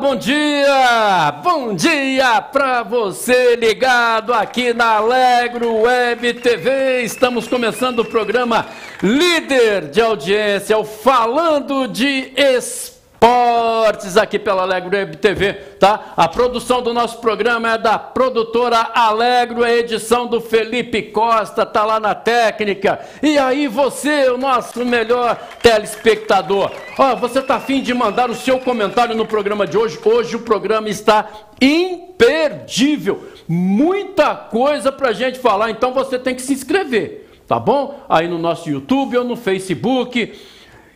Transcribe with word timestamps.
bom 0.00 0.16
dia! 0.16 1.30
Bom 1.44 1.74
dia 1.74 2.40
para 2.40 2.82
você 2.82 3.54
ligado 3.54 4.32
aqui 4.32 4.72
na 4.72 4.96
Alegro 4.96 5.82
Web 5.82 6.34
TV. 6.34 7.02
Estamos 7.02 7.46
começando 7.46 7.98
o 7.98 8.04
programa 8.04 8.66
líder 9.02 9.90
de 9.90 10.00
audiência, 10.00 10.78
o 10.78 10.84
Falando 10.84 11.86
de 11.86 12.32
Esporte 12.34 12.99
esportes 13.20 14.16
aqui 14.16 14.38
pela 14.38 14.62
Alegro 14.62 14.96
Web 14.96 15.18
TV, 15.18 15.52
tá? 15.78 16.14
A 16.16 16.26
produção 16.26 16.80
do 16.80 16.94
nosso 16.94 17.18
programa 17.18 17.74
é 17.74 17.78
da 17.78 17.98
produtora 17.98 18.78
Alegro, 18.94 19.62
a 19.62 19.70
edição 19.70 20.26
do 20.26 20.40
Felipe 20.40 21.02
Costa, 21.02 21.66
tá 21.66 21.84
lá 21.84 22.00
na 22.00 22.14
técnica. 22.14 22.98
E 23.22 23.36
aí 23.36 23.66
você, 23.66 24.30
o 24.30 24.38
nosso 24.38 24.84
melhor 24.86 25.36
telespectador, 25.62 26.72
ó, 26.98 27.14
você 27.14 27.42
tá 27.42 27.56
afim 27.56 27.82
de 27.82 27.92
mandar 27.92 28.30
o 28.30 28.34
seu 28.34 28.58
comentário 28.58 29.14
no 29.14 29.26
programa 29.26 29.66
de 29.66 29.76
hoje? 29.76 29.98
Hoje 30.02 30.36
o 30.36 30.40
programa 30.40 30.88
está 30.88 31.28
imperdível, 31.60 33.28
muita 33.46 34.34
coisa 34.34 34.90
pra 34.90 35.12
gente 35.12 35.38
falar, 35.38 35.70
então 35.70 35.92
você 35.92 36.18
tem 36.18 36.34
que 36.34 36.40
se 36.40 36.54
inscrever, 36.54 37.28
tá 37.46 37.58
bom? 37.58 38.00
Aí 38.08 38.26
no 38.26 38.38
nosso 38.38 38.70
YouTube 38.70 39.18
ou 39.18 39.24
no 39.24 39.36
Facebook 39.36 40.32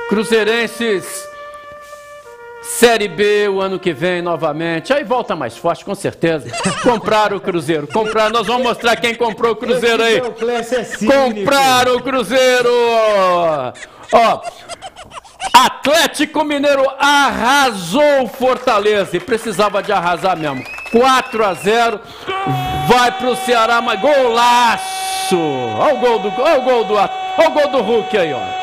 Cruzeirenses 0.09 1.27
Série 2.78 3.08
B 3.08 3.50
o 3.50 3.59
ano 3.59 3.80
que 3.80 3.92
vem 3.92 4.22
novamente. 4.22 4.94
Aí 4.94 5.03
volta 5.03 5.36
mais 5.36 5.58
forte, 5.58 5.84
com 5.84 5.95
certeza. 5.95 6.50
Compraram 6.84 7.38
o 7.38 7.42
Cruzeiro. 7.42 7.88
Compraram. 7.88 8.30
Nós 8.31 8.48
vamos 8.48 8.64
mostrar 8.64 8.95
quem 8.95 9.16
comprou 9.16 9.53
o 9.53 9.56
Cruzeiro 9.56 10.03
aí. 10.03 10.22
Compraram 10.22 11.95
o 11.95 12.02
Cruzeiro. 12.03 12.70
Ó. 14.14 14.42
Atlético 15.52 16.44
Mineiro 16.44 16.86
arrasou 17.00 18.28
Fortaleza 18.28 19.17
e 19.17 19.20
precisava 19.20 19.81
de 19.81 19.92
arrasar 19.92 20.38
mesmo. 20.38 20.64
4 20.92 21.45
a 21.45 21.54
0. 21.56 22.00
Vai 22.88 23.11
pro 23.17 23.36
Ceará, 23.36 23.81
mas 23.81 24.00
golaço. 24.00 25.38
Olha 25.38 25.95
o 25.95 25.98
gol 25.98 26.20
do, 26.20 26.42
olha 26.42 26.59
o 26.59 26.61
gol 26.61 26.83
do, 26.86 26.94
olha 26.94 27.09
o 27.48 27.52
gol 27.52 27.67
do 27.70 27.81
Hulk 27.81 28.17
aí, 28.17 28.33
ó. 28.33 28.58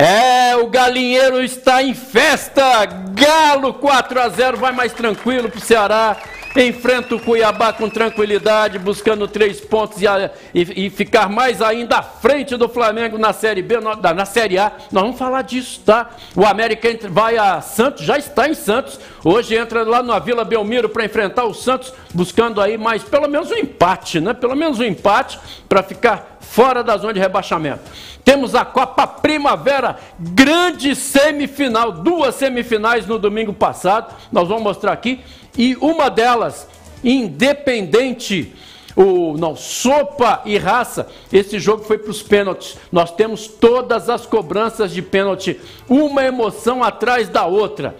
É, 0.00 0.54
o 0.54 0.68
galinheiro 0.68 1.42
está 1.42 1.82
em 1.82 1.92
festa. 1.92 2.84
Galo 2.84 3.74
4 3.74 4.20
a 4.20 4.28
0 4.28 4.56
vai 4.56 4.70
mais 4.70 4.92
tranquilo 4.92 5.48
para 5.48 5.58
o 5.58 5.60
Ceará. 5.60 6.16
Enfrenta 6.60 7.14
o 7.14 7.20
Cuiabá 7.20 7.72
com 7.72 7.88
tranquilidade, 7.88 8.80
buscando 8.80 9.28
três 9.28 9.60
pontos 9.60 10.02
e, 10.02 10.06
e, 10.52 10.86
e, 10.86 10.90
ficar 10.90 11.28
mais 11.28 11.62
ainda 11.62 11.98
à 11.98 12.02
frente 12.02 12.56
do 12.56 12.68
Flamengo 12.68 13.16
na 13.16 13.32
Série 13.32 13.62
B, 13.62 13.78
na, 13.78 14.12
na 14.12 14.24
Série 14.24 14.58
A. 14.58 14.72
Nós 14.90 15.04
vamos 15.04 15.16
falar 15.16 15.42
disso, 15.42 15.80
tá? 15.86 16.10
O 16.34 16.44
América 16.44 16.88
vai 17.10 17.38
a 17.38 17.60
Santos, 17.60 18.04
já 18.04 18.18
está 18.18 18.48
em 18.48 18.54
Santos. 18.54 18.98
Hoje 19.22 19.54
entra 19.54 19.84
lá 19.84 20.02
na 20.02 20.18
Vila 20.18 20.44
Belmiro 20.44 20.88
para 20.88 21.04
enfrentar 21.04 21.44
o 21.44 21.54
Santos, 21.54 21.94
buscando 22.12 22.60
aí 22.60 22.76
mais 22.76 23.04
pelo 23.04 23.28
menos 23.28 23.52
um 23.52 23.56
empate, 23.56 24.18
né? 24.18 24.34
Pelo 24.34 24.56
menos 24.56 24.80
um 24.80 24.84
empate 24.84 25.38
para 25.68 25.80
ficar 25.84 26.38
fora 26.40 26.82
da 26.82 26.96
zona 26.96 27.12
de 27.12 27.20
rebaixamento. 27.20 27.82
Temos 28.24 28.54
a 28.54 28.64
Copa 28.64 29.06
Primavera, 29.06 29.96
grande 30.18 30.94
semifinal, 30.94 31.92
duas 31.92 32.34
semifinais 32.34 33.06
no 33.06 33.18
domingo 33.18 33.52
passado, 33.52 34.14
nós 34.32 34.48
vamos 34.48 34.64
mostrar 34.64 34.92
aqui, 34.92 35.20
e 35.58 35.76
uma 35.80 36.08
delas, 36.08 36.68
independente, 37.02 38.54
o 38.94 39.36
não, 39.36 39.56
sopa 39.56 40.40
e 40.44 40.56
raça, 40.56 41.08
esse 41.32 41.58
jogo 41.58 41.82
foi 41.82 41.98
para 41.98 42.10
os 42.10 42.22
pênaltis. 42.22 42.76
Nós 42.90 43.10
temos 43.10 43.48
todas 43.48 44.08
as 44.08 44.24
cobranças 44.24 44.92
de 44.92 45.02
pênalti, 45.02 45.60
uma 45.88 46.22
emoção 46.24 46.82
atrás 46.82 47.28
da 47.28 47.44
outra. 47.44 47.96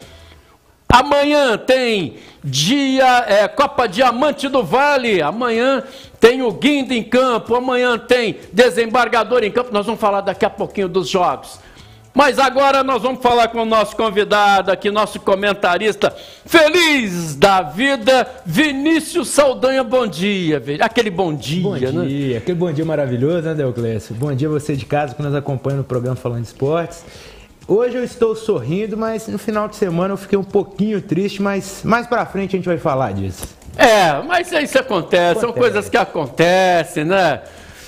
Amanhã 0.88 1.58
tem 1.58 2.16
dia 2.42 3.24
é, 3.28 3.46
Copa 3.46 3.86
Diamante 3.86 4.48
do 4.48 4.64
Vale. 4.64 5.20
Amanhã 5.20 5.84
tem 6.18 6.42
o 6.42 6.50
Guindo 6.50 6.94
em 6.94 7.02
campo. 7.02 7.54
Amanhã 7.54 7.98
tem 7.98 8.36
desembargador 8.52 9.44
em 9.44 9.50
campo. 9.50 9.70
Nós 9.70 9.84
vamos 9.84 10.00
falar 10.00 10.22
daqui 10.22 10.46
a 10.46 10.50
pouquinho 10.50 10.88
dos 10.88 11.08
jogos. 11.08 11.60
Mas 12.18 12.36
agora 12.40 12.82
nós 12.82 13.00
vamos 13.00 13.22
falar 13.22 13.46
com 13.46 13.62
o 13.62 13.64
nosso 13.64 13.94
convidado 13.94 14.72
aqui, 14.72 14.90
nosso 14.90 15.20
comentarista 15.20 16.12
feliz 16.44 17.36
da 17.36 17.62
vida, 17.62 18.26
Vinícius 18.44 19.28
Saldanha. 19.28 19.84
Bom 19.84 20.04
dia, 20.04 20.60
aquele 20.80 21.10
bom 21.10 21.32
dia, 21.32 21.62
bom 21.62 21.78
dia, 21.78 21.92
né? 21.92 22.36
aquele 22.38 22.58
bom 22.58 22.72
dia 22.72 22.84
maravilhoso, 22.84 23.42
né, 23.42 23.54
Deoclésio? 23.54 24.16
Bom 24.16 24.34
dia 24.34 24.48
você 24.48 24.74
de 24.74 24.84
casa 24.84 25.14
que 25.14 25.22
nos 25.22 25.32
acompanha 25.32 25.76
no 25.76 25.84
programa 25.84 26.16
Falando 26.16 26.42
de 26.42 26.48
Esportes. 26.48 27.04
Hoje 27.68 27.96
eu 27.96 28.02
estou 28.02 28.34
sorrindo, 28.34 28.96
mas 28.96 29.28
no 29.28 29.38
final 29.38 29.68
de 29.68 29.76
semana 29.76 30.14
eu 30.14 30.18
fiquei 30.18 30.36
um 30.36 30.42
pouquinho 30.42 31.00
triste, 31.00 31.40
mas 31.40 31.82
mais 31.84 32.08
pra 32.08 32.26
frente 32.26 32.56
a 32.56 32.58
gente 32.58 32.66
vai 32.66 32.78
falar 32.78 33.12
disso. 33.12 33.46
É, 33.76 34.20
mas 34.26 34.50
isso 34.50 34.76
acontece, 34.76 34.80
acontece. 34.80 35.40
são 35.40 35.52
coisas 35.52 35.88
que 35.88 35.96
acontecem, 35.96 37.04
né? 37.04 37.42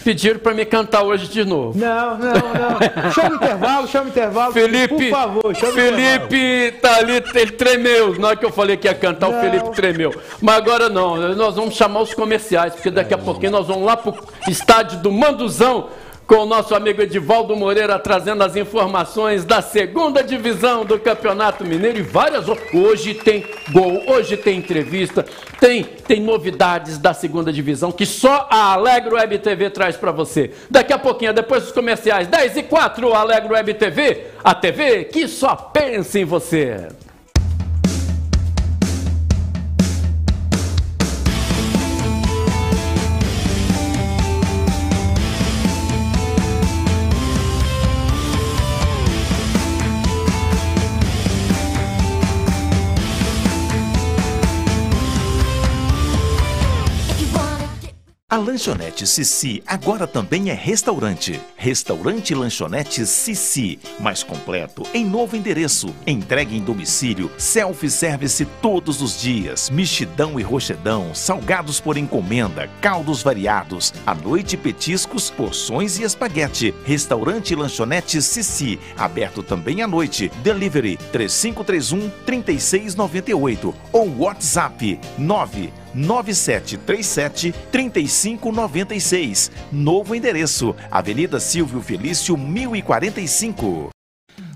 Pediram 0.05 0.39
para 0.39 0.55
me 0.55 0.65
cantar 0.65 1.03
hoje 1.03 1.29
de 1.29 1.45
novo. 1.45 1.79
Não, 1.79 2.19
não, 2.19 2.33
não. 2.33 3.13
chama 3.13 3.31
o 3.31 3.35
intervalo, 3.35 3.89
chama 3.89 4.05
o 4.07 4.09
intervalo. 4.09 4.53
Felipe, 4.53 4.89
por 4.89 5.11
favor, 5.11 5.57
chama 5.57 5.73
Felipe 5.73 6.79
tá 6.81 6.97
ali, 6.97 7.23
ele 7.35 7.53
tremeu. 7.53 8.19
Na 8.19 8.29
hora 8.29 8.37
que 8.37 8.45
eu 8.45 8.53
falei 8.53 8.77
que 8.77 8.89
ia 8.89 8.95
cantar, 8.95 9.31
não. 9.31 9.39
o 9.39 9.41
Felipe 9.41 9.71
tremeu. 9.73 10.15
Mas 10.41 10.57
agora 10.57 10.89
não, 10.89 11.17
nós 11.35 11.55
vamos 11.55 11.75
chamar 11.75 12.01
os 12.01 12.15
comerciais, 12.15 12.75
porque 12.75 12.91
daqui 12.91 13.13
a 13.13 13.19
pouquinho 13.19 13.53
nós 13.53 13.67
vamos 13.67 13.85
lá 13.85 13.97
pro 13.97 14.15
estádio 14.49 14.99
do 15.01 15.13
Manduzão 15.13 15.89
com 16.31 16.37
o 16.37 16.47
nosso 16.47 16.77
amigo 16.77 17.03
Edivaldo 17.03 17.57
Moreira 17.57 17.99
trazendo 17.99 18.45
as 18.45 18.55
informações 18.55 19.45
da 19.45 19.61
segunda 19.61 20.23
divisão 20.23 20.85
do 20.85 20.97
Campeonato 20.97 21.65
Mineiro 21.65 21.99
e 21.99 22.03
várias. 22.03 22.45
Hoje 22.73 23.15
tem 23.15 23.45
gol, 23.73 24.01
hoje 24.07 24.37
tem 24.37 24.59
entrevista, 24.59 25.27
tem, 25.59 25.83
tem 25.83 26.21
novidades 26.21 26.99
da 26.99 27.13
segunda 27.13 27.53
divisão 27.53 27.91
que 27.91 28.07
só 28.07 28.47
a 28.49 28.75
Alegro 28.75 29.17
Web 29.17 29.41
TV 29.41 29.71
traz 29.71 29.97
para 29.97 30.13
você. 30.13 30.53
Daqui 30.71 30.93
a 30.93 30.99
pouquinho, 31.01 31.35
depois 31.35 31.65
dos 31.65 31.73
comerciais, 31.73 32.29
10 32.29 32.59
e 32.59 32.63
4, 32.63 33.13
Alegro 33.13 33.55
Web 33.55 33.75
TV, 33.75 34.27
a 34.45 34.55
TV 34.55 35.07
que 35.07 35.27
só 35.27 35.57
pensa 35.57 36.17
em 36.17 36.25
você. 36.25 36.91
A 58.31 58.37
lanchonete 58.37 59.09
Sissi 59.09 59.61
agora 59.67 60.07
também 60.07 60.51
é 60.51 60.55
restaurante. 60.55 61.41
Restaurante 61.57 62.33
Lanchonete 62.33 63.05
Sissi, 63.05 63.81
mais 63.99 64.23
completo, 64.23 64.85
em 64.95 65.05
novo 65.05 65.35
endereço. 65.35 65.93
Entregue 66.07 66.57
em 66.57 66.63
domicílio, 66.63 67.29
self-service 67.37 68.45
todos 68.63 69.03
os 69.03 69.21
dias, 69.21 69.69
mexidão 69.69 70.39
e 70.39 70.45
rochedão, 70.45 71.13
salgados 71.13 71.81
por 71.81 71.97
encomenda, 71.97 72.71
caldos 72.81 73.21
variados, 73.21 73.93
à 74.07 74.15
noite 74.15 74.57
petiscos, 74.57 75.29
porções 75.29 75.99
e 75.99 76.05
espaguete. 76.05 76.73
Restaurante 76.85 77.57
Lanchonete 77.57 78.23
Sissi, 78.23 78.79
aberto 78.97 79.43
também 79.43 79.83
à 79.83 79.89
noite. 79.89 80.31
Delivery 80.45 80.97
3531 81.11 82.09
3698 82.25 83.75
ou 83.93 84.19
WhatsApp 84.21 85.01
9 85.19 85.81
9737 85.95 87.55
3596. 87.71 89.51
Novo 89.73 90.15
endereço: 90.15 90.75
Avenida 90.91 91.41
Silvio 91.41 91.81
Felício 91.81 92.37
1045. 92.37 93.91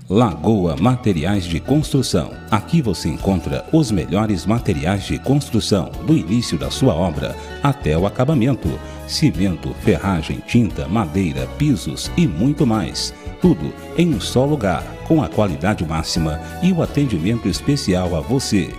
Lagoa 0.07 0.75
Materiais 0.79 1.45
de 1.45 1.59
Construção. 1.59 2.31
Aqui 2.51 2.79
você 2.79 3.09
encontra 3.09 3.65
os 3.71 3.89
melhores 3.89 4.45
materiais 4.45 5.03
de 5.05 5.17
construção, 5.17 5.89
do 6.05 6.15
início 6.15 6.59
da 6.59 6.69
sua 6.69 6.93
obra 6.93 7.35
até 7.63 7.97
o 7.97 8.05
acabamento: 8.05 8.69
cimento, 9.07 9.73
ferragem, 9.81 10.43
tinta, 10.45 10.87
madeira, 10.87 11.47
pisos 11.57 12.11
e 12.15 12.27
muito 12.27 12.67
mais. 12.67 13.15
Tudo 13.41 13.73
em 13.97 14.13
um 14.13 14.21
só 14.21 14.45
lugar, 14.45 14.83
com 15.07 15.23
a 15.23 15.27
qualidade 15.27 15.83
máxima 15.83 16.39
e 16.61 16.71
o 16.71 16.83
atendimento 16.83 17.47
especial 17.47 18.15
a 18.15 18.21
você. 18.21 18.69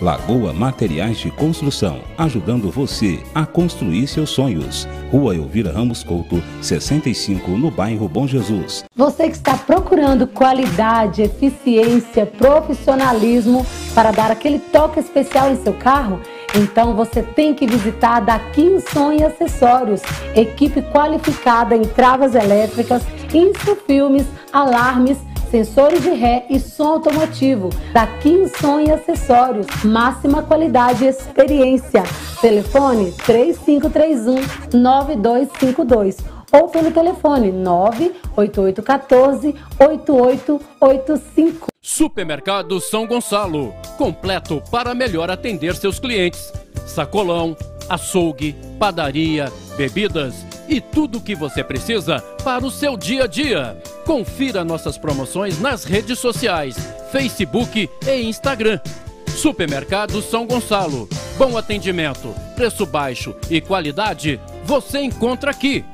Lagoa 0.00 0.52
Materiais 0.52 1.18
de 1.18 1.30
Construção, 1.30 2.00
ajudando 2.18 2.70
você 2.70 3.22
a 3.34 3.46
construir 3.46 4.06
seus 4.08 4.30
sonhos. 4.30 4.88
Rua 5.10 5.36
Elvira 5.36 5.72
Ramos 5.72 6.02
Couto, 6.02 6.42
65, 6.60 7.52
no 7.52 7.70
bairro 7.70 8.08
Bom 8.08 8.26
Jesus. 8.26 8.84
Você 8.96 9.28
que 9.28 9.36
está 9.36 9.56
procurando 9.56 10.26
qualidade, 10.26 11.22
eficiência, 11.22 12.26
profissionalismo 12.26 13.64
para 13.94 14.10
dar 14.10 14.30
aquele 14.30 14.58
toque 14.58 14.98
especial 14.98 15.52
em 15.52 15.56
seu 15.62 15.74
carro? 15.74 16.20
Então 16.56 16.94
você 16.94 17.22
tem 17.22 17.54
que 17.54 17.66
visitar 17.66 18.20
Daqui 18.20 18.80
Som 18.92 19.12
e 19.12 19.22
Acessórios, 19.22 20.02
equipe 20.34 20.82
qualificada 20.82 21.76
em 21.76 21.82
travas 21.82 22.34
elétricas, 22.34 23.02
insufilmes, 23.32 24.26
alarmes, 24.52 25.18
sensores 25.54 26.02
de 26.02 26.10
ré 26.10 26.46
e 26.50 26.58
som 26.58 26.94
automotivo. 26.94 27.70
Daqui 27.92 28.50
Som 28.60 28.80
e 28.80 28.90
Acessórios, 28.90 29.68
máxima 29.84 30.42
qualidade 30.42 31.04
e 31.04 31.08
experiência. 31.08 32.02
Telefone 32.40 33.12
3531 33.24 34.34
9252 34.76 36.16
ou 36.52 36.68
pelo 36.68 36.90
telefone 36.90 37.52
98814 37.52 39.54
8885. 39.78 41.73
Supermercado 41.96 42.80
São 42.80 43.06
Gonçalo, 43.06 43.72
completo 43.96 44.60
para 44.68 44.96
melhor 44.96 45.30
atender 45.30 45.76
seus 45.76 46.00
clientes. 46.00 46.52
Sacolão, 46.84 47.56
açougue, 47.88 48.56
padaria, 48.80 49.52
bebidas 49.76 50.34
e 50.68 50.80
tudo 50.80 51.18
o 51.18 51.20
que 51.20 51.36
você 51.36 51.62
precisa 51.62 52.18
para 52.42 52.66
o 52.66 52.70
seu 52.70 52.96
dia 52.96 53.22
a 53.22 53.26
dia. 53.28 53.80
Confira 54.04 54.64
nossas 54.64 54.98
promoções 54.98 55.60
nas 55.60 55.84
redes 55.84 56.18
sociais, 56.18 56.74
Facebook 57.12 57.88
e 58.04 58.22
Instagram. 58.22 58.80
Supermercado 59.28 60.20
São 60.20 60.48
Gonçalo. 60.48 61.08
Bom 61.38 61.56
atendimento, 61.56 62.34
preço 62.56 62.84
baixo 62.84 63.36
e 63.48 63.60
qualidade 63.60 64.40
você 64.64 64.98
encontra 64.98 65.52
aqui. 65.52 65.84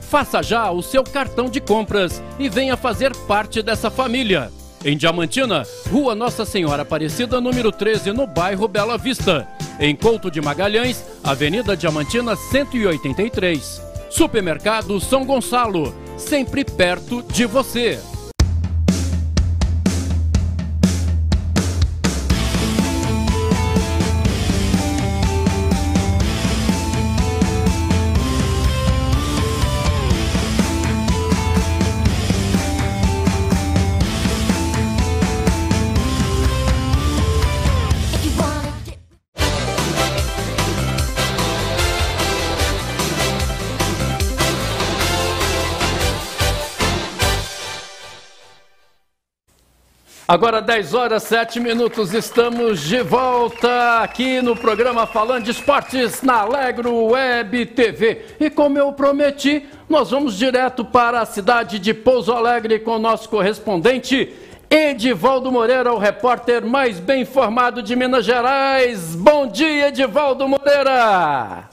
Faça 0.00 0.42
já 0.42 0.70
o 0.70 0.80
seu 0.80 1.04
cartão 1.04 1.50
de 1.50 1.60
compras 1.60 2.22
e 2.38 2.48
venha 2.48 2.78
fazer 2.78 3.14
parte 3.26 3.60
dessa 3.60 3.90
família. 3.90 4.50
Em 4.82 4.96
Diamantina, 4.96 5.66
Rua 5.90 6.14
Nossa 6.14 6.46
Senhora 6.46 6.82
Aparecida, 6.82 7.38
número 7.38 7.70
13, 7.70 8.12
no 8.12 8.26
bairro 8.26 8.66
Bela 8.66 8.96
Vista. 8.96 9.46
Em 9.78 9.94
Couto 9.94 10.30
de 10.30 10.40
Magalhães, 10.40 11.04
Avenida 11.22 11.76
Diamantina 11.76 12.34
183. 12.34 13.82
Supermercado 14.08 14.98
São 14.98 15.26
Gonçalo, 15.26 15.94
sempre 16.16 16.64
perto 16.64 17.22
de 17.22 17.44
você. 17.44 18.00
Agora 50.30 50.62
10 50.62 50.94
horas 50.94 51.24
7 51.24 51.58
minutos, 51.58 52.14
estamos 52.14 52.82
de 52.82 53.02
volta 53.02 54.00
aqui 54.00 54.40
no 54.40 54.54
programa 54.54 55.04
Falando 55.04 55.42
de 55.42 55.50
Esportes 55.50 56.22
na 56.22 56.42
Alegro 56.42 57.06
Web 57.06 57.66
TV. 57.66 58.26
E 58.38 58.48
como 58.48 58.78
eu 58.78 58.92
prometi, 58.92 59.68
nós 59.88 60.12
vamos 60.12 60.38
direto 60.38 60.84
para 60.84 61.20
a 61.20 61.26
cidade 61.26 61.80
de 61.80 61.92
Pouso 61.92 62.30
Alegre 62.30 62.78
com 62.78 62.92
o 62.92 62.98
nosso 63.00 63.28
correspondente 63.28 64.32
Edivaldo 64.70 65.50
Moreira, 65.50 65.92
o 65.92 65.98
repórter 65.98 66.64
mais 66.64 67.00
bem 67.00 67.22
informado 67.22 67.82
de 67.82 67.96
Minas 67.96 68.24
Gerais. 68.24 69.16
Bom 69.16 69.48
dia, 69.48 69.88
Edivaldo 69.88 70.46
Moreira! 70.46 71.68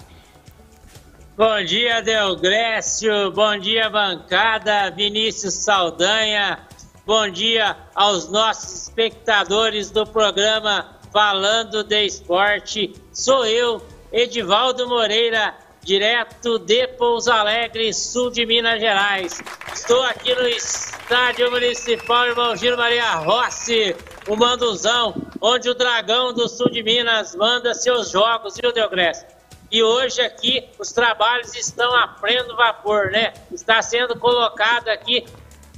Bom 1.38 1.64
dia, 1.64 2.02
Del 2.02 2.36
Grécio. 2.38 3.32
Bom 3.34 3.60
dia, 3.60 3.88
bancada. 3.92 4.90
Vinícius 4.90 5.54
Saldanha. 5.54 6.67
Bom 7.08 7.30
dia 7.30 7.78
aos 7.96 8.28
nossos 8.28 8.82
espectadores 8.82 9.90
do 9.90 10.06
programa 10.06 11.00
Falando 11.14 11.82
de 11.82 12.06
Esporte. 12.06 12.94
Sou 13.14 13.46
eu, 13.46 13.82
Edivaldo 14.12 14.90
Moreira, 14.90 15.56
direto 15.82 16.60
de 16.60 16.86
Pouso 16.86 17.32
Alegre, 17.32 17.94
sul 17.94 18.30
de 18.30 18.46
Minas 18.46 18.82
Gerais. 18.82 19.42
Estou 19.74 20.04
aqui 20.04 20.36
no 20.36 20.46
Estádio 20.50 21.50
Municipal 21.50 22.28
Irmão 22.28 22.58
Giro 22.58 22.76
Maria 22.76 23.16
Rossi, 23.16 23.96
o 24.28 24.36
Manduzão, 24.36 25.16
onde 25.40 25.70
o 25.70 25.76
Dragão 25.76 26.34
do 26.34 26.50
sul 26.50 26.70
de 26.70 26.84
Minas 26.84 27.34
manda 27.38 27.74
seus 27.74 28.12
jogos, 28.12 28.58
viu, 28.62 28.74
Deogresso? 28.74 29.26
E 29.72 29.82
hoje 29.82 30.20
aqui 30.20 30.68
os 30.78 30.92
trabalhos 30.92 31.56
estão 31.56 31.96
a 31.96 32.06
pleno 32.06 32.54
vapor, 32.58 33.12
né? 33.12 33.34
Está 33.50 33.82
sendo 33.82 34.20
colocado 34.20 34.90
aqui 34.90 35.26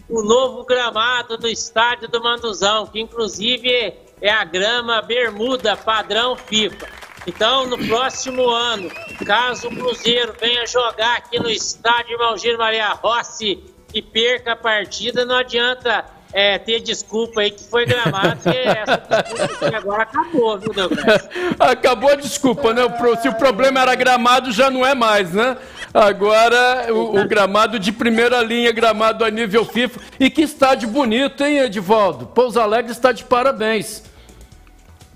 o 0.09 0.23
novo 0.23 0.65
gramado 0.65 1.38
do 1.38 1.47
estádio 1.47 2.07
do 2.07 2.21
Manduzão, 2.21 2.88
que 2.88 3.00
inclusive 3.00 3.94
é 4.21 4.31
a 4.31 4.44
grama 4.44 5.01
bermuda 5.01 5.77
padrão 5.77 6.35
FIFA. 6.35 6.87
Então, 7.28 7.68
no 7.68 7.78
próximo 7.78 8.49
ano, 8.49 8.89
caso 9.25 9.68
o 9.68 9.75
Cruzeiro 9.75 10.33
venha 10.39 10.66
jogar 10.66 11.18
aqui 11.18 11.39
no 11.39 11.49
estádio 11.49 12.18
Malgir 12.18 12.57
Maria 12.57 12.89
Rossi 12.89 13.63
e 13.94 14.01
perca 14.01 14.54
a 14.54 14.56
partida, 14.56 15.25
não 15.25 15.35
adianta 15.35 16.06
é, 16.31 16.57
ter 16.59 16.80
desculpa 16.81 17.42
aí 17.42 17.52
que 17.52 17.64
foi 17.64 17.86
gramado, 17.86 18.40
que 18.44 18.50
essa 18.50 18.98
desculpa 19.24 19.78
agora 19.78 20.04
acabou, 20.04 20.59
viu, 20.59 20.74
Douglas? 20.74 21.30
Acabou 21.59 22.12
a 22.12 22.16
desculpa, 22.16 22.74
né? 22.74 22.81
Se 23.21 23.28
o 23.28 23.33
problema 23.33 23.81
era 23.81 23.95
gramado, 23.95 24.52
já 24.52 24.69
não 24.69 24.86
é 24.86 24.94
mais, 24.94 25.33
né? 25.33 25.57
Agora, 25.94 26.94
o, 26.94 27.19
o, 27.19 27.28
gramado 27.28 27.80
de 27.80 27.92
primeira 27.92 28.42
linha, 28.44 28.71
gramado 28.71 29.26
a 29.26 29.30
nível 29.31 29.66
FIFA. 29.66 30.00
E 30.19 30.30
que 30.30 30.44
estádio 30.44 30.88
bonito, 30.88 31.44
hein, 31.44 31.59
Edivaldo? 31.59 32.28
Pouso 32.28 32.59
Alegre 32.59 32.92
está 32.92 33.12
de 33.12 33.24
parabéns. 33.24 34.04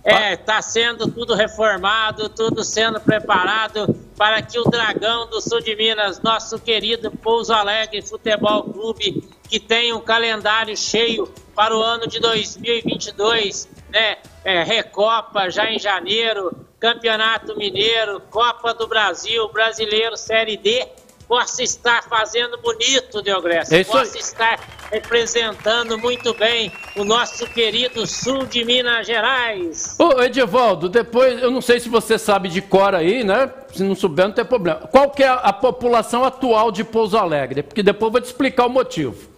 É, 0.04 0.34
está 0.34 0.62
sendo 0.62 1.10
tudo 1.10 1.34
reformado, 1.34 2.28
tudo 2.28 2.62
sendo 2.62 3.00
preparado 3.00 3.88
para 4.18 4.42
que 4.42 4.60
o 4.60 4.64
Dragão 4.66 5.30
do 5.30 5.40
Sul 5.40 5.62
de 5.62 5.74
Minas, 5.76 6.22
nosso 6.22 6.60
querido 6.60 7.10
Pouso 7.10 7.54
Alegre 7.54 8.02
Futebol 8.02 8.64
Clube, 8.64 9.24
que 9.48 9.60
tem 9.62 9.94
um 9.94 10.02
calendário 10.02 10.76
cheio 10.76 11.32
para 11.56 11.76
o 11.76 11.82
ano 11.82 12.06
de 12.06 12.20
2022, 12.20 13.70
né? 13.90 14.18
É, 14.44 14.62
Recopa 14.62 15.50
já 15.50 15.72
em 15.72 15.80
janeiro, 15.80 16.52
Campeonato 16.80 17.56
Mineiro, 17.56 18.20
Copa 18.30 18.74
do 18.74 18.88
Brasil, 18.88 19.48
Brasileiro 19.54 20.18
Série 20.18 20.58
D, 20.58 20.86
possa 21.28 21.64
estar 21.64 22.04
fazendo 22.04 22.58
bonito, 22.58 23.22
Deogresso. 23.22 23.74
É 23.74 23.84
possa 23.84 24.18
estar 24.18 24.60
representando 24.92 25.98
muito 25.98 26.34
bem 26.34 26.72
o 26.96 27.04
nosso 27.04 27.48
querido 27.48 28.06
sul 28.06 28.46
de 28.46 28.64
Minas 28.64 29.08
Gerais. 29.08 29.96
Ô, 30.00 30.22
Edivaldo, 30.22 30.88
depois, 30.88 31.42
eu 31.42 31.50
não 31.50 31.62
sei 31.62 31.80
se 31.80 31.90
você 31.90 32.18
sabe 32.18 32.50
de 32.50 32.62
cor 32.62 32.94
aí, 32.94 33.24
né? 33.24 33.52
Se 33.74 33.84
não 33.84 33.96
souber, 33.96 34.28
não 34.28 34.34
tem 34.34 34.46
problema. 34.46 34.82
Qual 34.92 35.10
que 35.10 35.24
é 35.24 35.28
a 35.28 35.52
população 35.52 36.24
atual 36.24 36.72
de 36.72 36.84
Pouso 36.84 37.18
Alegre? 37.18 37.64
Porque 37.64 37.82
depois 37.82 38.08
eu 38.08 38.12
vou 38.12 38.22
te 38.22 38.26
explicar 38.26 38.68
o 38.68 38.70
motivo. 38.70 39.34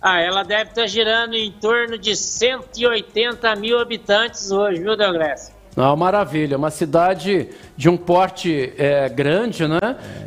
Ah, 0.00 0.20
ela 0.20 0.44
deve 0.44 0.70
estar 0.70 0.86
girando 0.86 1.34
em 1.34 1.50
torno 1.50 1.98
de 1.98 2.14
180 2.14 3.54
mil 3.56 3.78
habitantes 3.80 4.50
hoje, 4.50 4.80
viu, 4.80 4.96
Deogresso? 4.96 5.57
Não, 5.78 5.94
maravilha. 5.94 6.56
Uma 6.56 6.72
cidade 6.72 7.50
de 7.76 7.88
um 7.88 7.96
porte 7.96 8.72
é, 8.76 9.08
grande, 9.08 9.68
né? 9.68 9.78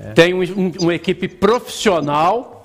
É. 0.06 0.14
Tem 0.14 0.34
um, 0.34 0.42
um, 0.42 0.72
uma 0.80 0.96
equipe 0.96 1.28
profissional 1.28 2.64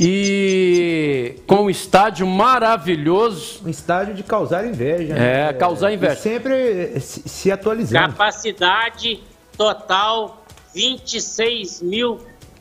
e 0.00 1.42
com 1.46 1.64
um 1.64 1.70
estádio 1.70 2.26
maravilhoso. 2.26 3.60
Um 3.66 3.68
estádio 3.68 4.14
de 4.14 4.22
causar 4.22 4.66
inveja. 4.66 5.12
É, 5.12 5.16
né? 5.16 5.52
causar 5.52 5.92
inveja. 5.92 6.14
E 6.14 6.16
sempre 6.16 7.00
se, 7.00 7.28
se 7.28 7.52
atualizando. 7.52 8.14
Capacidade 8.14 9.22
total 9.54 10.42
26 10.74 11.82
mil 11.82 12.18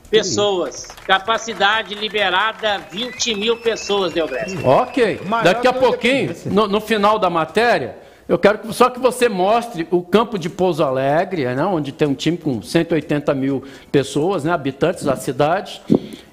pessoas. 0.10 0.90
Capacidade 1.08 1.96
liberada 1.96 2.78
20 2.92 3.36
mil 3.36 3.56
pessoas, 3.56 4.12
Delgresso. 4.12 4.68
Ok. 4.68 5.22
Maior 5.26 5.46
Daqui 5.46 5.66
a 5.66 5.72
pouquinho, 5.72 6.36
no, 6.48 6.68
no 6.68 6.82
final 6.82 7.18
da 7.18 7.30
matéria, 7.30 8.03
eu 8.34 8.40
quero 8.40 8.58
que, 8.58 8.74
só 8.74 8.90
que 8.90 9.00
você 9.00 9.30
mostre 9.30 9.88
o 9.92 10.02
campo 10.02 10.40
de 10.40 10.50
Pouso 10.50 10.84
Alegre, 10.84 11.46
né, 11.54 11.64
onde 11.64 11.92
tem 11.92 12.08
um 12.08 12.16
time 12.16 12.36
com 12.36 12.64
180 12.64 13.32
mil 13.36 13.64
pessoas, 13.92 14.44
né, 14.44 14.52
habitantes 14.52 15.04
da 15.04 15.16
cidade. 15.16 15.80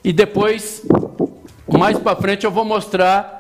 E 0.03 0.11
depois, 0.11 0.83
mais 1.71 1.99
para 1.99 2.17
frente, 2.17 2.47
eu 2.47 2.51
vou 2.51 2.65
mostrar 2.65 3.39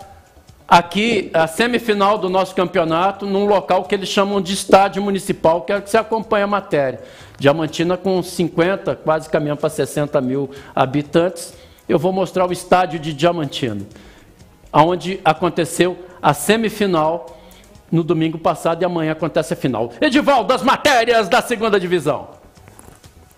aqui 0.68 1.30
a 1.32 1.46
semifinal 1.46 2.18
do 2.18 2.28
nosso 2.28 2.54
campeonato 2.54 3.24
num 3.24 3.46
local 3.46 3.84
que 3.84 3.94
eles 3.94 4.10
chamam 4.10 4.42
de 4.42 4.52
estádio 4.52 5.02
municipal. 5.02 5.62
Quero 5.62 5.80
que 5.80 5.88
você 5.88 5.96
acompanhe 5.96 6.44
a 6.44 6.46
matéria. 6.46 7.00
Diamantina 7.38 7.96
com 7.96 8.22
50, 8.22 8.94
quase 8.96 9.30
caminhando 9.30 9.60
para 9.60 9.70
60 9.70 10.20
mil 10.20 10.50
habitantes. 10.76 11.54
Eu 11.88 11.98
vou 11.98 12.12
mostrar 12.12 12.46
o 12.46 12.52
estádio 12.52 13.00
de 13.00 13.14
Diamantina, 13.14 13.86
onde 14.70 15.18
aconteceu 15.24 15.96
a 16.20 16.34
semifinal 16.34 17.39
no 17.90 18.02
domingo 18.02 18.38
passado 18.38 18.82
e 18.82 18.84
amanhã 18.84 19.12
acontece 19.12 19.54
a 19.54 19.56
final. 19.56 19.92
Edivaldo, 20.00 20.48
das 20.48 20.62
matérias 20.62 21.28
da 21.28 21.42
segunda 21.42 21.78
divisão. 21.78 22.40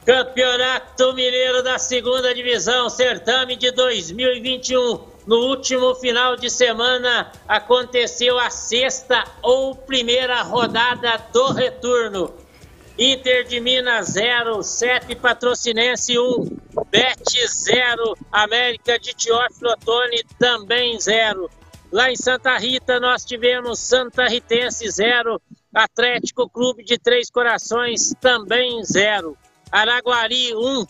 Campeonato 0.05 1.13
Mineiro 1.15 1.63
da 1.63 1.79
Segunda 1.79 2.35
Divisão, 2.35 2.91
certame 2.91 3.55
de 3.55 3.71
2021. 3.71 5.13
No 5.25 5.37
último 5.51 5.95
final 5.95 6.35
de 6.37 6.51
semana 6.51 7.31
aconteceu 7.47 8.37
a 8.37 8.51
sexta 8.51 9.23
ou 9.41 9.77
primeira 9.77 10.43
rodada 10.43 11.25
do 11.33 11.53
retorno. 11.53 12.35
Inter 12.99 13.45
de 13.45 13.61
Minas 13.61 14.09
0, 14.09 14.63
CEP 14.65 15.15
Patrocinense 15.15 16.19
1, 16.19 16.47
Bet 16.91 17.47
0, 17.47 18.17
América 18.33 18.99
de 18.99 19.15
Teófilo 19.15 19.71
Otoni 19.71 20.25
também 20.37 20.99
0. 20.99 21.49
Lá 21.93 22.11
em 22.11 22.17
Santa 22.17 22.57
Rita 22.57 22.99
nós 22.99 23.23
tivemos 23.25 23.79
Santa 23.79 24.27
Ritense 24.27 24.91
0, 24.91 25.41
Atlético 25.75 26.49
Clube 26.49 26.83
de 26.85 26.99
Três 26.99 27.31
Corações 27.31 28.15
também 28.21 28.83
0. 28.83 29.37
Araguari 29.71 30.55
1, 30.55 30.87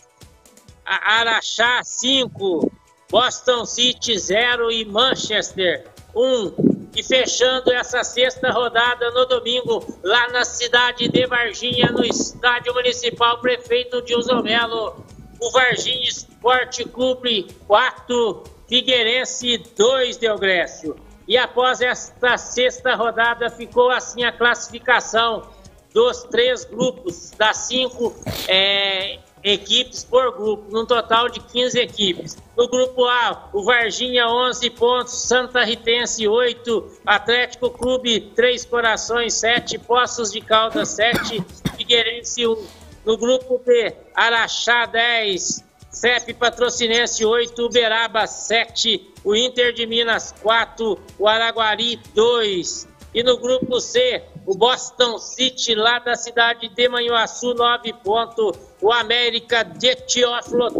A- 0.85 1.19
Araxá 1.19 1.81
5, 1.83 2.71
Boston 3.09 3.65
City 3.65 4.17
0 4.17 4.71
e 4.71 4.85
Manchester 4.85 5.85
1. 6.15 6.73
E 6.95 7.03
fechando 7.03 7.71
essa 7.73 8.03
sexta 8.03 8.51
rodada 8.51 9.09
no 9.11 9.25
domingo, 9.25 9.83
lá 10.03 10.29
na 10.29 10.45
cidade 10.45 11.07
de 11.09 11.25
Varginha, 11.25 11.91
no 11.91 12.05
Estádio 12.05 12.73
Municipal 12.73 13.41
Prefeito 13.41 14.01
Dilson 14.03 14.41
Melo, 14.43 15.03
o 15.41 15.51
Varginha 15.51 16.07
Esporte 16.07 16.85
Clube 16.85 17.47
4, 17.67 18.43
Figueirense 18.67 19.57
2, 19.77 20.17
Delgrécio. 20.17 20.95
E 21.27 21.37
após 21.37 21.81
esta 21.81 22.37
sexta 22.37 22.95
rodada, 22.95 23.49
ficou 23.49 23.89
assim 23.89 24.23
a 24.23 24.31
classificação 24.31 25.47
dos 25.93 26.23
três 26.23 26.65
grupos, 26.65 27.31
das 27.37 27.57
cinco 27.57 28.13
é, 28.47 29.19
equipes 29.43 30.03
por 30.03 30.35
grupo, 30.35 30.71
num 30.71 30.85
total 30.85 31.29
de 31.29 31.39
15 31.39 31.79
equipes. 31.79 32.37
No 32.57 32.67
grupo 32.67 33.05
A, 33.05 33.49
o 33.53 33.63
Varginha 33.63 34.27
11 34.27 34.69
pontos, 34.71 35.13
Santa 35.13 35.63
Ritense 35.63 36.27
8, 36.27 36.99
Atlético 37.05 37.69
Clube 37.69 38.31
3 38.35 38.65
Corações 38.65 39.35
7, 39.35 39.77
Poços 39.79 40.31
de 40.31 40.41
Caldas 40.41 40.89
7, 40.89 41.43
Figueirense 41.77 42.47
1. 42.47 42.67
No 43.05 43.17
grupo 43.17 43.61
B, 43.65 43.93
Araxá 44.15 44.85
10, 44.85 45.63
CEP 45.93 46.33
Patrocinense 46.33 47.23
8, 47.23 47.65
Uberaba 47.65 48.25
7, 48.25 49.13
o 49.23 49.35
Inter 49.35 49.71
de 49.71 49.85
Minas 49.85 50.33
4, 50.41 50.99
o 51.19 51.27
Araguari 51.27 51.97
2. 52.15 52.87
E 53.13 53.21
no 53.21 53.37
grupo 53.37 53.79
C, 53.79 54.23
o 54.45 54.55
Boston 54.55 55.19
City, 55.19 55.75
lá 55.75 55.99
da 55.99 56.15
cidade 56.15 56.67
de 56.67 56.89
Manhuaçu, 56.89 57.53
9 57.53 57.93
pontos. 58.03 58.57
O 58.81 58.91
América 58.91 59.63
de 59.63 59.95
Teófilo 59.95 60.71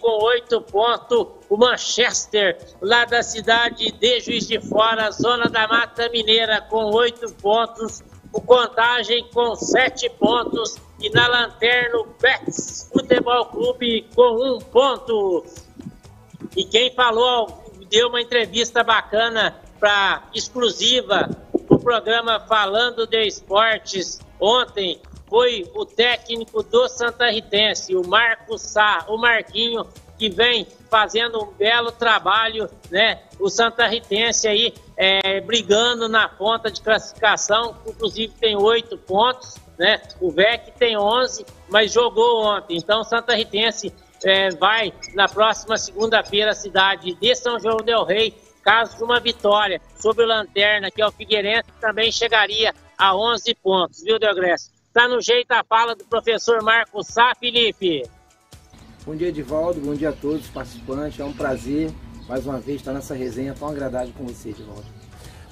com 0.00 0.24
8 0.24 0.60
pontos. 0.62 1.26
O 1.50 1.56
Manchester, 1.58 2.58
lá 2.80 3.04
da 3.04 3.22
cidade 3.22 3.92
de 3.92 4.20
Juiz 4.20 4.48
de 4.48 4.58
Fora, 4.58 5.10
zona 5.10 5.50
da 5.50 5.68
Mata 5.68 6.08
Mineira, 6.08 6.62
com 6.62 6.86
8 6.86 7.30
pontos. 7.34 8.02
O 8.32 8.40
Contagem 8.40 9.28
com 9.32 9.54
7 9.54 10.08
pontos. 10.18 10.76
E 11.02 11.10
na 11.10 11.26
lanterna, 11.26 11.98
o 11.98 12.06
Betis 12.20 12.88
Futebol 12.92 13.46
Clube 13.46 14.08
com 14.14 14.56
1 14.56 14.58
ponto. 14.60 15.44
E 16.56 16.64
quem 16.64 16.94
falou, 16.94 17.64
deu 17.90 18.08
uma 18.08 18.20
entrevista 18.20 18.84
bacana 18.84 19.56
para 19.80 20.22
exclusiva 20.32 21.28
o 21.68 21.76
programa 21.76 22.38
Falando 22.38 23.06
de 23.06 23.26
Esportes 23.26 24.20
ontem 24.38 25.00
foi 25.28 25.68
o 25.74 25.84
técnico 25.84 26.62
do 26.62 26.88
Santa 26.88 27.30
Ritense, 27.30 27.96
o 27.96 28.06
Marco 28.06 28.58
Sá, 28.58 29.04
o 29.08 29.16
Marquinho, 29.16 29.86
que 30.18 30.28
vem 30.28 30.66
fazendo 30.90 31.42
um 31.42 31.50
belo 31.52 31.90
trabalho, 31.90 32.68
né? 32.90 33.22
O 33.40 33.48
Santa 33.48 33.86
Ritense 33.86 34.46
aí 34.46 34.74
é, 34.96 35.40
brigando 35.40 36.08
na 36.08 36.28
ponta 36.28 36.70
de 36.70 36.80
classificação, 36.80 37.76
inclusive 37.86 38.32
tem 38.40 38.56
oito 38.56 38.96
pontos, 38.98 39.56
né? 39.78 40.00
O 40.20 40.30
VEC 40.30 40.72
tem 40.78 40.96
11, 40.96 41.44
mas 41.68 41.92
jogou 41.92 42.44
ontem. 42.44 42.76
Então, 42.76 43.02
Santa 43.02 43.34
Ritense 43.34 43.92
é, 44.24 44.50
vai 44.50 44.92
na 45.14 45.28
próxima 45.28 45.76
segunda-feira 45.76 46.52
à 46.52 46.54
cidade 46.54 47.14
de 47.14 47.34
São 47.34 47.58
João 47.58 47.78
del 47.78 48.04
Rei 48.04 48.34
caso 48.62 48.96
de 48.96 49.02
uma 49.02 49.18
vitória 49.18 49.80
sobre 49.96 50.24
o 50.24 50.28
Lanterna, 50.28 50.90
que 50.90 51.02
é 51.02 51.06
o 51.06 51.10
Figueirense, 51.10 51.68
também 51.80 52.12
chegaria 52.12 52.72
a 52.96 53.16
11 53.16 53.54
pontos, 53.56 54.02
viu, 54.02 54.18
Deogresso? 54.18 54.70
Tá 54.92 55.08
no 55.08 55.20
jeito 55.20 55.50
a 55.52 55.64
fala 55.64 55.96
do 55.96 56.04
professor 56.04 56.62
Marcos 56.62 57.08
Sá, 57.08 57.32
Felipe. 57.38 58.04
Bom 59.04 59.16
dia, 59.16 59.28
Edivaldo. 59.28 59.80
Bom 59.80 59.94
dia 59.94 60.10
a 60.10 60.12
todos 60.12 60.44
os 60.44 60.50
participantes. 60.50 61.18
É 61.18 61.24
um 61.24 61.32
prazer, 61.32 61.90
mais 62.28 62.46
uma 62.46 62.58
vez, 62.58 62.78
estar 62.80 62.92
nessa 62.92 63.14
resenha 63.14 63.54
tão 63.58 63.68
agradável 63.68 64.12
com 64.16 64.24
você, 64.24 64.50
Edivaldo. 64.50 64.84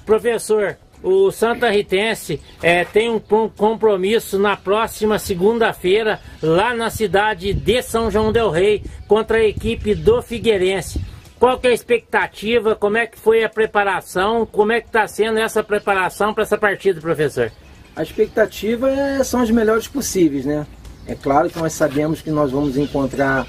Professor, 0.05 0.77
o 1.03 1.31
Santa 1.31 1.69
Ritense 1.69 2.39
é, 2.61 2.83
tem 2.85 3.09
um 3.09 3.19
com- 3.19 3.49
compromisso 3.49 4.37
na 4.39 4.57
próxima 4.57 5.19
segunda-feira, 5.19 6.19
lá 6.41 6.73
na 6.73 6.89
cidade 6.89 7.53
de 7.53 7.81
São 7.81 8.09
João 8.09 8.31
del 8.31 8.49
Rei, 8.49 8.83
contra 9.07 9.37
a 9.37 9.43
equipe 9.43 9.93
do 9.93 10.21
Figueirense. 10.21 11.01
Qual 11.39 11.59
que 11.59 11.67
é 11.67 11.71
a 11.71 11.73
expectativa? 11.73 12.75
Como 12.75 12.97
é 12.97 13.07
que 13.07 13.17
foi 13.17 13.43
a 13.43 13.49
preparação? 13.49 14.45
Como 14.45 14.71
é 14.71 14.79
que 14.79 14.87
está 14.87 15.07
sendo 15.07 15.39
essa 15.39 15.63
preparação 15.63 16.33
para 16.33 16.43
essa 16.43 16.57
partida, 16.57 17.01
professor? 17.01 17.51
A 17.95 18.03
expectativa 18.03 18.89
é- 18.89 19.23
são 19.23 19.41
as 19.41 19.49
melhores 19.49 19.87
possíveis, 19.87 20.45
né? 20.45 20.65
É 21.07 21.15
claro 21.15 21.49
que 21.49 21.57
nós 21.57 21.73
sabemos 21.73 22.21
que 22.21 22.29
nós 22.29 22.51
vamos 22.51 22.77
encontrar 22.77 23.47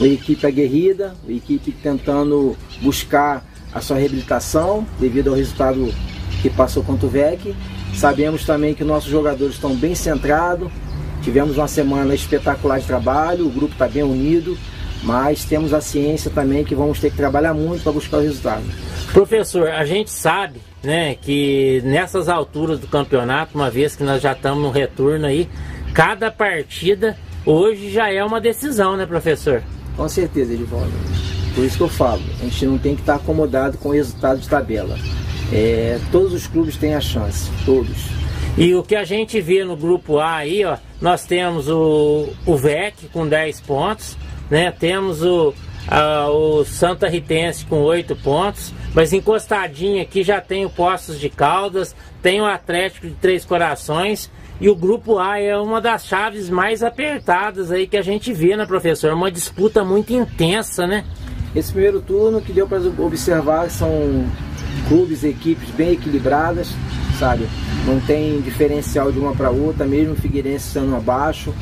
uma 0.00 0.08
equipe 0.08 0.46
aguerrida, 0.46 1.14
uma 1.22 1.36
equipe 1.36 1.70
tentando 1.72 2.56
buscar 2.80 3.44
a 3.72 3.80
sua 3.80 3.98
reabilitação 3.98 4.86
devido 4.98 5.28
ao 5.28 5.36
resultado 5.36 5.92
que 6.40 6.48
passou 6.48 6.82
contra 6.82 7.06
o 7.06 7.10
VEC. 7.10 7.54
Sabemos 7.94 8.44
também 8.44 8.74
que 8.74 8.82
nossos 8.82 9.10
jogadores 9.10 9.54
estão 9.54 9.76
bem 9.76 9.94
centrados. 9.94 10.72
Tivemos 11.22 11.58
uma 11.58 11.68
semana 11.68 12.14
espetacular 12.14 12.80
de 12.80 12.86
trabalho, 12.86 13.46
o 13.46 13.50
grupo 13.50 13.74
está 13.74 13.86
bem 13.86 14.02
unido, 14.02 14.56
mas 15.02 15.44
temos 15.44 15.74
a 15.74 15.80
ciência 15.82 16.30
também 16.30 16.64
que 16.64 16.74
vamos 16.74 16.98
ter 16.98 17.10
que 17.10 17.16
trabalhar 17.16 17.52
muito 17.52 17.82
para 17.82 17.92
buscar 17.92 18.16
o 18.16 18.20
resultado. 18.22 18.64
Professor, 19.12 19.68
a 19.68 19.84
gente 19.84 20.10
sabe, 20.10 20.60
né, 20.82 21.14
que 21.14 21.82
nessas 21.84 22.26
alturas 22.26 22.78
do 22.78 22.86
campeonato, 22.86 23.54
uma 23.54 23.70
vez 23.70 23.94
que 23.94 24.02
nós 24.02 24.22
já 24.22 24.32
estamos 24.32 24.62
no 24.62 24.70
retorno 24.70 25.26
aí, 25.26 25.46
cada 25.92 26.30
partida 26.30 27.18
hoje 27.44 27.90
já 27.90 28.10
é 28.10 28.24
uma 28.24 28.40
decisão, 28.40 28.96
né, 28.96 29.04
professor? 29.04 29.62
Com 30.00 30.08
certeza, 30.08 30.54
Edivaldo. 30.54 30.90
Por 31.54 31.62
isso 31.62 31.76
que 31.76 31.82
eu 31.82 31.88
falo, 31.90 32.22
a 32.40 32.44
gente 32.44 32.64
não 32.64 32.78
tem 32.78 32.94
que 32.94 33.02
estar 33.02 33.16
acomodado 33.16 33.76
com 33.76 33.90
o 33.90 33.92
resultado 33.92 34.40
de 34.40 34.48
tabela. 34.48 34.98
É, 35.52 36.00
todos 36.10 36.32
os 36.32 36.46
clubes 36.46 36.78
têm 36.78 36.94
a 36.94 37.02
chance, 37.02 37.50
todos. 37.66 38.06
E 38.56 38.74
o 38.74 38.82
que 38.82 38.96
a 38.96 39.04
gente 39.04 39.38
vê 39.42 39.62
no 39.62 39.76
grupo 39.76 40.18
A 40.18 40.36
aí, 40.36 40.64
ó, 40.64 40.78
nós 41.02 41.26
temos 41.26 41.68
o, 41.68 42.30
o 42.46 42.56
VEC 42.56 43.10
com 43.12 43.28
10 43.28 43.60
pontos, 43.60 44.16
né? 44.50 44.70
Temos 44.70 45.22
o, 45.22 45.52
a- 45.86 46.30
o 46.30 46.64
Santa 46.64 47.06
Ritense 47.06 47.66
com 47.66 47.82
8 47.82 48.16
pontos, 48.16 48.72
mas 48.94 49.12
encostadinho 49.12 50.00
aqui 50.00 50.22
já 50.22 50.40
tem 50.40 50.64
o 50.64 50.70
Poços 50.70 51.20
de 51.20 51.28
Caldas, 51.28 51.94
tem 52.22 52.40
o 52.40 52.46
Atlético 52.46 53.06
de 53.06 53.14
Três 53.16 53.44
Corações 53.44 54.30
e 54.60 54.68
o 54.68 54.76
grupo 54.76 55.18
A 55.18 55.38
é 55.38 55.56
uma 55.56 55.80
das 55.80 56.06
chaves 56.06 56.50
mais 56.50 56.82
apertadas 56.82 57.72
aí 57.72 57.86
que 57.86 57.96
a 57.96 58.02
gente 58.02 58.32
vê, 58.32 58.56
né, 58.56 58.66
professor? 58.66 59.12
Uma 59.14 59.30
disputa 59.30 59.82
muito 59.82 60.12
intensa, 60.12 60.86
né? 60.86 61.04
Esse 61.56 61.72
primeiro 61.72 62.00
turno 62.02 62.40
que 62.42 62.52
deu 62.52 62.68
para 62.68 62.78
observar 62.98 63.70
são 63.70 63.90
clubes 64.86 65.22
e 65.22 65.28
equipes 65.28 65.70
bem 65.70 65.92
equilibradas, 65.92 66.72
sabe? 67.18 67.48
Não 67.86 67.98
tem 68.00 68.40
diferencial 68.42 69.10
de 69.10 69.18
uma 69.18 69.34
para 69.34 69.50
outra, 69.50 69.86
mesmo 69.86 70.12
o 70.12 70.16
Figueirense 70.16 70.68
estando 70.68 70.94
abaixo, 70.94 71.54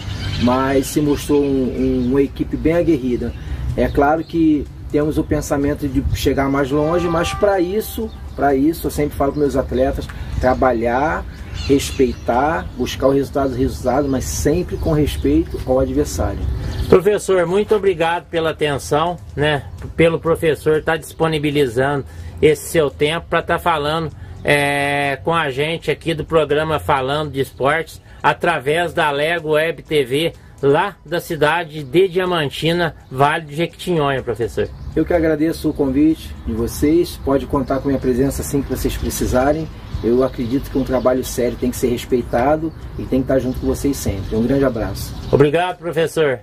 mas 0.43 0.89
se 0.89 1.01
mostrou 1.01 1.43
um, 1.43 1.47
um, 1.47 2.11
uma 2.11 2.21
equipe 2.21 2.57
bem 2.57 2.75
aguerrida. 2.75 3.33
É 3.77 3.87
claro 3.87 4.25
que 4.25 4.67
temos 4.91 5.19
o 5.19 5.25
pensamento 5.25 5.87
de 5.87 6.03
chegar 6.17 6.51
mais 6.51 6.71
longe, 6.71 7.07
mas 7.07 7.33
para 7.33 7.61
isso, 7.61 8.11
para 8.35 8.55
isso, 8.55 8.89
eu 8.89 8.91
sempre 8.91 9.17
falo 9.17 9.33
para 9.33 9.41
meus 9.41 9.57
atletas, 9.57 10.07
trabalhar, 10.41 11.25
respeitar, 11.69 12.67
buscar 12.77 13.09
o 13.09 13.11
resultado, 13.11 13.55
resultado, 13.55 14.09
mas 14.09 14.25
sempre 14.25 14.79
com 14.79 14.93
respeito 14.93 15.61
ao 15.67 15.79
adversário. 15.79 16.41
Professor, 16.89 17.47
muito 17.47 17.75
obrigado 17.75 18.25
pela 18.31 18.51
atenção, 18.51 19.19
né? 19.37 19.65
Pelo 19.95 20.19
professor 20.19 20.79
estar 20.79 20.93
tá 20.93 20.99
disponibilizando 20.99 22.07
esse 22.41 22.71
seu 22.71 22.89
tempo 22.89 23.27
para 23.29 23.41
estar 23.41 23.59
tá 23.59 23.59
falando 23.59 24.11
é, 24.43 25.19
com 25.23 25.35
a 25.35 25.51
gente 25.51 25.91
aqui 25.91 26.15
do 26.15 26.25
programa 26.25 26.79
Falando 26.79 27.33
de 27.33 27.41
Esportes 27.41 28.01
através 28.23 28.95
da 28.95 29.11
Lego 29.11 29.51
Web 29.51 29.83
TV 29.83 30.33
lá 30.63 30.97
da 31.05 31.21
cidade 31.21 31.85
de 31.85 32.09
Diamantina, 32.09 32.97
Vale 33.11 33.45
de 33.45 33.57
Jequitinhonha, 33.57 34.23
professor. 34.23 34.69
Eu 34.97 35.05
que 35.05 35.13
agradeço 35.13 35.69
o 35.69 35.75
convite 35.75 36.35
de 36.47 36.53
vocês, 36.53 37.21
pode 37.25 37.47
contar 37.47 37.79
com 37.79 37.89
minha 37.89 38.01
presença 38.01 38.43
assim 38.43 38.63
que 38.63 38.71
vocês 38.71 38.97
precisarem. 38.97 39.69
Eu 40.03 40.23
acredito 40.23 40.71
que 40.71 40.79
um 40.79 40.85
trabalho 40.85 41.25
sério 41.25 41.57
tem 41.59 41.71
que 41.71 41.77
ser 41.77 41.89
respeitado 41.89 42.73
e 42.99 43.05
tem 43.05 43.21
que 43.21 43.25
estar 43.25 43.39
junto 43.39 43.61
com 43.61 43.67
vocês 43.67 43.97
sempre. 43.97 44.37
Um 44.37 44.47
grande 44.47 44.65
abraço. 44.65 45.15
Obrigado, 45.33 45.79
professor. 45.79 46.41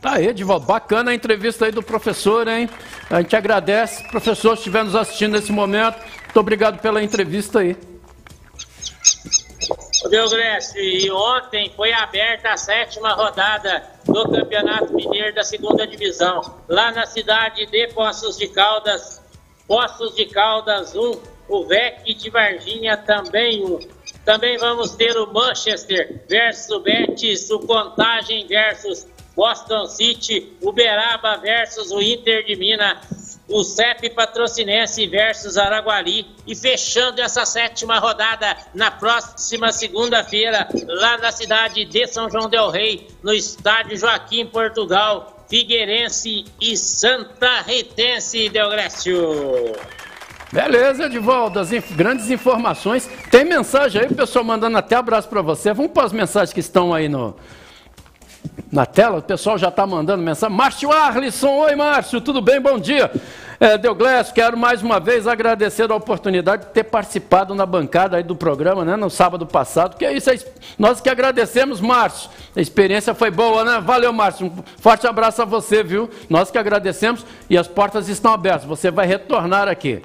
Tá 0.00 0.14
aí, 0.14 0.26
Edivaldo. 0.26 0.66
Bacana 0.66 1.12
a 1.12 1.14
entrevista 1.14 1.66
aí 1.66 1.70
do 1.70 1.82
professor, 1.82 2.48
hein? 2.48 2.68
A 3.08 3.20
gente 3.20 3.36
agradece. 3.36 4.02
Professor, 4.08 4.56
se 4.56 4.62
estiver 4.62 4.82
nos 4.82 4.96
assistindo 4.96 5.32
nesse 5.32 5.52
momento, 5.52 5.96
muito 6.24 6.40
obrigado 6.40 6.80
pela 6.80 7.02
entrevista 7.02 7.60
aí. 7.60 7.76
Deogrécio, 10.10 10.80
e 10.80 11.10
ontem 11.10 11.72
foi 11.76 11.92
aberta 11.92 12.50
a 12.50 12.56
sétima 12.56 13.14
rodada 13.14 13.84
do 14.04 14.28
Campeonato 14.28 14.92
Mineiro 14.92 15.34
da 15.34 15.44
Segunda 15.44 15.86
Divisão, 15.86 16.40
lá 16.68 16.90
na 16.90 17.06
cidade 17.06 17.64
de 17.66 17.88
Poços 17.88 18.36
de 18.36 18.48
Caldas. 18.48 19.22
Poços 19.66 20.14
de 20.16 20.26
Caldas 20.26 20.94
1, 20.96 21.12
o 21.52 21.66
VEC 21.66 22.14
de 22.14 22.30
Varginha 22.30 22.96
também 22.96 23.64
1. 23.64 23.78
Também 24.24 24.56
vamos 24.56 24.92
ter 24.92 25.16
o 25.18 25.32
Manchester 25.32 26.24
versus 26.28 26.82
Betis, 26.82 27.50
o 27.50 27.60
Contagem 27.60 28.46
versus 28.46 29.06
Boston 29.36 29.86
City, 29.86 30.52
Uberaba 30.62 31.36
versus 31.38 31.90
o 31.90 32.00
Inter 32.00 32.44
de 32.44 32.56
Minas, 32.56 33.40
o 33.48 33.62
CEP 33.62 34.10
Patrocinense 34.10 35.06
versus 35.06 35.58
Araguari 35.58 36.26
e 36.46 36.54
fechando 36.54 37.20
essa 37.20 37.44
sétima 37.44 37.98
rodada 37.98 38.56
na 38.74 38.90
próxima 38.90 39.72
segunda-feira, 39.72 40.68
lá 40.86 41.18
na 41.18 41.32
cidade 41.32 41.84
de 41.84 42.06
São 42.06 42.30
João 42.30 42.48
del 42.48 42.70
Rei, 42.70 43.08
no 43.22 43.32
estádio 43.32 43.96
Joaquim 43.96 44.46
Portugal, 44.46 45.44
Figueirense 45.50 46.46
e 46.60 46.76
Santa 46.76 47.60
Ritense, 47.60 48.48
Delgrécio. 48.48 49.74
Beleza, 50.52 51.06
Edivaldo, 51.06 51.58
as 51.58 51.72
inf 51.72 51.92
grandes 51.92 52.30
informações. 52.30 53.08
Tem 53.30 53.42
mensagem 53.42 54.02
aí, 54.02 54.08
o 54.08 54.14
pessoal 54.14 54.44
mandando 54.44 54.76
até 54.76 54.96
abraço 54.96 55.26
para 55.26 55.40
você. 55.40 55.72
Vamos 55.72 55.92
para 55.92 56.04
as 56.04 56.12
mensagens 56.12 56.52
que 56.52 56.60
estão 56.60 56.92
aí 56.92 57.08
no, 57.08 57.34
na 58.70 58.84
tela, 58.84 59.18
o 59.18 59.22
pessoal 59.22 59.56
já 59.56 59.68
está 59.68 59.86
mandando 59.86 60.22
mensagem. 60.22 60.54
Márcio 60.54 60.92
Arlisson, 60.92 61.48
oi 61.48 61.74
Márcio, 61.74 62.20
tudo 62.20 62.42
bem? 62.42 62.60
Bom 62.60 62.78
dia. 62.78 63.10
É, 63.58 63.78
Deugles, 63.78 64.30
quero 64.30 64.54
mais 64.58 64.82
uma 64.82 65.00
vez 65.00 65.26
agradecer 65.26 65.90
a 65.90 65.94
oportunidade 65.94 66.66
de 66.66 66.72
ter 66.72 66.84
participado 66.84 67.54
na 67.54 67.64
bancada 67.64 68.18
aí 68.18 68.22
do 68.22 68.36
programa, 68.36 68.84
né, 68.84 68.94
no 68.94 69.08
sábado 69.08 69.46
passado, 69.46 69.96
que 69.96 70.04
é 70.04 70.12
isso, 70.12 70.28
nós 70.78 71.00
que 71.00 71.08
agradecemos, 71.08 71.80
Márcio. 71.80 72.28
A 72.54 72.60
experiência 72.60 73.14
foi 73.14 73.30
boa, 73.30 73.64
né? 73.64 73.80
Valeu, 73.80 74.12
Márcio. 74.12 74.48
Um 74.48 74.62
forte 74.76 75.06
abraço 75.06 75.40
a 75.40 75.46
você, 75.46 75.82
viu? 75.82 76.10
Nós 76.28 76.50
que 76.50 76.58
agradecemos 76.58 77.24
e 77.48 77.56
as 77.56 77.66
portas 77.66 78.10
estão 78.10 78.34
abertas. 78.34 78.64
Você 78.64 78.90
vai 78.90 79.06
retornar 79.06 79.66
aqui. 79.66 80.02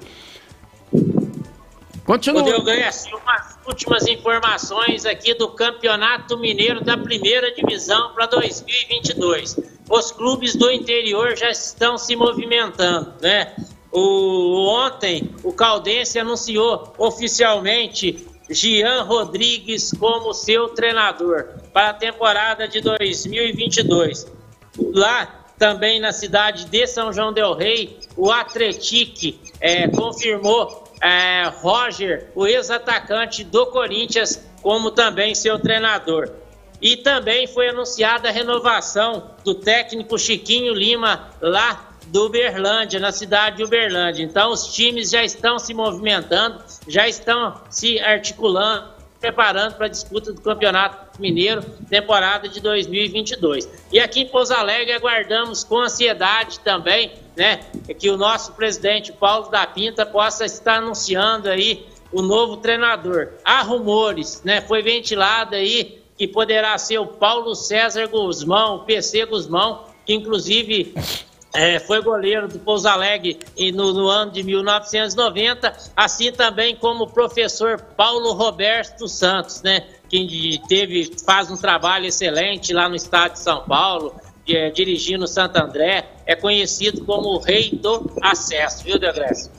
Continua. 2.08 2.40
O 2.56 2.62
ganho 2.62 2.88
assim, 2.88 3.10
umas 3.12 3.58
últimas 3.66 4.06
informações 4.06 5.04
aqui 5.04 5.34
do 5.34 5.46
Campeonato 5.50 6.38
Mineiro 6.38 6.82
da 6.82 6.96
Primeira 6.96 7.54
Divisão 7.54 8.14
para 8.14 8.24
2022. 8.24 9.58
Os 9.90 10.10
clubes 10.10 10.56
do 10.56 10.70
interior 10.70 11.36
já 11.36 11.50
estão 11.50 11.98
se 11.98 12.16
movimentando, 12.16 13.12
né? 13.20 13.54
O, 13.92 14.70
ontem 14.70 15.34
o 15.44 15.52
Caldense 15.52 16.18
anunciou 16.18 16.94
oficialmente 16.96 18.26
Gian 18.48 19.02
Rodrigues 19.02 19.92
como 19.92 20.32
seu 20.32 20.70
treinador 20.70 21.56
para 21.74 21.90
a 21.90 21.94
temporada 21.94 22.66
de 22.66 22.80
2022. 22.80 24.26
Lá 24.94 25.44
também 25.58 26.00
na 26.00 26.12
cidade 26.12 26.64
de 26.64 26.86
São 26.86 27.12
João 27.12 27.34
del 27.34 27.52
Rei, 27.52 27.98
o 28.16 28.30
Atletique 28.30 29.38
é, 29.60 29.88
confirmou 29.88 30.87
é, 31.00 31.44
Roger, 31.60 32.30
o 32.34 32.46
ex-atacante 32.46 33.44
do 33.44 33.66
Corinthians, 33.66 34.44
como 34.62 34.90
também 34.90 35.34
seu 35.34 35.58
treinador. 35.58 36.30
E 36.80 36.96
também 36.96 37.46
foi 37.46 37.68
anunciada 37.68 38.28
a 38.28 38.32
renovação 38.32 39.32
do 39.44 39.54
técnico 39.54 40.18
Chiquinho 40.18 40.72
Lima 40.72 41.30
lá 41.40 41.88
do 42.06 42.26
Uberlândia, 42.26 43.00
na 43.00 43.12
cidade 43.12 43.58
de 43.58 43.64
Uberlândia. 43.64 44.22
Então 44.22 44.52
os 44.52 44.72
times 44.72 45.10
já 45.10 45.24
estão 45.24 45.58
se 45.58 45.74
movimentando, 45.74 46.62
já 46.86 47.08
estão 47.08 47.60
se 47.68 47.98
articulando 48.00 48.98
preparando 49.20 49.74
para 49.74 49.86
a 49.86 49.88
disputa 49.88 50.32
do 50.32 50.40
Campeonato 50.40 51.07
Mineiro, 51.18 51.62
temporada 51.88 52.48
de 52.48 52.60
2022. 52.60 53.68
E 53.92 53.98
aqui 53.98 54.20
em 54.20 54.26
Pouso 54.28 54.54
Alegre 54.54 54.92
aguardamos 54.92 55.64
com 55.64 55.80
ansiedade 55.80 56.60
também, 56.60 57.12
né, 57.36 57.60
que 57.98 58.08
o 58.10 58.16
nosso 58.16 58.52
presidente 58.52 59.12
Paulo 59.12 59.50
da 59.50 59.66
Pinta 59.66 60.06
possa 60.06 60.44
estar 60.44 60.76
anunciando 60.76 61.48
aí 61.48 61.86
o 62.12 62.22
novo 62.22 62.56
treinador. 62.58 63.30
Há 63.44 63.62
rumores, 63.62 64.42
né, 64.44 64.60
foi 64.60 64.82
ventilado 64.82 65.54
aí 65.54 65.98
que 66.16 66.26
poderá 66.26 66.76
ser 66.78 66.98
o 66.98 67.06
Paulo 67.06 67.54
César 67.54 68.08
Guzmão, 68.08 68.76
o 68.76 68.78
PC 68.80 69.24
Guzmão, 69.26 69.84
que 70.04 70.12
inclusive 70.12 70.94
é, 71.54 71.78
foi 71.78 72.02
goleiro 72.02 72.48
do 72.48 72.58
Pouso 72.58 72.88
Alegre 72.88 73.38
no, 73.74 73.92
no, 73.92 74.08
ano 74.08 74.32
de 74.32 74.42
1990, 74.42 75.72
assim 75.96 76.32
também 76.32 76.76
como 76.76 77.04
o 77.04 77.10
professor 77.10 77.80
Paulo 77.96 78.32
Roberto 78.32 79.08
Santos, 79.08 79.62
né, 79.62 79.86
que 80.08 80.60
teve, 80.68 81.12
faz 81.24 81.50
um 81.50 81.56
trabalho 81.56 82.06
excelente 82.06 82.72
lá 82.72 82.88
no 82.88 82.96
estado 82.96 83.32
de 83.32 83.40
São 83.40 83.64
Paulo, 83.64 84.14
é, 84.48 84.70
dirigindo 84.70 85.26
Santo 85.26 85.56
André, 85.58 86.06
é 86.26 86.34
conhecido 86.34 87.04
como 87.04 87.28
o 87.28 87.38
rei 87.38 87.70
do 87.70 88.10
acesso, 88.22 88.84
viu, 88.84 88.98
Degresso? 88.98 89.50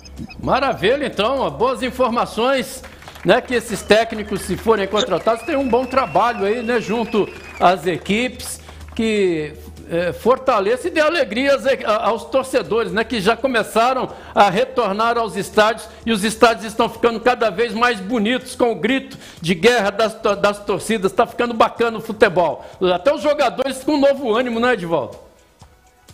Maravilha, 0.41 1.05
então, 1.05 1.49
boas 1.51 1.83
informações, 1.83 2.83
né, 3.23 3.39
que 3.39 3.53
esses 3.53 3.81
técnicos, 3.81 4.41
se 4.41 4.57
forem 4.57 4.87
contratados, 4.87 5.45
têm 5.45 5.55
um 5.55 5.67
bom 5.67 5.85
trabalho 5.85 6.45
aí, 6.45 6.63
né, 6.63 6.81
junto 6.81 7.29
às 7.59 7.85
equipes, 7.85 8.59
que 8.95 9.53
é, 9.89 10.13
fortaleça 10.13 10.87
e 10.87 10.91
dê 10.91 11.01
alegrias 11.01 11.63
aos 11.85 12.25
torcedores, 12.25 12.91
né, 12.91 13.03
que 13.03 13.19
já 13.19 13.35
começaram 13.35 14.09
a 14.35 14.49
retornar 14.49 15.17
aos 15.17 15.35
estádios 15.35 15.87
e 16.05 16.11
os 16.11 16.23
estádios 16.23 16.65
estão 16.65 16.87
ficando 16.87 17.19
cada 17.19 17.49
vez 17.49 17.73
mais 17.73 17.99
bonitos 17.99 18.55
com 18.55 18.71
o 18.71 18.75
grito 18.75 19.17
de 19.41 19.55
guerra 19.55 19.89
das, 19.89 20.13
das 20.39 20.63
torcidas. 20.63 21.11
Está 21.11 21.25
ficando 21.25 21.53
bacana 21.53 21.97
o 21.97 22.01
futebol. 22.01 22.65
Até 22.93 23.13
os 23.13 23.21
jogadores 23.21 23.83
com 23.83 23.93
um 23.93 23.99
novo 23.99 24.35
ânimo, 24.35 24.59
né, 24.59 24.73
Edvaldo? 24.73 25.17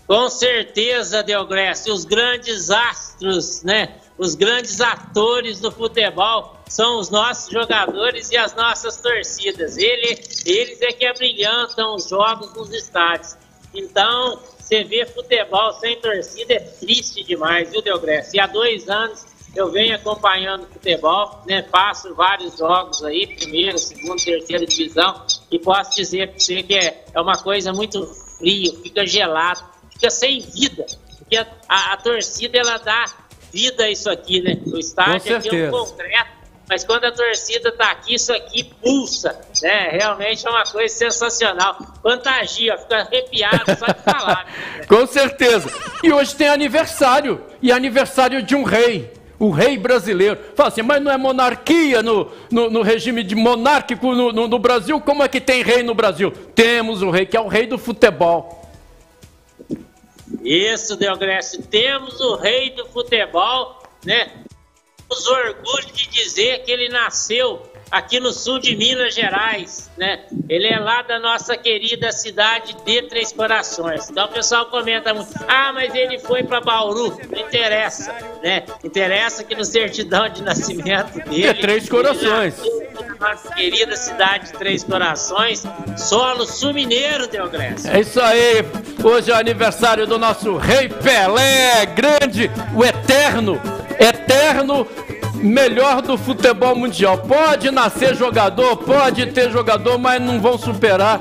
Com 0.08 0.30
certeza, 0.30 1.24
Delgrécio. 1.24 1.94
Os 1.94 2.06
grandes 2.06 2.70
astros, 2.70 3.64
né? 3.64 3.96
Os 4.18 4.36
grandes 4.36 4.80
atores 4.80 5.60
do 5.60 5.72
futebol 5.72 6.56
são 6.68 7.00
os 7.00 7.10
nossos 7.10 7.52
jogadores 7.52 8.30
e 8.32 8.38
as 8.38 8.56
nossas 8.56 8.98
torcidas. 9.02 9.78
Ele, 9.78 10.18
eles 10.46 10.82
é 10.82 10.94
que 10.94 11.06
abrilhantam 11.06 11.96
os 11.96 12.08
jogos 12.08 12.54
nos 12.54 12.72
estádios. 12.72 13.36
Então, 13.76 14.40
você 14.58 14.84
vê 14.84 15.06
futebol 15.06 15.74
sem 15.74 16.00
torcida 16.00 16.54
é 16.54 16.60
triste 16.60 17.24
demais, 17.24 17.70
viu, 17.70 17.82
Delgresso? 17.82 18.36
E 18.36 18.40
há 18.40 18.48
dois 18.48 18.90
anos 18.90 19.26
eu 19.56 19.72
venho 19.72 19.96
acompanhando 19.96 20.68
futebol, 20.68 21.44
né? 21.48 21.62
Passo 21.62 22.14
vários 22.14 22.58
jogos 22.58 23.04
aí, 23.04 23.28
primeira, 23.28 23.78
segunda, 23.78 24.22
terceira 24.22 24.66
divisão, 24.66 25.26
e 25.50 25.60
posso 25.60 25.96
dizer 25.96 26.30
para 26.30 26.40
você 26.40 26.64
que 26.64 26.76
é, 26.76 27.06
é 27.14 27.22
uma 27.22 27.38
coisa 27.38 27.72
muito 27.72 28.06
fria, 28.38 28.74
fica 28.82 29.06
gelado, 29.06 29.64
fica 29.92 30.10
sem 30.10 30.42
vida. 30.42 30.86
Porque 31.20 31.38
a, 31.38 31.48
a, 31.70 31.94
a 31.94 31.98
torcida 31.98 32.58
ela 32.58 32.78
dá 32.78 33.06
vida 33.54 33.86
a 33.86 33.92
isso 33.92 34.10
aqui, 34.10 34.42
né? 34.42 34.60
O 34.66 34.78
estádio 34.78 35.38
aqui 35.38 35.50
é 35.50 35.68
um 35.68 35.72
concreto 35.72 36.35
mas 36.68 36.84
quando 36.84 37.06
a 37.06 37.12
torcida 37.12 37.70
está 37.70 37.92
aqui, 37.92 38.16
isso 38.16 38.34
aqui 38.34 38.64
pulsa, 38.64 39.40
né? 39.62 39.90
Realmente 39.92 40.46
é 40.48 40.50
uma 40.50 40.64
coisa 40.64 40.94
sensacional. 40.94 41.78
Fantasia, 42.02 42.78
fica 42.78 42.98
arrepiado 42.98 43.78
só 43.78 43.86
de 43.86 44.02
falar. 44.02 44.46
Né? 44.46 44.86
Com 44.90 45.06
certeza. 45.06 45.70
E 46.04 46.12
hoje 46.12 46.36
tem 46.36 46.48
aniversário, 46.48 47.44
e 47.62 47.72
aniversário 47.72 48.42
de 48.42 48.56
um 48.56 48.64
rei. 48.64 49.14
O 49.38 49.52
rei 49.52 49.78
brasileiro. 49.78 50.40
Fala 50.56 50.70
assim, 50.70 50.82
mas 50.82 51.02
não 51.02 51.12
é 51.12 51.18
monarquia 51.18 52.02
no, 52.02 52.32
no, 52.50 52.70
no 52.70 52.82
regime 52.82 53.22
de 53.22 53.36
monárquico 53.36 54.14
no, 54.14 54.32
no, 54.32 54.48
no 54.48 54.58
Brasil? 54.58 55.00
Como 55.02 55.22
é 55.22 55.28
que 55.28 55.42
tem 55.42 55.62
rei 55.62 55.84
no 55.84 55.94
Brasil? 55.94 56.32
Temos 56.56 57.02
o 57.02 57.12
rei, 57.12 57.26
que 57.26 57.36
é 57.36 57.42
o 57.42 57.48
rei 57.48 57.68
do 57.68 57.78
futebol. 57.78 58.66
Isso, 60.42 60.96
Deogrécio. 60.96 61.62
Temos 61.64 62.20
o 62.22 62.38
rei 62.38 62.72
do 62.72 62.88
futebol, 62.88 63.84
né? 64.06 64.45
Temos 65.16 65.28
orgulho 65.28 65.88
de 65.94 66.10
dizer 66.10 66.64
que 66.64 66.72
ele 66.72 66.90
nasceu 66.90 67.64
aqui 67.90 68.20
no 68.20 68.34
sul 68.34 68.60
de 68.60 68.76
Minas 68.76 69.16
Gerais, 69.16 69.90
né? 69.98 70.26
Ele 70.50 70.68
é 70.68 70.78
lá 70.78 71.04
da 71.04 71.20
nossa 71.20 71.56
querida 71.56 72.12
cidade 72.12 72.76
de 72.86 73.02
Três 73.04 73.32
Corações. 73.32 74.10
Então 74.10 74.26
o 74.26 74.28
pessoal 74.30 74.66
comenta 74.66 75.14
muito: 75.14 75.32
ah, 75.48 75.72
mas 75.74 75.96
ele 75.96 76.20
foi 76.20 76.44
para 76.44 76.60
Bauru. 76.60 77.18
Não 77.32 77.40
interessa, 77.40 78.14
né? 78.44 78.66
Interessa 78.84 79.44
que 79.46 79.56
no 79.56 79.64
certidão 79.64 80.28
de 80.28 80.44
nascimento 80.44 81.14
dele. 81.30 81.48
É 81.48 81.54
Três 81.54 81.88
Corações. 81.88 82.62
Nossa 83.18 83.56
querida 83.56 83.96
cidade 83.96 84.52
de 84.52 84.58
Três 84.58 84.84
Corações, 84.84 85.64
solo 85.98 86.46
sul-mineiro, 86.46 87.28
Deogrécio. 87.28 87.90
É 87.90 88.02
isso 88.02 88.20
aí. 88.20 88.66
Hoje 89.02 89.32
é 89.32 89.36
aniversário 89.36 90.06
do 90.06 90.18
nosso 90.18 90.58
Rei 90.58 90.90
Pelé, 90.90 91.86
grande, 91.86 92.52
o 92.76 92.84
eterno, 92.84 93.62
eterno 94.00 94.88
melhor 95.36 96.02
do 96.02 96.18
futebol 96.18 96.76
mundial. 96.76 97.20
Pode 97.20 97.70
nascer 97.72 98.16
jogador, 98.16 98.78
pode 98.78 99.28
ter 99.28 99.52
jogador, 99.52 99.98
mas 99.98 100.22
não 100.22 100.40
vão 100.40 100.58
superar 100.58 101.20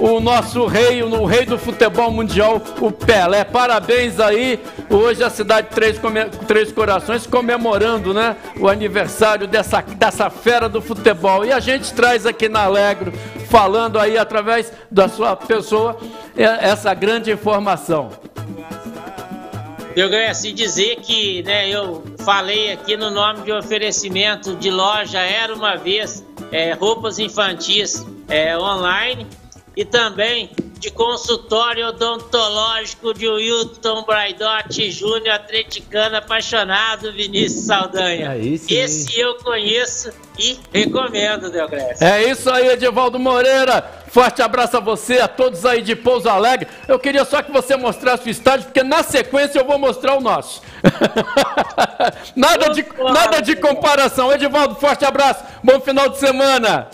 o 0.00 0.18
nosso 0.18 0.66
rei, 0.66 1.02
o 1.02 1.24
rei 1.24 1.44
do 1.44 1.58
futebol 1.58 2.10
mundial, 2.10 2.60
o 2.80 2.90
Pelé. 2.90 3.44
Parabéns 3.44 4.18
aí. 4.18 4.58
Hoje 4.88 5.22
a 5.22 5.30
cidade 5.30 5.68
de 5.68 5.74
Três, 5.74 6.00
Três 6.48 6.72
Corações 6.72 7.26
comemorando, 7.26 8.12
né, 8.12 8.36
o 8.58 8.68
aniversário 8.68 9.46
dessa, 9.46 9.82
dessa 9.82 10.30
fera 10.30 10.68
do 10.68 10.80
futebol. 10.80 11.44
E 11.44 11.52
a 11.52 11.60
gente 11.60 11.92
traz 11.92 12.26
aqui 12.26 12.48
na 12.48 12.64
Alegro, 12.64 13.12
falando 13.48 13.98
aí 13.98 14.16
através 14.16 14.72
da 14.90 15.06
sua 15.06 15.36
pessoa, 15.36 15.98
é, 16.36 16.68
essa 16.68 16.92
grande 16.94 17.30
informação. 17.30 18.10
Eu 19.96 20.08
ganhei 20.08 20.28
assim 20.28 20.54
dizer 20.54 20.96
que 20.96 21.42
né, 21.42 21.68
eu 21.68 22.04
falei 22.24 22.72
aqui 22.72 22.96
no 22.96 23.10
nome 23.10 23.42
de 23.42 23.52
oferecimento 23.52 24.54
de 24.56 24.70
loja 24.70 25.18
Era 25.18 25.54
Uma 25.54 25.76
Vez, 25.76 26.24
é, 26.52 26.72
roupas 26.72 27.18
infantis 27.18 28.06
é, 28.28 28.56
online 28.56 29.26
e 29.76 29.84
também 29.84 30.50
de 30.80 30.90
consultório 30.90 31.88
odontológico 31.88 33.12
de 33.12 33.28
Wilton 33.28 34.02
Braidotti 34.04 34.90
Júnior, 34.90 35.34
atleticano 35.34 36.16
apaixonado, 36.16 37.12
Vinícius 37.12 37.66
Saldanha. 37.66 38.34
Esse 38.38 39.20
eu 39.20 39.34
conheço 39.36 40.10
e 40.38 40.58
recomendo, 40.72 41.50
Deogrécio. 41.50 42.02
É 42.02 42.24
isso 42.24 42.50
aí, 42.50 42.68
Edivaldo 42.68 43.18
Moreira. 43.18 44.00
Forte 44.08 44.40
abraço 44.40 44.78
a 44.78 44.80
você, 44.80 45.18
a 45.18 45.28
todos 45.28 45.66
aí 45.66 45.82
de 45.82 45.94
Pouso 45.94 46.30
Alegre. 46.30 46.66
Eu 46.88 46.98
queria 46.98 47.26
só 47.26 47.42
que 47.42 47.52
você 47.52 47.76
mostrasse 47.76 48.26
o 48.26 48.30
estádio, 48.30 48.64
porque 48.64 48.82
na 48.82 49.02
sequência 49.02 49.58
eu 49.58 49.66
vou 49.66 49.78
mostrar 49.78 50.16
o 50.16 50.20
nosso. 50.20 50.62
nada, 52.34 52.70
de, 52.70 52.86
nada 53.12 53.40
de 53.40 53.54
comparação. 53.54 54.32
Edivaldo, 54.32 54.76
forte 54.76 55.04
abraço. 55.04 55.44
Bom 55.62 55.78
final 55.78 56.08
de 56.08 56.18
semana. 56.18 56.88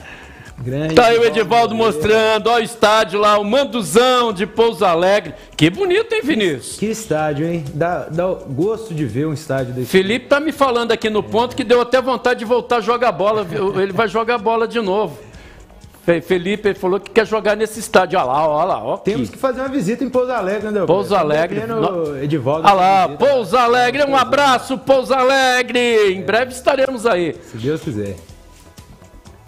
Grande 0.59 0.95
tá 0.95 1.07
aí 1.07 1.19
o 1.19 1.25
Edivaldo 1.25 1.75
mostrando, 1.75 2.49
ó, 2.49 2.57
o 2.57 2.61
estádio 2.61 3.21
lá, 3.21 3.39
o 3.39 3.45
Manduzão 3.45 4.33
de 4.33 4.47
Pouso 4.47 4.85
Alegre. 4.85 5.35
Que 5.57 5.69
bonito, 5.69 6.13
hein, 6.15 6.23
Vinícius? 6.25 6.79
Que 6.79 6.87
estádio, 6.87 7.47
hein? 7.47 7.65
Dá, 7.75 8.07
dá 8.11 8.27
gosto 8.27 8.95
de 8.95 9.05
ver 9.05 9.27
um 9.27 9.35
estádio 9.35 9.75
desse. 9.75 9.89
Felipe 9.89 10.27
tá 10.27 10.41
me 10.41 10.53
falando 10.53 10.93
aqui 10.93 11.11
no 11.11 11.23
ponto 11.23 11.55
que 11.55 11.63
deu 11.63 11.81
até 11.81 12.01
vontade 12.01 12.39
de 12.41 12.45
voltar 12.45 12.77
a 12.77 12.81
jogar 12.81 13.13
bola. 13.13 13.47
Ele 13.81 13.93
vai 13.93 14.09
jogar 14.09 14.39
bola 14.39 14.67
de 14.67 14.81
novo. 14.81 15.19
Felipe 16.23 16.73
falou 16.75 17.01
que 17.01 17.11
quer 17.11 17.27
jogar 17.27 17.57
nesse 17.57 17.81
estádio. 17.81 18.17
Olha 18.19 18.27
lá, 18.27 18.49
olha 18.49 18.65
lá. 18.65 18.85
Ó, 18.85 18.97
Temos 18.97 19.29
que 19.29 19.37
fazer 19.37 19.61
uma 19.61 19.69
visita 19.69 20.05
em 20.05 20.09
Pouso 20.09 20.31
Alegre, 20.31 20.71
né, 20.71 20.87
Pouso 20.87 21.15
Alegre. 21.17 21.67
No... 21.67 22.17
Edivaldo. 22.23 22.65
Olha 22.65 22.75
lá, 22.75 23.09
Pouso 23.09 23.57
Alegre. 23.57 24.05
Um 24.05 24.17
abraço, 24.17 24.79
Pouso 24.79 25.13
Alegre. 25.13 26.13
Em 26.13 26.23
breve 26.23 26.53
estaremos 26.53 27.07
aí. 27.07 27.35
Se 27.51 27.57
Deus 27.57 27.81
quiser. 27.81 28.17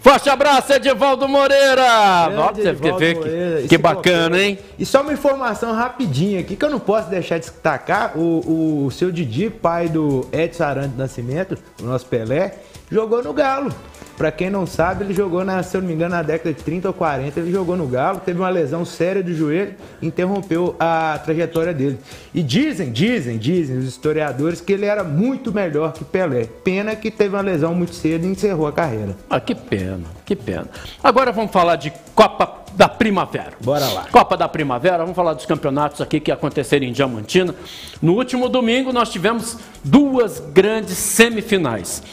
Forte 0.09 0.27
abraço, 0.27 0.73
Edivaldo 0.73 1.27
Moreira! 1.27 2.31
Nossa, 2.31 2.61
Edivaldo 2.61 2.97
que, 2.97 3.13
Moreira. 3.13 3.67
que 3.67 3.77
bacana, 3.77 4.41
hein? 4.41 4.57
E 4.79 4.83
só 4.83 5.03
uma 5.03 5.13
informação 5.13 5.71
rapidinha 5.71 6.39
aqui 6.39 6.55
que 6.55 6.65
eu 6.65 6.69
não 6.71 6.79
posso 6.79 7.11
deixar 7.11 7.37
de 7.37 7.45
destacar: 7.45 8.17
o, 8.17 8.85
o 8.87 8.89
seu 8.89 9.11
Didi, 9.11 9.51
pai 9.51 9.87
do 9.87 10.27
Edson 10.31 10.63
Arantes 10.63 10.97
Nascimento, 10.97 11.55
o 11.79 11.85
nosso 11.85 12.07
Pelé, 12.07 12.55
jogou 12.89 13.23
no 13.23 13.31
Galo. 13.33 13.71
Para 14.19 14.33
quem 14.33 14.49
não 14.49 14.67
sabe, 14.67 15.05
ele 15.05 15.13
jogou, 15.13 15.45
na, 15.45 15.63
se 15.63 15.77
eu 15.77 15.79
não 15.79 15.87
me 15.87 15.93
engano, 15.93 16.13
na 16.13 16.21
década 16.21 16.53
de 16.53 16.61
30 16.61 16.89
ou 16.89 16.93
40, 16.93 17.39
ele 17.39 17.53
jogou 17.53 17.77
no 17.77 17.87
Galo, 17.87 18.19
teve 18.19 18.37
uma 18.37 18.49
lesão 18.49 18.83
séria 18.83 19.23
do 19.23 19.33
joelho, 19.33 19.75
interrompeu 20.01 20.75
a 20.77 21.17
trajetória 21.23 21.73
dele. 21.73 21.97
E 22.33 22.43
dizem, 22.43 22.91
dizem, 22.91 23.37
dizem 23.37 23.77
os 23.77 23.85
historiadores 23.85 24.59
que 24.59 24.73
ele 24.73 24.85
era 24.85 25.05
muito 25.05 25.53
melhor 25.53 25.93
que 25.93 26.03
Pelé. 26.03 26.49
Pena 26.65 26.97
que 26.97 27.09
teve 27.09 27.33
uma 27.33 27.41
lesão 27.41 27.73
muito 27.73 27.95
cedo 27.95 28.25
e 28.25 28.27
encerrou 28.27 28.67
a 28.67 28.73
carreira. 28.73 29.15
Ah, 29.29 29.39
que 29.39 29.55
pena, 29.55 30.03
que 30.25 30.35
pena. 30.35 30.67
Agora 31.01 31.31
vamos 31.31 31.53
falar 31.53 31.77
de 31.77 31.93
Copa 32.13 32.65
da 32.75 32.89
Primavera. 32.89 33.53
Bora 33.61 33.87
lá. 33.87 34.05
Copa 34.11 34.35
da 34.35 34.49
Primavera, 34.49 34.97
vamos 34.97 35.15
falar 35.15 35.33
dos 35.33 35.45
campeonatos 35.45 36.01
aqui 36.01 36.19
que 36.19 36.29
aconteceram 36.29 36.85
em 36.85 36.91
Diamantina. 36.91 37.55
No 38.01 38.15
último 38.15 38.49
domingo 38.49 38.91
nós 38.91 39.09
tivemos 39.09 39.57
duas 39.81 40.39
grandes 40.39 40.97
semifinais. 40.97 42.03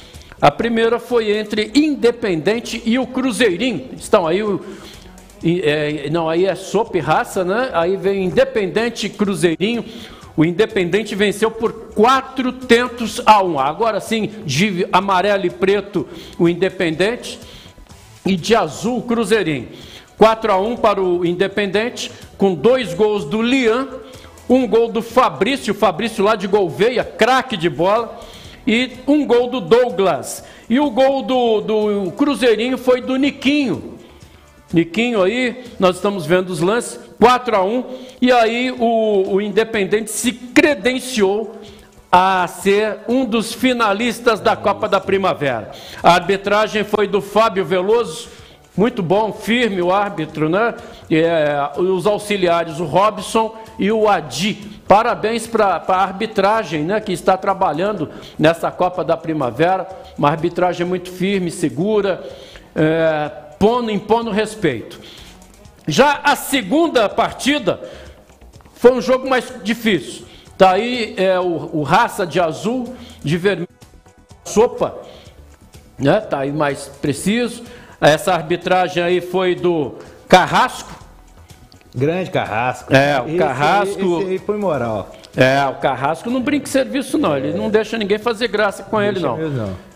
A 0.41 0.51
primeira 0.51 0.99
foi 0.99 1.37
entre 1.37 1.71
Independente 1.75 2.83
e 2.85 2.99
o 2.99 3.07
Cruzeirinho. 3.07 3.91
Estão 3.97 4.27
aí 4.27 4.43
o. 4.43 4.61
É, 5.43 6.11
não, 6.11 6.29
aí 6.29 6.45
é 6.45 6.55
Sopa 6.55 6.99
e 6.99 7.01
Raça, 7.01 7.45
né? 7.45 7.71
Aí 7.73 7.97
vem 7.97 8.25
Independente 8.25 9.07
e 9.07 9.11
Cruzeirinho. 9.11 9.85
O 10.37 10.45
Independente 10.45 11.15
venceu 11.15 11.51
por 11.51 11.73
quatro 11.95 12.53
tentos 12.53 13.23
a 13.25 13.43
um. 13.43 13.59
Agora 13.59 13.99
sim, 13.99 14.31
de 14.45 14.87
amarelo 14.93 15.47
e 15.47 15.51
preto, 15.51 16.07
o 16.39 16.49
Independente. 16.49 17.39
E 18.27 18.37
de 18.37 18.55
azul, 18.55 18.99
o 18.99 19.03
Cruzeirinho. 19.03 19.69
4 20.19 20.53
a 20.53 20.59
1 20.59 20.77
para 20.77 21.01
o 21.01 21.25
Independente, 21.25 22.11
com 22.37 22.55
dois 22.55 22.93
gols 22.93 23.25
do 23.25 23.41
Lian, 23.41 23.89
um 24.49 24.67
gol 24.67 24.89
do 24.89 25.01
Fabrício, 25.01 25.75
Fabrício 25.75 26.25
lá 26.25 26.35
de 26.35 26.47
Gouveia, 26.47 27.05
craque 27.05 27.57
de 27.57 27.69
bola 27.69 28.19
e 28.67 28.93
um 29.07 29.27
gol 29.27 29.49
do 29.49 29.61
Douglas. 29.61 30.45
E 30.69 30.81
o 30.81 30.91
gol 30.91 31.23
do, 31.23 31.61
do 31.61 32.11
Cruzeirinho 32.13 32.77
foi 32.77 33.01
do 33.01 33.17
Niquinho. 33.17 33.97
Niquinho 34.73 35.23
aí, 35.23 35.65
nós 35.79 35.97
estamos 35.97 36.27
vendo 36.27 36.51
os 36.51 36.61
lances, 36.61 36.99
4 37.21 37.57
a 37.57 37.63
1 37.63 37.85
e 38.21 38.33
aí 38.33 38.71
o, 38.73 39.35
o 39.35 39.41
Independente 39.41 40.11
se 40.11 40.33
credenciou 40.33 41.57
a 42.11 42.47
ser 42.49 42.99
um 43.09 43.25
dos 43.25 43.53
finalistas 43.53 44.41
da 44.41 44.57
Copa 44.57 44.89
da 44.89 45.01
Primavera. 45.01 45.71
A 46.03 46.15
arbitragem 46.15 46.83
foi 46.83 47.07
do 47.07 47.21
Fábio 47.21 47.65
Veloso, 47.65 48.29
muito 48.77 49.03
bom, 49.03 49.33
firme 49.33 49.81
o 49.81 49.91
árbitro, 49.91 50.49
né? 50.49 50.75
É, 51.11 51.71
os 51.79 52.07
auxiliares, 52.07 52.79
o 52.79 52.85
Robson 52.85 53.57
e 53.79 53.91
o 53.91 54.09
Adi. 54.09 54.55
Parabéns 54.87 55.47
para 55.47 55.83
a 55.87 56.03
arbitragem, 56.03 56.85
né? 56.85 57.01
Que 57.01 57.13
está 57.13 57.37
trabalhando 57.37 58.11
nessa 58.39 58.71
Copa 58.71 59.03
da 59.03 59.17
Primavera. 59.17 59.89
Uma 60.19 60.29
arbitragem 60.29 60.87
muito 60.87 61.11
firme, 61.11 61.51
segura, 61.51 62.23
é, 62.75 63.31
pondo, 63.59 63.91
impondo 63.91 64.31
respeito. 64.31 65.01
Já 65.89 66.21
a 66.23 66.37
segunda 66.37 67.09
partida 67.09 67.81
foi 68.75 68.93
um 68.93 69.01
jogo 69.01 69.29
mais 69.29 69.53
difícil. 69.63 70.27
Tá 70.59 70.73
aí 70.73 71.15
é, 71.17 71.41
o, 71.41 71.71
o 71.73 71.83
raça 71.83 72.27
de 72.27 72.41
azul, 72.41 72.95
de 73.23 73.37
vermelho, 73.39 73.69
sopa, 74.45 74.99
né? 75.99 76.21
Tá 76.21 76.41
aí 76.41 76.53
mais 76.53 76.89
preciso. 77.01 77.65
Essa 78.01 78.35
arbitragem 78.35 79.03
aí 79.03 79.21
foi 79.21 79.55
do 79.55 79.95
Carrasco. 80.29 80.91
Grande 81.95 82.31
Carrasco. 82.31 82.95
É, 82.95 83.21
o 83.21 83.29
esse 83.29 83.39
Carrasco. 83.39 84.17
Aí, 84.19 84.23
esse 84.23 84.31
aí 84.33 84.39
foi 84.39 84.59
moral. 84.59 85.11
É, 85.35 85.65
o 85.67 85.75
Carrasco 85.75 86.31
não 86.31 86.41
brinca 86.41 86.67
serviço, 86.67 87.17
não. 87.17 87.37
Ele 87.37 87.51
é. 87.51 87.53
não 87.53 87.71
deixa 87.71 87.97
ninguém 87.97 88.19
fazer 88.19 88.49
graça 88.49 88.83
com 88.83 88.97
não 88.97 89.03
ele, 89.03 89.21
não. 89.21 89.37
Mesmo, 89.37 89.57
não. 89.57 89.87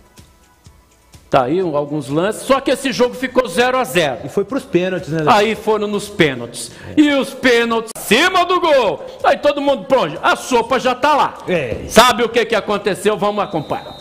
Tá 1.31 1.45
aí 1.45 1.61
alguns 1.61 2.09
lances, 2.09 2.43
só 2.43 2.61
que 2.61 2.73
esse 2.73 2.91
jogo 2.91 3.15
ficou 3.15 3.47
0 3.47 3.79
a 3.79 3.85
0 3.85 4.23
E 4.25 4.29
foi 4.29 4.45
para 4.45 4.59
os 4.59 4.65
pênaltis, 4.65 5.11
né? 5.11 5.23
Aí 5.29 5.55
foram 5.55 5.87
nos 5.87 6.09
pênaltis. 6.09 6.73
É. 6.89 7.01
E 7.01 7.15
os 7.15 7.33
pênaltis 7.33 7.93
acima 7.97 8.45
do 8.45 8.61
gol. 8.61 9.07
Aí 9.23 9.39
todo 9.39 9.61
mundo, 9.61 9.85
pronto, 9.85 10.19
a 10.21 10.35
sopa 10.35 10.81
já 10.81 10.93
tá 10.93 11.15
lá. 11.15 11.39
É. 11.47 11.85
Sabe 11.87 12.25
o 12.25 12.29
que, 12.29 12.45
que 12.45 12.55
aconteceu? 12.57 13.17
Vamos 13.17 13.45
acompanhar. 13.45 13.97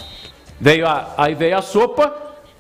Veio 0.60 0.88
a, 0.88 1.14
aí 1.16 1.36
veio 1.36 1.56
a 1.56 1.62
sopa, 1.62 2.12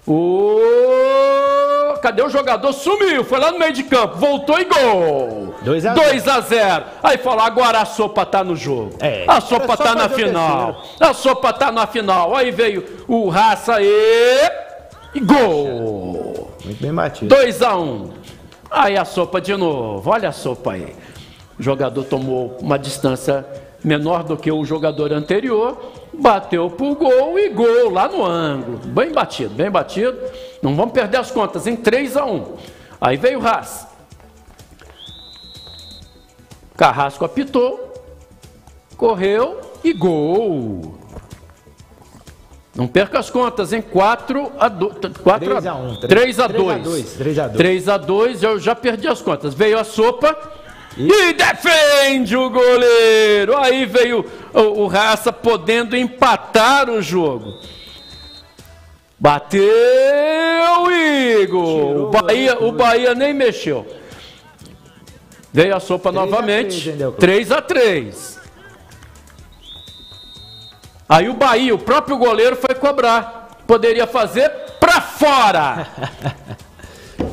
O... 0.10 1.94
Cadê 2.02 2.24
o 2.24 2.30
jogador? 2.30 2.74
Sumiu, 2.74 3.24
foi 3.24 3.40
lá 3.40 3.52
no 3.52 3.60
meio 3.60 3.72
de 3.72 3.84
campo, 3.84 4.18
voltou 4.18 4.60
e 4.60 4.66
gol. 4.66 5.54
2 5.62 5.86
a 5.86 5.94
2 5.94 6.28
a 6.28 6.40
0. 6.40 6.86
Aí 7.04 7.18
falou, 7.18 7.42
agora 7.42 7.82
a 7.82 7.86
sopa 7.86 8.26
tá 8.26 8.44
no 8.44 8.56
jogo. 8.56 8.96
É, 9.00 9.26
a 9.28 9.40
sopa 9.40 9.78
tá 9.78 9.94
na 9.94 10.10
final. 10.10 10.84
A 11.00 11.14
sopa 11.14 11.54
tá 11.54 11.72
na 11.72 11.86
final. 11.86 12.36
Aí 12.36 12.50
veio 12.50 12.84
o 13.08 13.30
Raça 13.30 13.80
e... 13.82 14.50
e 15.14 15.20
gol. 15.20 16.50
Muito 16.66 16.82
bem 16.82 16.94
batido. 16.94 17.36
2 17.36 17.62
a 17.62 17.78
1. 17.78 17.84
Um. 17.84 18.10
Aí 18.72 18.98
a 18.98 19.06
sopa 19.06 19.40
de 19.40 19.56
novo. 19.56 20.10
Olha 20.10 20.30
a 20.30 20.32
sopa 20.34 20.74
aí. 20.74 20.96
O 21.60 21.64
jogador 21.64 22.04
tomou 22.06 22.58
uma 22.62 22.80
distância 22.80 23.46
menor 23.84 24.24
do 24.24 24.38
que 24.38 24.52
o 24.52 24.64
jogador 24.66 25.14
anterior, 25.14 25.78
bateu 26.20 26.70
pro 26.70 26.96
gol 26.96 27.40
e 27.40 27.50
gol 27.50 27.90
lá 27.92 28.08
no 28.08 28.26
ângulo. 28.26 28.78
Bem 28.80 29.12
batido, 29.12 29.54
bem 29.54 29.70
batido. 29.70 30.18
Não 30.62 30.76
vamos 30.76 30.94
perder 30.94 31.18
as 31.18 31.32
contas, 31.32 31.66
em 31.66 31.76
3 31.76 32.18
a 32.18 32.26
1. 32.26 32.58
Aí 33.02 33.18
veio 33.18 33.40
o 33.40 33.48
Haas. 33.48 33.88
Carrasco 36.76 37.26
apitou, 37.26 37.94
correu 38.96 39.60
e 39.84 39.92
gol. 39.94 40.98
Não 42.76 42.88
perca 42.88 43.20
as 43.20 43.30
contas, 43.30 43.74
em 43.74 43.82
4 43.82 44.54
a 44.58 44.70
2. 44.70 44.94
4 45.22 45.50
3 45.50 45.66
a 45.66 45.76
1. 45.76 46.00
3 46.00 46.40
a 46.40 46.48
3 46.48 46.70
a 46.70 46.78
2. 46.78 46.84
2. 46.84 47.14
3 47.14 47.40
a 47.40 47.48
2. 47.48 47.58
3 47.58 47.90
a 47.90 47.98
2, 47.98 48.44
eu 48.44 48.60
já 48.60 48.76
perdi 48.76 49.08
as 49.08 49.22
contas. 49.22 49.54
Veio 49.54 49.78
a 49.78 49.84
sopa 49.84 50.59
e 50.98 51.34
defende 51.34 52.36
o 52.36 52.50
goleiro. 52.50 53.58
Aí 53.58 53.86
veio 53.86 54.26
o, 54.54 54.84
o 54.84 54.88
Raça 54.88 55.32
podendo 55.32 55.96
empatar 55.96 56.90
o 56.90 57.02
jogo. 57.02 57.54
Bateu 59.18 59.62
Igor. 61.42 61.98
O 61.98 62.10
Bahia, 62.10 62.58
o 62.60 62.72
Bahia 62.72 63.14
nem 63.14 63.34
mexeu. 63.34 63.86
Veio 65.52 65.76
a 65.76 65.80
sopa 65.80 66.12
3 66.12 66.24
a 66.24 66.26
novamente. 66.26 66.82
3, 66.82 66.88
hein, 66.88 66.98
Delco? 66.98 67.20
3 67.20 67.52
a 67.52 67.62
3. 67.62 68.40
Aí 71.08 71.28
o 71.28 71.34
Bahia, 71.34 71.74
o 71.74 71.80
próprio 71.80 72.18
goleiro 72.18 72.56
foi 72.56 72.76
cobrar. 72.76 73.58
Poderia 73.66 74.06
fazer 74.06 74.50
pra 74.80 75.02
fora. 75.02 75.88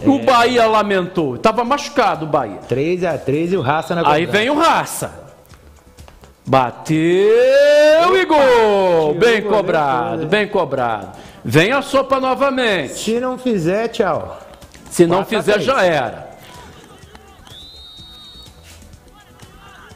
O 0.05 0.18
Bahia 0.18 0.66
lamentou. 0.66 1.37
Tava 1.38 1.64
machucado 1.64 2.25
o 2.25 2.29
Bahia. 2.29 2.59
3 2.68 3.05
a 3.05 3.18
3 3.18 3.53
e 3.53 3.57
o 3.57 3.61
Raça 3.61 3.94
na 3.94 4.09
Aí 4.09 4.27
vem 4.27 4.51
o 4.51 4.59
Raça. 4.59 5.27
Bateu 6.46 6.96
e 8.16 8.25
gol! 8.25 9.14
Bem 9.14 9.42
cobrado, 9.42 10.18
todo. 10.20 10.29
bem 10.29 10.46
cobrado. 10.46 11.09
Vem 11.44 11.72
a 11.72 11.83
sopa 11.83 12.20
novamente. 12.20 12.92
Se 12.94 13.18
não 13.18 13.37
fizer, 13.37 13.88
tchau. 13.88 14.38
Se 14.90 15.07
não 15.07 15.25
fizer, 15.25 15.61
já 15.61 15.83
era. 15.83 16.27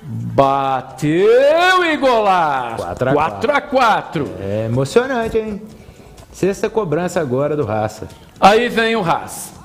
Bateu 0.02 1.84
e 1.84 1.96
golaço. 1.96 2.82
Quatro 2.82 3.10
a 3.10 3.12
4 3.12 3.52
a 3.52 3.60
4. 3.60 4.30
É 4.40 4.66
emocionante, 4.66 5.38
hein? 5.38 5.62
Sexta 6.32 6.68
cobrança 6.68 7.20
agora 7.20 7.56
do 7.56 7.64
Raça. 7.64 8.08
Aí 8.40 8.68
vem 8.68 8.96
o 8.96 9.04
Haas. 9.04 9.59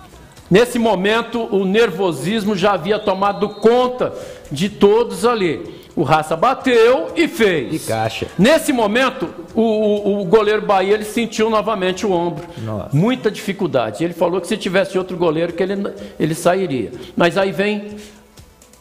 Nesse 0.56 0.80
momento, 0.80 1.54
o 1.54 1.66
nervosismo 1.66 2.56
já 2.56 2.72
havia 2.72 2.98
tomado 2.98 3.50
conta 3.50 4.14
de 4.50 4.70
todos 4.70 5.26
ali. 5.26 5.84
O 5.98 6.04
Raça 6.04 6.34
bateu 6.38 7.08
e 7.14 7.28
fez. 7.28 7.72
De 7.72 7.80
caixa. 7.80 8.28
Nesse 8.40 8.72
momento, 8.72 9.28
o, 9.54 9.62
o- 9.62 10.22
o 10.22 10.26
goleiro 10.26 10.62
Bahia 10.62 10.94
ele 10.94 11.04
sentiu 11.04 11.50
novamente 11.50 12.06
o 12.06 12.12
ombro. 12.14 12.46
Nossa. 12.60 12.90
Muita 12.96 13.30
dificuldade. 13.30 14.02
Ele 14.02 14.14
falou 14.14 14.40
que 14.40 14.48
se 14.48 14.56
tivesse 14.56 14.98
outro 14.98 15.18
goleiro 15.18 15.52
que 15.52 15.62
ele, 15.62 15.76
ele 16.18 16.34
sairia. 16.34 16.90
Mas 17.18 17.38
aí 17.38 17.52
vem 17.52 17.98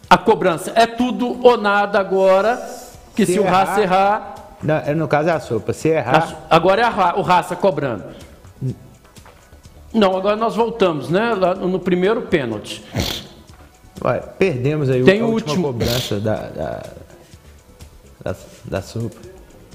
a 0.08 0.16
cobrança. 0.16 0.72
É 0.76 0.86
tudo 0.86 1.40
ou 1.44 1.56
nada 1.56 1.98
agora. 1.98 2.54
Que 3.16 3.26
se, 3.26 3.32
Se 3.34 3.40
o 3.40 3.44
Raça 3.44 3.80
errar- 3.80 4.34
errar, 4.62 4.84
Não, 4.86 4.94
no 4.94 5.08
caso 5.08 5.28
é 5.28 5.32
a 5.32 5.40
sopa. 5.40 5.72
Se 5.72 5.88
errar, 5.88 6.46
Agora 6.48 6.82
é 6.82 6.84
a 6.84 7.14
o 7.16 7.22
Raça 7.22 7.56
cobrando. 7.56 8.04
Não, 9.94 10.16
agora 10.16 10.34
nós 10.36 10.56
voltamos, 10.56 11.08
né? 11.08 11.34
Lá 11.34 11.54
no 11.54 11.78
primeiro 11.78 12.22
pênalti. 12.22 12.82
olha, 14.02 14.20
perdemos 14.20 14.90
aí 14.90 15.04
Tem 15.04 15.20
a 15.20 15.24
o 15.24 15.30
última 15.30 15.68
último. 15.68 15.72
cobrança 15.72 16.18
da, 16.20 16.34
da, 16.48 16.82
da, 18.24 18.36
da 18.64 18.82
sopa. 18.82 19.16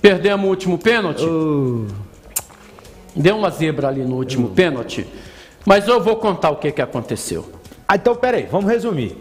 Perdemos 0.01 0.45
o 0.45 0.49
último 0.49 0.77
pênalti. 0.77 1.23
Deu 3.15 3.37
uma 3.37 3.49
zebra 3.49 3.87
ali 3.87 4.03
no 4.03 4.15
último 4.17 4.49
pênalti. 4.49 5.07
Mas 5.65 5.87
eu 5.87 6.01
vou 6.01 6.15
contar 6.17 6.49
o 6.51 6.57
que, 6.57 6.71
que 6.71 6.81
aconteceu. 6.81 7.49
ah, 7.87 7.95
então, 7.95 8.15
peraí, 8.15 8.43
vamos 8.45 8.69
resumir. 8.69 9.17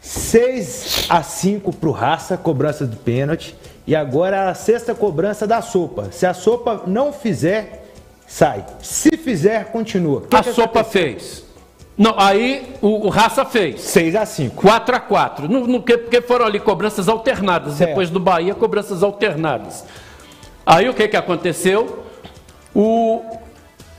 6 0.00 1.06
a 1.08 1.22
5 1.22 1.72
pro 1.76 1.92
Raça, 1.92 2.36
cobrança 2.36 2.84
do 2.86 2.96
pênalti. 2.96 3.54
E 3.86 3.94
agora 3.96 4.48
a 4.50 4.54
sexta 4.54 4.94
cobrança 4.94 5.46
da 5.46 5.60
sopa. 5.62 6.08
Se 6.12 6.24
a 6.26 6.34
sopa 6.34 6.82
não 6.86 7.12
fizer, 7.12 7.81
sai. 8.32 8.64
Se 8.80 9.14
fizer, 9.18 9.66
continua. 9.66 10.22
Que 10.22 10.34
a 10.34 10.42
que 10.42 10.52
sopa 10.54 10.82
fez. 10.82 11.44
Não, 11.98 12.14
aí 12.18 12.74
o, 12.80 13.06
o 13.06 13.08
Raça 13.10 13.44
fez. 13.44 13.82
6 13.82 14.16
a 14.16 14.24
5 14.24 14.56
4 14.56 14.96
a 14.96 15.00
4 15.00 15.48
no, 15.48 15.66
no 15.66 15.82
que, 15.82 15.98
Porque 15.98 16.22
foram 16.22 16.46
ali 16.46 16.58
cobranças 16.58 17.08
alternadas. 17.08 17.74
Certo. 17.74 17.90
Depois 17.90 18.08
do 18.08 18.18
Bahia, 18.18 18.54
cobranças 18.54 19.02
alternadas. 19.02 19.84
Aí 20.64 20.88
o 20.88 20.94
que, 20.94 21.06
que 21.08 21.16
aconteceu? 21.16 22.04
O 22.74 23.22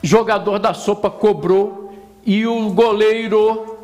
jogador 0.01 0.57
da 0.57 0.73
sopa 0.73 1.11
cobrou 1.11 1.93
e 2.25 2.47
o 2.47 2.71
goleiro 2.71 3.77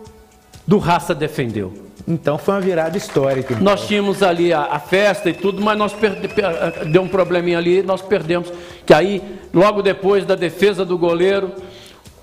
do 0.66 0.80
Raça 0.80 1.14
defendeu. 1.14 1.89
Então 2.08 2.38
foi 2.38 2.56
uma 2.56 2.62
virada 2.62 2.98
histórica. 2.98 3.54
então. 3.54 3.64
Nós 3.64 3.88
tínhamos 3.88 4.24
ali 4.24 4.52
a, 4.52 4.62
a 4.64 4.80
festa 4.80 5.30
e 5.30 5.34
tudo, 5.34 5.62
mas 5.62 5.78
nós 5.78 5.94
perde, 5.94 6.28
per- 6.28 6.86
deu 6.88 7.02
um 7.04 7.08
probleminha 7.08 7.58
ali, 7.58 7.84
nós 7.84 8.02
perdemos. 8.02 8.52
Que 8.86 8.94
aí, 8.94 9.22
logo 9.54 9.82
depois 9.82 10.26
da 10.26 10.36
defesa 10.36 10.84
do 10.84 10.98
goleiro, 10.98 11.52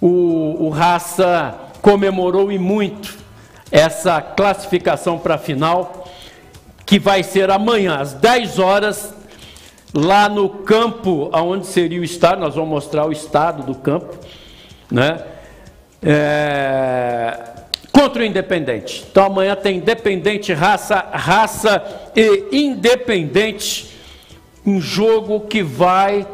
o, 0.01 0.67
o 0.67 0.69
Raça 0.71 1.55
comemorou 1.81 2.51
e 2.51 2.59
muito 2.59 3.15
essa 3.71 4.21
classificação 4.21 5.19
para 5.19 5.35
a 5.35 5.39
final, 5.39 6.09
que 6.85 6.99
vai 6.99 7.23
ser 7.23 7.51
amanhã, 7.51 7.97
às 7.99 8.12
10 8.15 8.59
horas, 8.59 9.15
lá 9.95 10.29
no 10.29 10.49
campo, 10.49 11.31
onde 11.33 11.67
seria 11.67 12.01
o 12.01 12.05
estádio, 12.05 12.41
nós 12.45 12.55
vamos 12.55 12.71
mostrar 12.71 13.07
o 13.07 13.12
estado 13.12 13.62
do 13.62 13.75
campo, 13.75 14.17
né? 14.91 15.19
É, 16.03 17.39
contra 17.97 18.23
o 18.23 18.25
Independente. 18.27 19.05
Então 19.11 19.25
amanhã 19.25 19.57
tem 19.57 19.79
Independente, 19.79 20.53
raça, 20.53 21.05
raça 21.13 21.83
e 22.15 22.49
Independente. 22.53 23.97
Um 24.67 24.81
jogo 24.81 25.41
que 25.41 25.63
vai, 25.63 26.27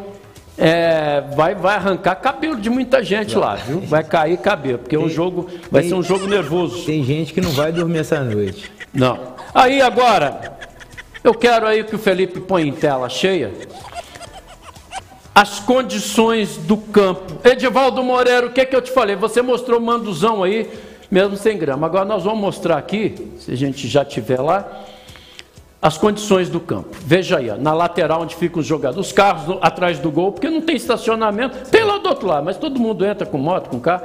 é, 0.59 1.23
vai, 1.37 1.55
vai 1.55 1.77
arrancar 1.77 2.17
cabelo 2.17 2.57
de 2.57 2.69
muita 2.71 3.03
gente 3.05 3.37
lá, 3.37 3.55
viu? 3.57 3.81
Vai 3.81 4.03
cair 4.03 4.39
cabelo, 4.39 4.79
porque 4.79 4.97
Tem- 4.97 5.09
jogo 5.09 5.49
vai 5.71 5.83
tem- 5.83 5.91
ser 5.91 5.97
um 5.97 6.03
jogo 6.03 6.27
nervoso. 6.27 6.85
Tem 6.85 7.05
gente 7.05 7.33
que 7.33 7.41
não 7.41 7.51
vai 7.51 7.71
dormir 7.71 7.99
essa 7.99 8.21
noite. 8.21 8.73
Não. 8.93 9.35
Aí 9.55 9.81
agora, 9.83 10.59
eu 11.23 11.35
quero 11.35 11.67
aí 11.67 11.85
que 11.85 11.95
o 11.95 11.99
Felipe 11.99 12.41
põe 12.41 12.67
em 12.67 12.73
tela 12.73 13.09
cheia 13.09 13.53
as 15.35 15.61
condições 15.61 16.57
do 16.57 16.77
campo. 16.77 17.39
Edivaldo 17.47 18.03
Moreira, 18.03 18.47
o 18.47 18.51
que, 18.51 18.65
que 18.67 18.75
eu 18.77 18.83
te 18.83 18.91
falei? 18.91 19.15
Você 19.17 19.41
mostrou 19.41 19.79
o 19.79 19.83
manduzão 19.83 20.43
aí, 20.43 20.69
mesmo 21.13 21.37
sem 21.37 21.59
grama. 21.59 21.87
Agora 21.87 22.07
nós 22.07 22.25
vamos 22.25 22.41
mostrar 22.41 22.79
aqui, 22.79 23.33
se 23.39 23.53
a 23.53 23.55
gente 23.55 23.87
já 23.87 24.03
tiver 24.03 24.41
lá, 24.41 24.67
as 25.81 25.99
condições 25.99 26.49
do 26.49 26.59
campo. 26.59 26.97
Veja 27.05 27.37
aí, 27.37 27.51
ó, 27.51 27.57
na 27.57 27.75
lateral 27.75 28.23
onde 28.23 28.35
ficam 28.35 28.61
os 28.61 28.67
jogadores, 28.67 29.09
os 29.09 29.13
carros 29.13 29.47
no- 29.47 29.59
atrás 29.61 29.99
do 29.99 30.11
gol, 30.11 30.33
porque 30.33 30.49
não 30.49 30.63
tem 30.63 30.75
estacionamento. 30.75 31.69
Tem 31.71 31.85
lá 31.85 31.99
do 31.99 32.09
outro 32.09 32.27
lado, 32.27 32.45
mas 32.47 32.57
todo 32.57 32.81
mundo 32.81 33.05
entra 33.05 33.27
com 33.27 33.37
moto, 33.37 33.69
com 33.69 33.79
carro. 33.79 34.05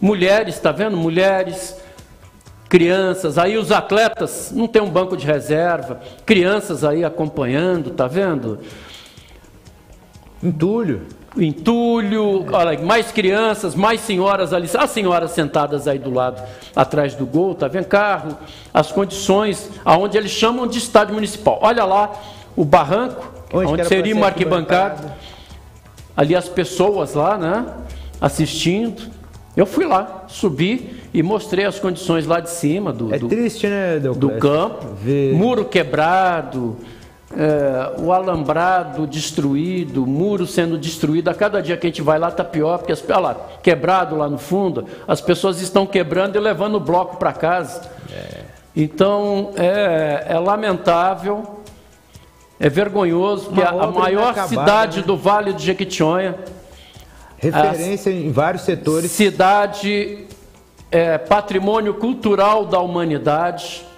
Mulheres, 0.00 0.58
tá 0.58 0.72
vendo? 0.72 0.96
Mulheres, 0.96 1.76
crianças, 2.68 3.38
aí 3.38 3.56
os 3.56 3.70
atletas, 3.70 4.50
não 4.52 4.66
tem 4.66 4.82
um 4.82 4.90
banco 4.90 5.16
de 5.16 5.24
reserva, 5.26 6.00
crianças 6.26 6.82
aí 6.82 7.04
acompanhando, 7.04 7.90
tá 7.90 8.08
vendo? 8.08 8.58
Entulho. 10.42 11.02
Entulho, 11.36 12.46
olha, 12.52 12.78
mais 12.80 13.12
crianças, 13.12 13.74
mais 13.74 14.00
senhoras 14.00 14.52
ali, 14.52 14.68
as 14.78 14.90
senhoras 14.90 15.30
sentadas 15.30 15.86
aí 15.86 15.98
do 15.98 16.12
lado, 16.12 16.42
atrás 16.74 17.14
do 17.14 17.24
gol, 17.26 17.54
tá 17.54 17.68
vendo? 17.68 17.86
Carro, 17.86 18.36
as 18.74 18.90
condições, 18.90 19.70
aonde 19.84 20.16
eles 20.16 20.30
chamam 20.30 20.66
de 20.66 20.78
estádio 20.78 21.14
municipal. 21.14 21.58
Olha 21.62 21.84
lá 21.84 22.12
o 22.56 22.64
barranco, 22.64 23.30
Onde 23.52 23.72
onde, 23.72 23.84
seria 23.86 24.14
uma 24.14 24.26
arquibancada. 24.26 25.16
Ali 26.16 26.36
as 26.36 26.48
pessoas 26.48 27.14
lá, 27.14 27.38
né? 27.38 27.66
Assistindo. 28.20 29.02
Eu 29.56 29.66
fui 29.66 29.84
lá, 29.84 30.24
subi 30.28 31.00
e 31.12 31.22
mostrei 31.22 31.64
as 31.64 31.78
condições 31.78 32.26
lá 32.26 32.38
de 32.40 32.50
cima 32.50 32.92
do, 32.92 33.12
É 33.12 33.18
do, 33.18 33.28
triste, 33.28 33.66
né, 33.66 33.98
do 33.98 34.30
campo, 34.32 34.94
Ver- 35.02 35.34
muro 35.34 35.64
quebrado, 35.64 36.76
é, 37.36 38.00
o 38.00 38.12
alambrado 38.12 39.06
destruído, 39.06 40.02
o 40.02 40.06
muro 40.06 40.46
sendo 40.46 40.76
destruído. 40.76 41.28
A 41.28 41.34
cada 41.34 41.62
dia 41.62 41.76
que 41.76 41.86
a 41.86 41.90
gente 41.90 42.02
vai 42.02 42.18
lá 42.18 42.28
está 42.28 42.42
pior, 42.42 42.78
porque 42.78 42.92
as, 42.92 43.02
olha 43.08 43.18
lá, 43.18 43.36
quebrado 43.62 44.16
lá 44.16 44.28
no 44.28 44.38
fundo, 44.38 44.84
as 45.06 45.20
pessoas 45.20 45.60
estão 45.60 45.86
quebrando 45.86 46.36
e 46.36 46.40
levando 46.40 46.74
o 46.74 46.80
bloco 46.80 47.16
para 47.16 47.32
casa. 47.32 47.82
É. 48.12 48.40
Então 48.74 49.50
é, 49.56 50.26
é, 50.28 50.38
lamentável, 50.38 51.60
é 52.58 52.68
vergonhoso 52.68 53.50
que 53.50 53.62
a, 53.62 53.70
a 53.70 53.86
maior 53.90 54.34
cidade 54.46 55.00
né? 55.00 55.06
do 55.06 55.16
Vale 55.16 55.52
do 55.52 55.60
Jequitinhonha, 55.60 56.36
referência 57.36 58.10
em 58.10 58.30
vários 58.30 58.62
setores, 58.62 59.10
cidade 59.10 60.26
é, 60.90 61.16
patrimônio 61.16 61.94
cultural 61.94 62.66
da 62.66 62.80
humanidade 62.80 63.89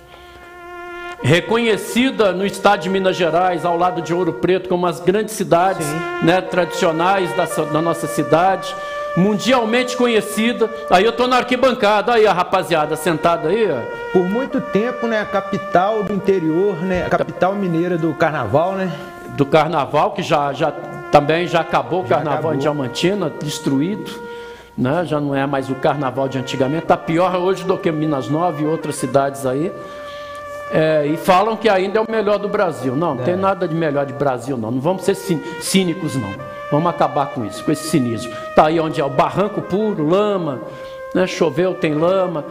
reconhecida 1.22 2.32
no 2.32 2.44
estado 2.44 2.80
de 2.80 2.90
Minas 2.90 3.16
Gerais, 3.16 3.64
ao 3.64 3.76
lado 3.76 4.02
de 4.02 4.12
Ouro 4.12 4.34
Preto, 4.34 4.68
como 4.68 4.86
as 4.86 5.00
grandes 5.00 5.34
cidades 5.34 5.86
né, 6.22 6.40
tradicionais 6.40 7.34
da, 7.36 7.44
da, 7.44 7.80
nossa 7.80 8.06
cidade, 8.06 8.74
mundialmente 9.16 9.96
conhecida. 9.96 10.68
Aí 10.90 11.04
eu 11.04 11.10
estou 11.10 11.28
na 11.28 11.36
arquibancada, 11.36 12.14
aí 12.14 12.26
a 12.26 12.32
rapaziada 12.32 12.96
sentada 12.96 13.48
aí. 13.48 13.70
Ó. 13.70 14.12
Por 14.12 14.28
muito 14.28 14.60
tempo, 14.60 15.06
né, 15.06 15.20
a 15.20 15.24
capital 15.24 16.02
do 16.02 16.12
interior, 16.12 16.76
né, 16.82 17.06
a 17.06 17.10
capital 17.10 17.54
mineira 17.54 17.96
do 17.96 18.12
carnaval, 18.14 18.72
né? 18.72 18.90
Do 19.36 19.46
carnaval, 19.46 20.10
que 20.10 20.22
já, 20.22 20.52
já 20.52 20.72
também 21.10 21.46
já 21.46 21.60
acabou 21.60 22.02
o 22.02 22.04
carnaval 22.04 22.38
acabou. 22.38 22.54
em 22.54 22.58
Diamantina, 22.58 23.32
destruído. 23.42 24.10
Né? 24.76 25.04
Já 25.04 25.20
não 25.20 25.34
é 25.34 25.46
mais 25.46 25.68
o 25.68 25.74
carnaval 25.74 26.28
de 26.28 26.38
antigamente, 26.38 26.84
está 26.84 26.96
pior 26.96 27.36
hoje 27.36 27.62
do 27.62 27.76
que 27.76 27.92
Minas 27.92 28.28
Nova 28.28 28.60
e 28.60 28.66
outras 28.66 28.96
cidades 28.96 29.44
aí. 29.44 29.70
É, 30.72 31.06
e 31.06 31.18
falam 31.18 31.54
que 31.54 31.68
ainda 31.68 31.98
é 31.98 32.02
o 32.02 32.10
melhor 32.10 32.38
do 32.38 32.48
Brasil. 32.48 32.96
Não, 32.96 33.14
não 33.14 33.22
é. 33.22 33.26
tem 33.26 33.36
nada 33.36 33.68
de 33.68 33.74
melhor 33.74 34.06
de 34.06 34.14
Brasil, 34.14 34.56
não. 34.56 34.70
Não 34.70 34.80
vamos 34.80 35.04
ser 35.04 35.14
cínicos, 35.14 36.16
não. 36.16 36.30
Vamos 36.70 36.88
acabar 36.88 37.26
com 37.26 37.44
isso, 37.44 37.62
com 37.62 37.70
esse 37.70 37.88
cinismo. 37.88 38.32
Está 38.48 38.66
aí 38.68 38.80
onde 38.80 38.98
é 38.98 39.04
o 39.04 39.10
barranco 39.10 39.60
puro, 39.60 40.08
lama, 40.08 40.62
né? 41.14 41.26
choveu, 41.26 41.74
tem 41.74 41.94
lama. 41.94 42.46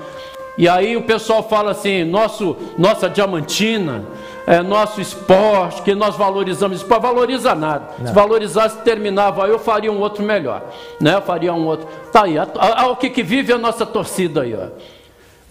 E 0.56 0.70
aí 0.70 0.96
o 0.96 1.02
pessoal 1.02 1.42
fala 1.42 1.72
assim, 1.72 2.04
nosso, 2.04 2.56
nossa 2.78 3.10
diamantina, 3.10 4.06
é, 4.46 4.62
nosso 4.62 5.02
esporte, 5.02 5.82
que 5.82 5.96
nós 5.96 6.16
valorizamos 6.16 6.78
esporte, 6.78 7.02
valoriza 7.02 7.56
nada. 7.56 7.88
Não. 7.98 8.08
Se 8.08 8.14
valorizasse, 8.14 8.78
terminava, 8.84 9.48
eu 9.48 9.58
faria 9.58 9.92
um 9.92 10.00
outro 10.00 10.24
melhor. 10.24 10.62
Né? 11.00 11.16
Eu 11.16 11.22
faria 11.24 11.52
um 11.52 11.66
outro. 11.66 11.88
Tá 12.12 12.26
aí, 12.26 12.36
o 12.38 12.96
que, 12.96 13.10
que 13.10 13.24
vive 13.24 13.52
a 13.52 13.58
nossa 13.58 13.86
torcida 13.88 14.42
aí, 14.42 14.54
ó. 14.54 14.68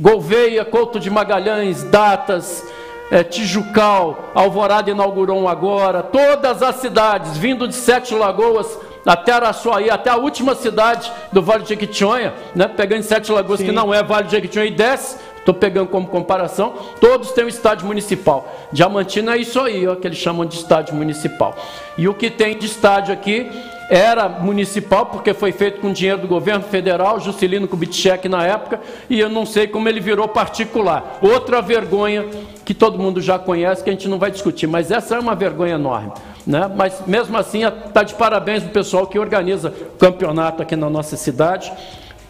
Gouveia, 0.00 0.64
Couto 0.64 0.98
de 0.98 1.10
Magalhães, 1.10 1.82
Datas, 1.84 2.64
é, 3.10 3.22
Tijucal, 3.22 4.30
Alvorada 4.34 4.90
inaugurou 4.90 5.38
um 5.38 5.48
agora, 5.48 6.02
todas 6.02 6.62
as 6.62 6.76
cidades, 6.76 7.36
vindo 7.36 7.68
de 7.68 7.74
Sete 7.74 8.14
Lagoas 8.14 8.78
até 9.04 9.32
Araçuaí, 9.32 9.90
até 9.90 10.08
a 10.08 10.16
última 10.16 10.54
cidade 10.54 11.10
do 11.32 11.42
Vale 11.42 11.64
de 11.64 11.70
Jequitinhonha, 11.70 12.32
né, 12.54 12.66
pegando 12.68 13.02
Sete 13.02 13.30
Lagoas, 13.30 13.60
Sim. 13.60 13.66
que 13.66 13.72
não 13.72 13.92
é 13.92 14.02
Vale 14.02 14.24
de 14.24 14.30
Jequitinhonha, 14.32 14.70
e 14.70 14.74
desce, 14.74 15.18
estou 15.36 15.54
pegando 15.54 15.88
como 15.88 16.06
comparação, 16.06 16.74
todos 17.00 17.32
têm 17.32 17.44
um 17.44 17.48
estádio 17.48 17.86
municipal. 17.86 18.50
Diamantina 18.72 19.34
é 19.34 19.38
isso 19.38 19.60
aí, 19.60 19.86
ó, 19.86 19.96
que 19.96 20.06
eles 20.06 20.18
chamam 20.18 20.46
de 20.46 20.54
estádio 20.54 20.94
municipal. 20.94 21.56
E 21.98 22.08
o 22.08 22.14
que 22.14 22.30
tem 22.30 22.56
de 22.56 22.66
estádio 22.66 23.12
aqui 23.12 23.50
era 23.90 24.28
municipal, 24.28 25.06
porque 25.06 25.34
foi 25.34 25.50
feito 25.50 25.80
com 25.80 25.92
dinheiro 25.92 26.22
do 26.22 26.28
governo 26.28 26.62
federal, 26.62 27.18
Juscelino 27.18 27.66
Kubitschek 27.66 28.28
na 28.28 28.46
época, 28.46 28.80
e 29.10 29.18
eu 29.18 29.28
não 29.28 29.44
sei 29.44 29.66
como 29.66 29.88
ele 29.88 29.98
virou 29.98 30.28
particular. 30.28 31.18
Outra 31.20 31.60
vergonha 31.60 32.24
que 32.64 32.72
todo 32.72 33.00
mundo 33.00 33.20
já 33.20 33.36
conhece, 33.36 33.82
que 33.82 33.90
a 33.90 33.92
gente 33.92 34.06
não 34.06 34.16
vai 34.16 34.30
discutir, 34.30 34.68
mas 34.68 34.92
essa 34.92 35.16
é 35.16 35.18
uma 35.18 35.34
vergonha 35.34 35.74
enorme. 35.74 36.12
Né? 36.46 36.70
Mas 36.72 37.02
mesmo 37.04 37.36
assim, 37.36 37.64
está 37.66 38.04
de 38.04 38.14
parabéns 38.14 38.62
o 38.62 38.68
pessoal 38.68 39.08
que 39.08 39.18
organiza 39.18 39.70
o 39.94 39.98
campeonato 39.98 40.62
aqui 40.62 40.76
na 40.76 40.88
nossa 40.88 41.16
cidade, 41.16 41.72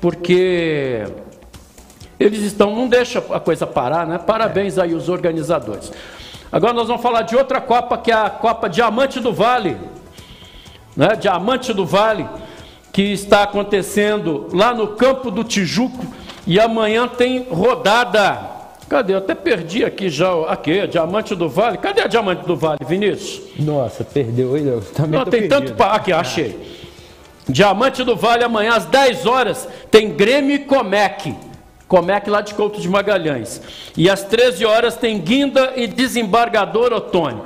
porque 0.01 1.05
eles 2.19 2.41
estão, 2.41 2.75
não 2.75 2.89
deixa 2.89 3.19
a 3.19 3.39
coisa 3.39 3.67
parar, 3.67 4.07
né? 4.07 4.17
Parabéns 4.19 4.79
aí 4.79 4.95
os 4.95 5.11
organizadores. 5.11 5.93
Agora 6.51 6.73
nós 6.73 6.89
vamos 6.89 7.03
falar 7.03 7.23
de 7.23 7.37
outra 7.37 7.61
Copa, 7.61 7.99
que 7.99 8.11
é 8.11 8.15
a 8.15 8.31
Copa 8.31 8.69
Diamante 8.69 9.21
do 9.21 9.33
Vale 9.33 9.77
né, 11.01 11.17
Diamante 11.19 11.73
do 11.73 11.87
Vale, 11.87 12.29
que 12.93 13.01
está 13.01 13.45
acontecendo 13.45 14.49
lá 14.53 14.75
no 14.75 14.89
Campo 14.89 15.31
do 15.31 15.43
Tijuco, 15.43 16.05
e 16.47 16.61
amanhã 16.61 17.09
tem 17.09 17.47
rodada. 17.51 18.39
Cadê? 18.87 19.15
Eu 19.15 19.19
até 19.19 19.35
perdi 19.35 19.83
aqui 19.83 20.11
já. 20.11 20.31
Aqui, 20.47 20.87
Diamante 20.89 21.35
do 21.35 21.49
Vale. 21.49 21.79
Cadê 21.79 22.03
a 22.03 22.07
Diamante 22.07 22.47
do 22.47 22.55
Vale, 22.55 22.81
Vinícius? 22.87 23.41
Nossa, 23.59 24.05
perdeu. 24.05 24.55
Eu 24.59 24.83
também 24.83 25.19
Não, 25.19 25.25
tem 25.25 25.49
perdido. 25.49 25.75
tanto. 25.75 25.83
Aqui, 25.83 26.13
achei. 26.13 26.61
Diamante 27.49 28.05
do 28.05 28.15
Vale, 28.15 28.45
amanhã 28.45 28.75
às 28.75 28.85
10 28.85 29.25
horas, 29.25 29.67
tem 29.91 30.11
Grêmio 30.11 30.55
e 30.55 30.59
Comec. 30.59 31.35
Comec 31.89 32.29
lá 32.29 32.43
de 32.43 32.53
Couto 32.53 32.79
de 32.79 32.89
Magalhães. 32.91 33.63
E 33.97 34.11
às 34.11 34.23
13 34.23 34.67
horas 34.67 34.97
tem 34.97 35.19
Guinda 35.19 35.73
e 35.77 35.87
Desembargador 35.87 36.93
Otônio. 36.93 37.45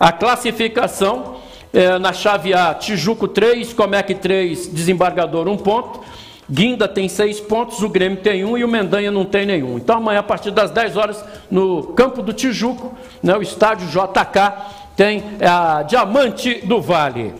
A 0.00 0.10
classificação 0.10 1.43
é, 1.74 1.98
na 1.98 2.12
chave 2.12 2.54
A, 2.54 2.72
Tijuco 2.72 3.26
3, 3.26 3.72
Comec 3.72 4.14
3, 4.14 4.68
Desembargador 4.68 5.48
1 5.48 5.56
ponto. 5.58 6.00
Guinda 6.48 6.86
tem 6.86 7.08
6 7.08 7.40
pontos, 7.40 7.82
o 7.82 7.88
Grêmio 7.88 8.18
tem 8.18 8.44
1 8.44 8.50
um, 8.50 8.58
e 8.58 8.64
o 8.64 8.68
Mendanha 8.68 9.10
não 9.10 9.24
tem 9.24 9.44
nenhum. 9.44 9.76
Então 9.76 9.96
amanhã, 9.96 10.20
a 10.20 10.22
partir 10.22 10.50
das 10.50 10.70
10 10.70 10.96
horas, 10.96 11.24
no 11.50 11.82
campo 11.94 12.22
do 12.22 12.32
Tijuco, 12.32 12.94
né, 13.22 13.34
o 13.36 13.42
estádio 13.42 13.88
JK, 13.88 14.52
tem 14.94 15.24
a 15.40 15.82
Diamante 15.82 16.60
do 16.66 16.80
Vale. 16.80 17.34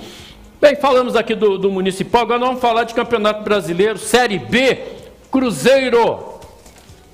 Bem, 0.61 0.75
falamos 0.77 1.15
aqui 1.15 1.35
do, 1.35 1.59
do 1.59 1.71
Municipal, 1.71 2.23
agora 2.23 2.41
vamos 2.41 2.61
falar 2.61 2.85
de 2.85 2.95
Campeonato 2.95 3.45
Brasileiro, 3.45 3.99
Série 3.99 4.39
B, 4.39 4.79
Cruzeiro. 5.31 6.41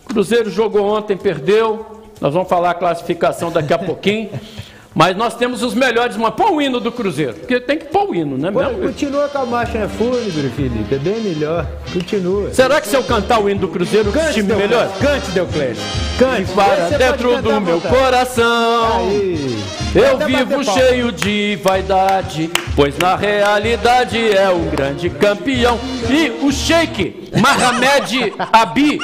Cruzeiro 0.07 0.49
jogou 0.49 0.87
ontem, 0.87 1.17
perdeu. 1.17 1.85
Nós 2.21 2.33
vamos 2.33 2.49
falar 2.49 2.71
a 2.71 2.75
classificação 2.75 3.51
daqui 3.51 3.75
a 3.75 3.79
pouquinho. 3.79 4.31
Mas 4.93 5.17
nós 5.17 5.35
temos 5.37 5.63
os 5.63 5.73
melhores, 5.73 6.17
mas 6.17 6.35
põe 6.35 6.51
o 6.51 6.61
hino 6.61 6.81
do 6.81 6.91
Cruzeiro, 6.91 7.35
porque 7.35 7.61
tem 7.61 7.79
que 7.79 7.85
pôr 7.87 8.11
o 8.11 8.15
hino, 8.15 8.37
né? 8.37 8.51
Pô, 8.51 8.59
mesmo? 8.59 8.83
Continua 8.83 9.29
com 9.29 9.39
a 9.39 9.47
marcha 9.47 9.89
fúnebre, 9.89 10.51
Felipe, 10.51 10.95
é 10.95 10.99
bem 10.99 11.21
melhor. 11.21 11.65
Continua. 11.93 12.53
Será 12.53 12.81
que 12.81 12.89
se 12.89 12.97
eu 12.97 13.05
cantar 13.05 13.41
o 13.41 13.49
hino 13.49 13.61
do 13.61 13.69
Cruzeiro, 13.69 14.11
cante, 14.11 14.35
time 14.35 14.53
melhor? 14.55 14.91
Cante, 15.01 15.31
Deuclésio. 15.31 15.83
Cante. 16.19 16.43
E 16.43 16.55
para 16.55 16.99
dentro 16.99 17.41
do 17.41 17.61
meu 17.61 17.81
coração, 17.81 18.99
Aí. 18.99 19.59
eu 19.95 20.19
vivo 20.19 20.65
cheio 20.65 21.13
de 21.13 21.57
vaidade, 21.63 22.51
pois 22.75 22.99
na 22.99 23.15
realidade 23.15 24.19
é 24.37 24.51
um 24.51 24.71
grande 24.71 25.09
campeão. 25.09 25.79
E 26.09 26.45
o 26.45 26.51
Sheik 26.51 27.31
Mohamed 27.37 28.35
Abi 28.53 28.99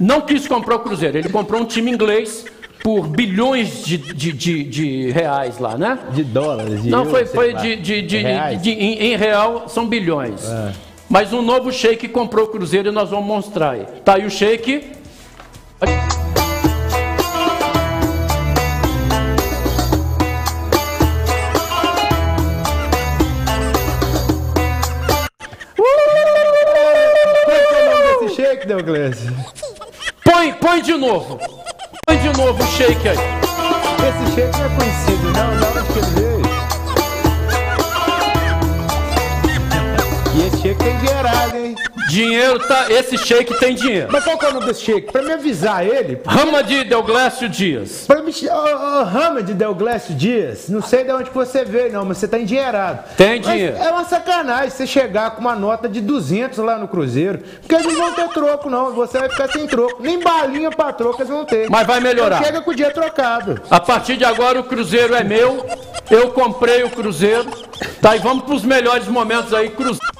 não 0.00 0.20
quis 0.20 0.46
comprar 0.46 0.76
o 0.76 0.80
Cruzeiro, 0.80 1.18
ele 1.18 1.28
comprou 1.28 1.60
um 1.62 1.64
time 1.64 1.90
inglês 1.90 2.44
por 2.84 3.06
bilhões 3.06 3.82
de, 3.82 3.96
de, 3.96 4.30
de, 4.30 4.62
de, 4.62 5.10
reais 5.10 5.58
lá, 5.58 5.78
né? 5.78 5.98
De 6.12 6.22
dólares, 6.22 6.82
de 6.82 6.90
Não, 6.90 7.06
foi, 7.06 7.24
foi 7.24 7.54
de, 7.54 7.76
de, 7.76 8.02
de, 8.02 8.22
de, 8.60 8.70
em, 8.70 9.12
em, 9.12 9.16
real 9.16 9.70
são 9.70 9.88
bilhões. 9.88 10.44
É. 10.46 10.70
Mas 11.08 11.32
um 11.32 11.40
novo 11.40 11.72
shake 11.72 12.08
comprou 12.08 12.44
o 12.44 12.48
Cruzeiro 12.48 12.90
e 12.90 12.92
nós 12.92 13.08
vamos 13.08 13.24
mostrar 13.24 13.70
aí. 13.70 13.86
Tá 14.04 14.16
aí 14.16 14.26
o 14.26 14.30
shake. 14.30 14.84
Shake, 28.36 28.66
Douglas. 28.66 29.20
Põe, 30.22 30.52
põe 30.52 30.82
de 30.82 30.92
novo. 30.94 31.38
Novo 32.36 32.62
shake 32.76 33.08
aí. 33.08 33.16
Esse 33.16 34.34
shake 34.34 34.58
não 34.58 34.64
é 34.64 34.68
conhecido, 34.76 35.24
não. 35.32 35.60
Da 35.60 35.66
onde 35.68 35.92
que 35.92 35.98
ele 35.98 36.10
veio? 36.14 36.42
E 40.34 40.36
esse 40.46 40.56
shake 40.62 40.82
tem 40.82 40.96
dinheirado, 40.98 41.56
hein? 41.56 41.74
Dinheiro 42.14 42.60
tá. 42.60 42.86
Esse 42.90 43.18
shake 43.18 43.58
tem 43.58 43.74
dinheiro. 43.74 44.08
Mas 44.08 44.22
qual 44.22 44.38
que 44.38 44.46
é 44.46 44.48
o 44.48 44.54
nome 44.54 44.66
desse 44.66 44.82
shake? 44.82 45.10
Pra 45.10 45.20
me 45.20 45.32
avisar 45.32 45.84
ele. 45.84 46.20
Rama 46.24 46.62
de 46.62 46.84
Delglécio 46.84 47.48
Dias. 47.48 48.04
Pra 48.06 48.22
me. 48.22 48.32
Oh, 48.32 49.00
oh, 49.00 49.02
Rama 49.02 49.42
de 49.42 49.52
Delglécio 49.52 50.14
Dias. 50.14 50.68
Não 50.68 50.80
sei 50.80 51.02
de 51.02 51.10
onde 51.10 51.30
que 51.30 51.34
você 51.34 51.64
veio, 51.64 51.92
não, 51.92 52.04
mas 52.04 52.18
você 52.18 52.28
tá 52.28 52.38
endinheirado. 52.38 53.00
Tem 53.16 53.40
dinheiro. 53.40 53.76
Mas 53.76 53.86
é 53.88 53.90
uma 53.90 54.04
sacanagem 54.04 54.70
você 54.70 54.86
chegar 54.86 55.32
com 55.32 55.40
uma 55.40 55.56
nota 55.56 55.88
de 55.88 56.00
200 56.00 56.56
lá 56.58 56.78
no 56.78 56.86
Cruzeiro. 56.86 57.40
Porque 57.60 57.74
eles 57.74 57.86
não 57.86 57.94
vão 57.94 58.14
ter 58.14 58.28
troco, 58.28 58.70
não. 58.70 58.92
Você 58.92 59.18
vai 59.18 59.28
ficar 59.28 59.50
sem 59.50 59.66
troco. 59.66 60.00
Nem 60.00 60.20
balinha 60.20 60.70
pra 60.70 60.92
troco 60.92 61.20
eles 61.20 61.28
vão 61.28 61.44
ter. 61.44 61.68
Mas 61.68 61.84
vai 61.84 61.98
melhorar. 61.98 62.36
Então 62.36 62.46
chega 62.46 62.60
com 62.60 62.70
o 62.70 62.74
dia 62.76 62.92
trocado. 62.92 63.60
A 63.68 63.80
partir 63.80 64.16
de 64.16 64.24
agora 64.24 64.60
o 64.60 64.64
Cruzeiro 64.64 65.16
é 65.16 65.24
meu. 65.24 65.66
Eu 66.08 66.30
comprei 66.30 66.84
o 66.84 66.90
Cruzeiro. 66.90 67.50
Tá, 68.00 68.14
e 68.14 68.20
vamos 68.20 68.44
pros 68.44 68.62
melhores 68.62 69.08
momentos 69.08 69.52
aí, 69.52 69.68
Cruzeiro. 69.70 70.13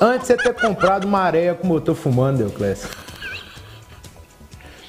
Antes 0.00 0.28
de 0.28 0.34
você 0.34 0.36
ter 0.36 0.54
comprado 0.54 1.04
uma 1.04 1.20
areia 1.20 1.54
com 1.54 1.66
motor 1.66 1.94
fumando, 1.94 2.38
Deuclésio. 2.38 2.88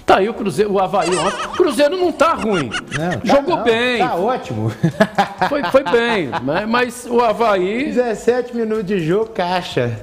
Tá 0.06 0.20
aí 0.20 0.30
o 0.30 0.34
Cruzeiro, 0.34 0.72
o 0.72 0.80
Havaí 0.80 1.10
ontem. 1.18 1.46
O 1.48 1.50
Cruzeiro 1.50 1.98
não 1.98 2.14
tá 2.14 2.34
ruim. 2.34 2.70
Não, 2.98 3.12
tá 3.12 3.36
Jogou 3.36 3.58
não, 3.58 3.64
bem. 3.64 4.00
Tá 4.00 4.16
ótimo. 4.16 4.72
Foi, 5.50 5.64
foi 5.66 5.84
bem, 5.84 6.30
mas, 6.44 6.68
mas 6.70 7.08
o 7.10 7.20
Havaí. 7.20 7.92
17 7.92 8.56
minutos 8.56 8.86
de 8.86 9.00
jogo, 9.00 9.32
caixa. 9.32 10.00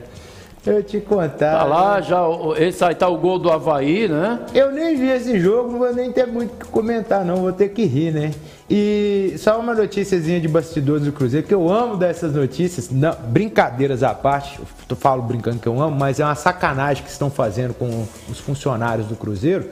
Eu 0.66 0.82
te 0.82 1.00
contar. 1.00 1.58
Tá 1.58 1.64
lá, 1.64 2.00
já, 2.00 2.20
esse 2.58 2.84
aí 2.84 2.94
tá 2.94 3.08
o 3.08 3.16
gol 3.16 3.38
do 3.38 3.50
Havaí, 3.50 4.08
né? 4.08 4.40
Eu 4.54 4.72
nem 4.72 4.94
vi 4.96 5.08
esse 5.08 5.38
jogo, 5.38 5.72
não 5.72 5.78
vou 5.78 5.94
nem 5.94 6.12
ter 6.12 6.26
muito 6.26 6.52
o 6.52 6.56
que 6.56 6.66
comentar, 6.66 7.24
não, 7.24 7.36
vou 7.36 7.52
ter 7.52 7.68
que 7.70 7.84
rir, 7.84 8.12
né? 8.12 8.30
E 8.68 9.34
só 9.38 9.60
uma 9.60 9.74
noticiazinha 9.74 10.40
de 10.40 10.48
bastidores 10.48 11.04
do 11.04 11.12
Cruzeiro, 11.12 11.46
que 11.46 11.52
eu 11.52 11.70
amo 11.70 11.96
dessas 11.96 12.34
notícias, 12.34 12.90
não, 12.90 13.14
brincadeiras 13.28 14.02
à 14.02 14.14
parte, 14.14 14.58
eu 14.88 14.96
falo 14.96 15.22
brincando 15.22 15.58
que 15.58 15.66
eu 15.66 15.80
amo, 15.80 15.96
mas 15.96 16.18
é 16.18 16.24
uma 16.24 16.34
sacanagem 16.34 17.04
que 17.04 17.10
estão 17.10 17.30
fazendo 17.30 17.74
com 17.74 18.06
os 18.28 18.38
funcionários 18.38 19.06
do 19.06 19.16
Cruzeiro. 19.16 19.68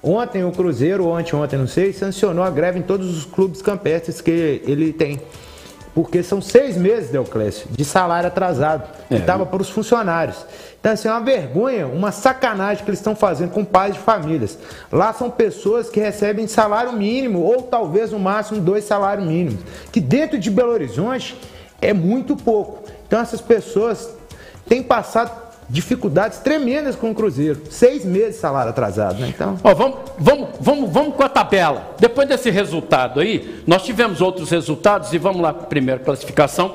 Ontem 0.00 0.44
o 0.44 0.52
Cruzeiro, 0.52 1.04
ou 1.04 1.16
anteontem, 1.16 1.58
não 1.58 1.66
sei, 1.66 1.92
sancionou 1.92 2.44
a 2.44 2.50
greve 2.50 2.78
em 2.78 2.82
todos 2.82 3.16
os 3.16 3.24
clubes 3.24 3.60
campestres 3.60 4.20
que 4.20 4.30
ele 4.64 4.92
tem. 4.92 5.20
Porque 5.98 6.22
são 6.22 6.40
seis 6.40 6.76
meses, 6.76 7.10
Deoclésio, 7.10 7.66
de 7.72 7.84
salário 7.84 8.28
atrasado. 8.28 8.88
É. 9.10 9.16
Que 9.16 9.20
estava 9.20 9.44
para 9.44 9.60
os 9.60 9.68
funcionários. 9.68 10.46
Então, 10.78 10.92
assim, 10.92 11.08
é 11.08 11.10
uma 11.10 11.20
vergonha, 11.20 11.88
uma 11.88 12.12
sacanagem 12.12 12.84
que 12.84 12.88
eles 12.88 13.00
estão 13.00 13.16
fazendo 13.16 13.50
com 13.50 13.64
pais 13.64 13.94
de 13.94 13.98
famílias. 13.98 14.56
Lá 14.92 15.12
são 15.12 15.28
pessoas 15.28 15.90
que 15.90 15.98
recebem 15.98 16.46
salário 16.46 16.92
mínimo, 16.92 17.40
ou 17.40 17.62
talvez 17.62 18.12
no 18.12 18.18
máximo 18.20 18.60
dois 18.60 18.84
salários 18.84 19.26
mínimos. 19.26 19.60
Que 19.90 20.00
dentro 20.00 20.38
de 20.38 20.48
Belo 20.52 20.70
Horizonte 20.70 21.36
é 21.82 21.92
muito 21.92 22.36
pouco. 22.36 22.84
Então, 23.04 23.18
essas 23.18 23.40
pessoas 23.40 24.08
têm 24.68 24.84
passado 24.84 25.47
dificuldades 25.68 26.38
tremendas 26.38 26.96
com 26.96 27.10
o 27.10 27.14
Cruzeiro. 27.14 27.62
Seis 27.70 28.04
meses 28.04 28.36
de 28.36 28.40
salário 28.40 28.70
atrasado, 28.70 29.20
né? 29.20 29.28
Então. 29.28 29.58
Ó, 29.62 29.74
vamos, 29.74 29.98
vamos, 30.18 30.48
vamos, 30.60 30.90
vamos 30.90 31.14
com 31.14 31.22
a 31.22 31.28
tabela. 31.28 31.94
Depois 31.98 32.28
desse 32.28 32.50
resultado 32.50 33.20
aí, 33.20 33.62
nós 33.66 33.82
tivemos 33.82 34.20
outros 34.20 34.50
resultados 34.50 35.12
e 35.12 35.18
vamos 35.18 35.42
lá 35.42 35.52
com 35.52 35.64
a 35.64 35.66
primeira 35.66 36.00
classificação. 36.00 36.74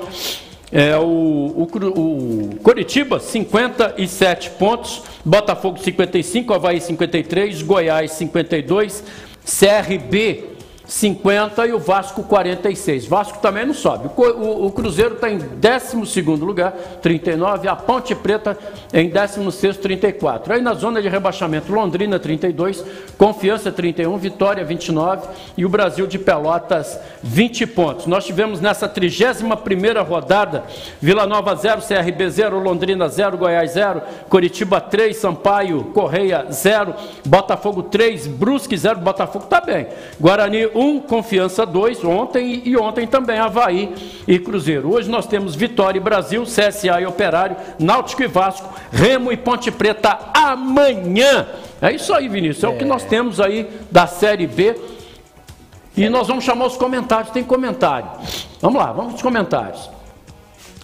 É, 0.70 0.96
o, 0.96 1.04
o, 1.04 1.62
o 1.62 2.56
Coritiba, 2.62 3.20
57 3.20 4.50
pontos, 4.50 5.02
Botafogo 5.24 5.78
55, 5.78 6.52
Havaí 6.52 6.80
53, 6.80 7.62
Goiás 7.62 8.12
52, 8.12 9.04
CRB 9.44 10.53
50 10.86 11.66
e 11.66 11.72
o 11.72 11.78
Vasco 11.78 12.22
46. 12.22 13.06
Vasco 13.06 13.38
também 13.38 13.66
não 13.66 13.74
sobe. 13.74 14.10
O, 14.14 14.22
o, 14.22 14.66
o 14.66 14.72
Cruzeiro 14.72 15.14
está 15.14 15.30
em 15.30 15.38
12 15.38 16.20
lugar, 16.22 16.72
39. 17.00 17.68
A 17.68 17.76
Ponte 17.76 18.14
Preta 18.14 18.56
em 18.92 19.08
16, 19.08 19.78
34. 19.78 20.52
Aí 20.52 20.60
na 20.60 20.74
zona 20.74 21.00
de 21.00 21.08
rebaixamento, 21.08 21.72
Londrina 21.72 22.18
32, 22.18 22.84
Confiança 23.16 23.72
31, 23.72 24.16
Vitória 24.18 24.64
29 24.64 25.26
e 25.56 25.64
o 25.64 25.68
Brasil 25.68 26.06
de 26.06 26.18
Pelotas 26.18 26.98
20 27.22 27.66
pontos. 27.68 28.06
Nós 28.06 28.24
tivemos 28.24 28.60
nessa 28.60 28.88
31 28.88 30.04
rodada 30.06 30.64
Vila 31.00 31.26
Nova 31.26 31.54
0, 31.54 31.80
CRB 31.80 32.30
0, 32.30 32.58
Londrina 32.58 33.08
0, 33.08 33.38
Goiás 33.38 33.72
0, 33.72 34.02
Curitiba 34.28 34.80
3, 34.80 35.16
Sampaio, 35.16 35.84
Correia 35.94 36.46
0, 36.50 36.94
Botafogo 37.24 37.84
3, 37.84 38.26
Brusque 38.26 38.76
0. 38.76 39.00
Botafogo 39.00 39.44
está 39.44 39.60
bem. 39.60 39.86
Guarani 40.20 40.66
1, 40.74 41.00
Confiança 41.00 41.64
2, 41.64 42.04
ontem 42.04 42.62
e 42.64 42.76
ontem 42.76 43.06
também 43.06 43.38
Havaí 43.38 43.94
e 44.26 44.38
Cruzeiro. 44.38 44.92
Hoje 44.92 45.10
nós 45.10 45.26
temos 45.26 45.54
Vitória 45.54 45.98
e 45.98 46.02
Brasil, 46.02 46.42
CSA 46.44 47.00
e 47.00 47.06
Operário, 47.06 47.56
Náutico 47.78 48.22
e 48.22 48.26
Vasco, 48.26 48.68
Remo 48.90 49.30
e 49.32 49.36
Ponte 49.36 49.70
Preta 49.70 50.18
amanhã. 50.34 51.46
É 51.80 51.92
isso 51.92 52.12
aí, 52.12 52.28
Vinícius, 52.28 52.64
é, 52.64 52.66
é 52.66 52.70
o 52.70 52.78
que 52.78 52.84
nós 52.84 53.04
temos 53.04 53.40
aí 53.40 53.68
da 53.90 54.06
Série 54.06 54.46
B. 54.46 54.74
E 55.96 56.08
nós 56.08 56.26
vamos 56.26 56.42
chamar 56.42 56.66
os 56.66 56.76
comentários, 56.76 57.30
tem 57.30 57.44
comentário. 57.44 58.10
Vamos 58.60 58.82
lá, 58.82 58.92
vamos 58.92 59.12
aos 59.12 59.22
comentários. 59.22 59.93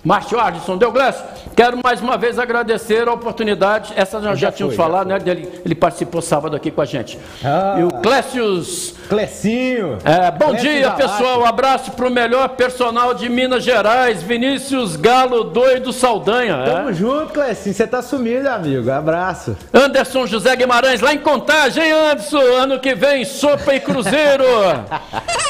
Márcio 0.03 0.40
Ardson, 0.40 0.78
Deuglécio, 0.78 1.22
quero 1.55 1.78
mais 1.82 2.01
uma 2.01 2.16
vez 2.16 2.38
agradecer 2.38 3.07
a 3.07 3.12
oportunidade, 3.12 3.92
essa 3.94 4.18
nós 4.18 4.38
já, 4.38 4.48
já 4.48 4.53
tínhamos 4.53 4.74
foi, 4.74 4.84
falado, 4.84 5.09
já 5.09 5.18
né? 5.18 5.20
Dele, 5.20 5.61
ele 5.62 5.74
participou 5.74 6.22
sábado 6.22 6.57
aqui 6.57 6.70
com 6.70 6.80
a 6.80 6.86
gente. 6.86 7.18
Ah, 7.44 7.76
e 7.78 7.84
o 7.84 7.90
Clécius. 8.01 8.94
Clecinho. 9.11 9.98
É, 10.03 10.30
bom 10.30 10.51
Clécio 10.51 10.70
dia, 10.70 10.90
pessoal. 10.92 11.40
Um 11.40 11.44
abraço 11.44 11.90
para 11.92 12.07
o 12.07 12.11
melhor 12.11 12.48
personal 12.51 13.12
de 13.12 13.28
Minas 13.28 13.62
Gerais, 13.62 14.22
Vinícius 14.22 14.96
Galo 14.96 15.44
Doido 15.44 15.92
Saldanha. 15.92 16.55
É? 16.55 16.70
Tamo 16.70 16.90
é? 16.90 16.94
junto, 16.94 17.34
Clecinho. 17.34 17.74
Você 17.74 17.86
tá 17.86 18.01
sumido, 18.01 18.48
amigo. 18.48 18.90
Abraço. 18.90 19.55
Anderson 19.74 20.26
José 20.26 20.57
Guimarães, 20.57 21.03
lá 21.03 21.12
em 21.12 21.18
Contagem, 21.18 21.92
Anderson. 21.92 22.40
Ano 22.40 22.78
que 22.78 22.94
vem, 22.94 23.26
sopa 23.26 23.74
e 23.74 23.80
cruzeiro. 23.80 24.44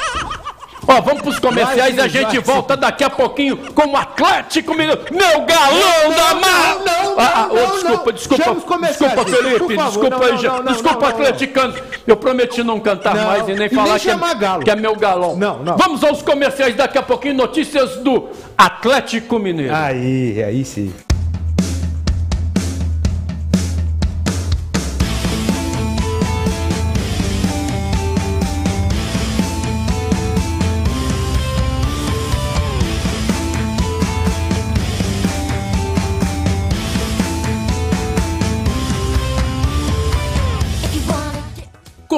Ó, 0.86 1.00
vamos 1.00 1.22
pros 1.22 1.38
comerciais 1.38 1.96
e 1.96 2.00
a 2.00 2.08
gente 2.08 2.38
volta 2.38 2.76
daqui 2.76 3.04
a 3.04 3.10
pouquinho 3.10 3.56
com 3.74 3.90
o 3.90 3.96
Atlético 3.96 4.72
Mineiro. 4.72 5.00
Meu 5.10 5.44
galão 5.44 6.10
da 6.10 6.34
mar! 6.34 6.76
Não, 6.84 7.16
não, 7.16 7.20
ah, 7.20 7.48
oh, 7.50 7.72
desculpa, 7.72 8.12
desculpa, 8.12 8.54
desculpa, 8.54 9.24
Felipe, 9.24 9.76
desculpa 9.76 10.24
aí, 10.24 10.72
desculpa, 10.72 11.08
atleticano. 11.08 11.74
Eu 12.06 12.16
prometi 12.16 12.62
não 12.62 12.80
cantar 12.80 13.14
mais 13.14 13.48
e 13.48 13.54
nem 13.54 13.68
falar 13.68 13.98
que, 13.98 14.10
é, 14.10 14.16
que 14.64 14.70
é 14.70 14.76
meu 14.76 14.96
galão. 14.96 15.36
Não, 15.36 15.58
não. 15.62 15.76
Vamos 15.76 16.02
aos 16.02 16.22
comerciais 16.22 16.74
daqui 16.74 16.98
a 16.98 17.02
pouquinho, 17.02 17.34
notícias 17.34 17.96
do 17.96 18.28
Atlético 18.56 19.38
Mineiro. 19.38 19.74
Aí, 19.74 20.42
aí 20.42 20.64
sim. 20.64 20.92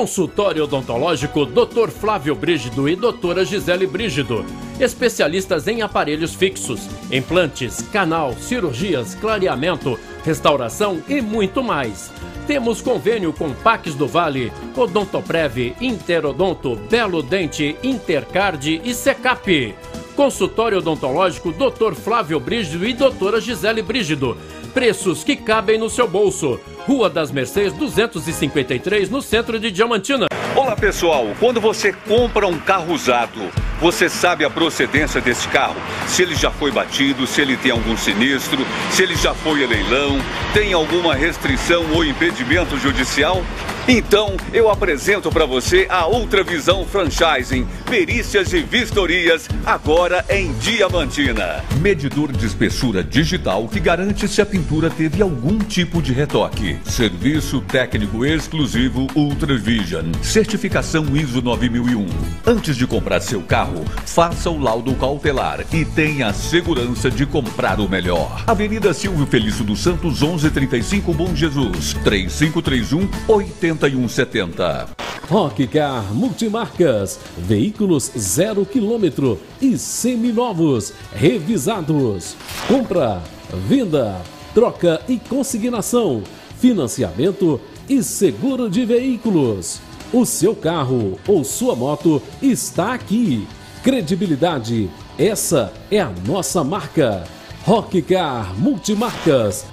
Consultório 0.03 0.65
odontológico 0.65 1.47
Dr. 1.47 1.89
Flávio 1.89 2.35
Brígido 2.35 2.89
e 2.89 2.97
Doutora 2.97 3.45
Gisele 3.45 3.87
Brígido. 3.87 4.45
Especialistas 4.81 5.69
em 5.69 5.81
aparelhos 5.81 6.35
fixos, 6.35 6.89
implantes, 7.09 7.83
canal, 7.83 8.35
cirurgias, 8.35 9.15
clareamento, 9.15 9.97
restauração 10.25 11.01
e 11.09 11.21
muito 11.21 11.63
mais. 11.63 12.11
Temos 12.49 12.83
convênio 12.83 13.33
com 13.33 13.53
Pax 13.53 13.95
do 13.95 14.09
Vale, 14.09 14.53
Odontoprev, 14.77 15.77
Interodonto, 15.81 16.75
Belo 16.91 17.23
Dente, 17.23 17.77
Intercard 17.81 18.81
e 18.85 18.93
Secap. 18.93 19.73
Consultório 20.17 20.79
odontológico 20.79 21.53
Dr. 21.53 21.95
Flávio 21.95 22.41
Brígido 22.41 22.85
e 22.85 22.93
Doutora 22.93 23.41
Gisele 23.41 23.83
Brígido. 23.83 24.37
Preços 24.73 25.23
que 25.23 25.37
cabem 25.37 25.79
no 25.79 25.91
seu 25.91 26.09
bolso. 26.09 26.59
Rua 26.87 27.11
das 27.11 27.31
Mercês 27.31 27.75
253, 27.75 29.11
no 29.11 29.20
centro 29.20 29.61
de 29.61 29.70
Diamantina. 29.70 30.27
Olá 30.57 30.75
pessoal, 30.75 31.27
quando 31.39 31.61
você 31.61 31.93
compra 31.93 32.47
um 32.47 32.59
carro 32.59 32.95
usado, 32.95 33.41
você 33.81 34.09
sabe 34.09 34.45
a 34.45 34.51
procedência 34.51 35.20
desse 35.20 35.47
carro? 35.49 35.77
Se 36.07 36.23
ele 36.23 36.35
já 36.35 36.51
foi 36.51 36.70
batido, 36.70 37.27
se 37.27 37.43
ele 37.43 37.57
tem 37.57 37.70
algum 37.70 37.97
sinistro, 37.97 38.64
se 38.91 39.03
ele 39.03 39.14
já 39.14 39.35
foi 39.35 39.62
a 39.62 39.68
leilão, 39.68 40.18
tem 40.55 40.73
alguma 40.73 41.14
restrição 41.14 41.85
ou 41.93 42.05
impedimento 42.05 42.77
judicial? 42.79 43.43
Então, 43.89 44.37
eu 44.53 44.70
apresento 44.70 45.28
para 45.28 45.45
você 45.45 45.89
a 45.91 46.07
Outra 46.07 46.45
Visão 46.45 46.87
Franchising, 46.87 47.66
perícias 47.91 48.53
e 48.53 48.62
vistorias, 48.62 49.49
agora 49.66 50.24
em 50.30 50.53
Diamantina. 50.53 51.64
Medidor 51.80 52.30
de 52.30 52.47
espessura 52.47 53.03
digital 53.03 53.66
que 53.66 53.80
garante 53.80 54.28
se 54.28 54.41
a 54.41 54.47
pintura 54.47 54.89
teve 54.89 55.20
algum 55.20 55.59
tipo 55.59 56.01
de 56.01 56.12
retoque. 56.12 56.78
Serviço 56.85 57.61
técnico 57.61 58.24
exclusivo 58.24 59.09
Ultravision. 59.16 60.12
Certificação 60.22 61.05
ISO 61.16 61.43
9001. 61.43 62.07
Antes 62.47 62.76
de 62.76 62.87
comprar 62.87 63.20
seu 63.20 63.43
carro, 63.43 63.85
faça 64.07 64.49
o 64.49 64.61
laudo 64.61 64.95
cautelar 64.95 65.66
e 65.72 65.85
tenha 65.85 66.28
a 66.28 66.33
segurança 66.33 67.11
de 67.11 67.26
comprar 67.26 67.80
o 67.80 67.89
melhor. 67.89 68.45
Avenida 68.47 68.95
Silvio 68.95 69.26
Felício 69.26 69.64
dos 69.64 69.80
Santos, 69.80 70.20
1135 70.20 71.12
Bom 71.12 71.35
Jesus, 71.35 71.95
3531 72.05 73.09
80 73.26 73.72
7170. 73.79 74.89
Rockcar 75.29 76.12
Multimarcas. 76.12 77.18
Veículos 77.39 78.11
zero 78.16 78.66
quilômetro 78.66 79.39
e 79.61 79.79
seminovos, 79.79 80.93
revisados. 81.14 82.37
Compra, 82.68 83.23
venda, 83.66 84.20
troca 84.55 85.01
e 85.09 85.18
consignação. 85.18 86.23
Financiamento 86.59 87.61
e 87.89 88.03
seguro 88.03 88.68
de 88.68 88.85
veículos. 88.85 89.81
O 90.12 90.27
seu 90.27 90.55
carro 90.55 91.18
ou 91.27 91.43
sua 91.43 91.75
moto 91.75 92.20
está 92.43 92.93
aqui. 92.93 93.47
Credibilidade, 93.83 94.91
essa 95.18 95.73
é 95.91 95.99
a 95.99 96.12
nossa 96.27 96.62
marca. 96.62 97.25
Rockcar 97.64 98.55
Multimarcas. 98.59 99.64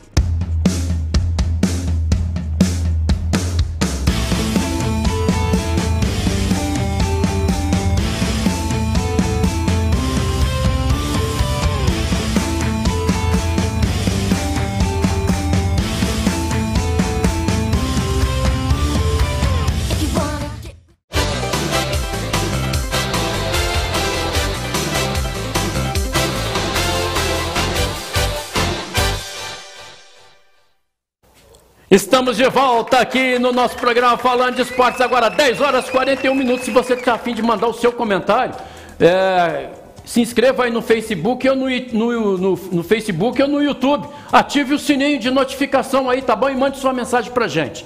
Estamos 31.95 32.35
de 32.35 32.43
volta 32.49 32.99
aqui 32.99 33.39
no 33.39 33.53
nosso 33.53 33.77
programa 33.77 34.17
Falando 34.17 34.55
de 34.55 34.63
Esportes, 34.63 34.99
agora 34.99 35.29
10 35.29 35.61
horas 35.61 35.87
e 35.87 35.91
41 35.91 36.35
minutos. 36.35 36.65
Se 36.65 36.71
você 36.71 36.93
está 36.93 37.13
afim 37.13 37.33
de 37.33 37.41
mandar 37.41 37.67
o 37.67 37.73
seu 37.73 37.89
comentário, 37.89 38.53
é, 38.99 39.69
se 40.03 40.19
inscreva 40.19 40.65
aí 40.65 40.71
no 40.71 40.81
Facebook 40.81 41.47
ou 41.47 41.55
no, 41.55 41.69
no, 41.69 42.37
no, 42.37 42.55
no, 42.73 42.83
Facebook 42.83 43.41
ou 43.41 43.47
no 43.47 43.63
YouTube. 43.63 44.09
Ative 44.29 44.73
o 44.73 44.77
sininho 44.77 45.17
de 45.17 45.31
notificação 45.31 46.09
aí, 46.09 46.21
tá 46.21 46.35
bom? 46.35 46.49
E 46.49 46.55
mande 46.57 46.79
sua 46.79 46.91
mensagem 46.91 47.31
pra 47.31 47.47
gente. 47.47 47.85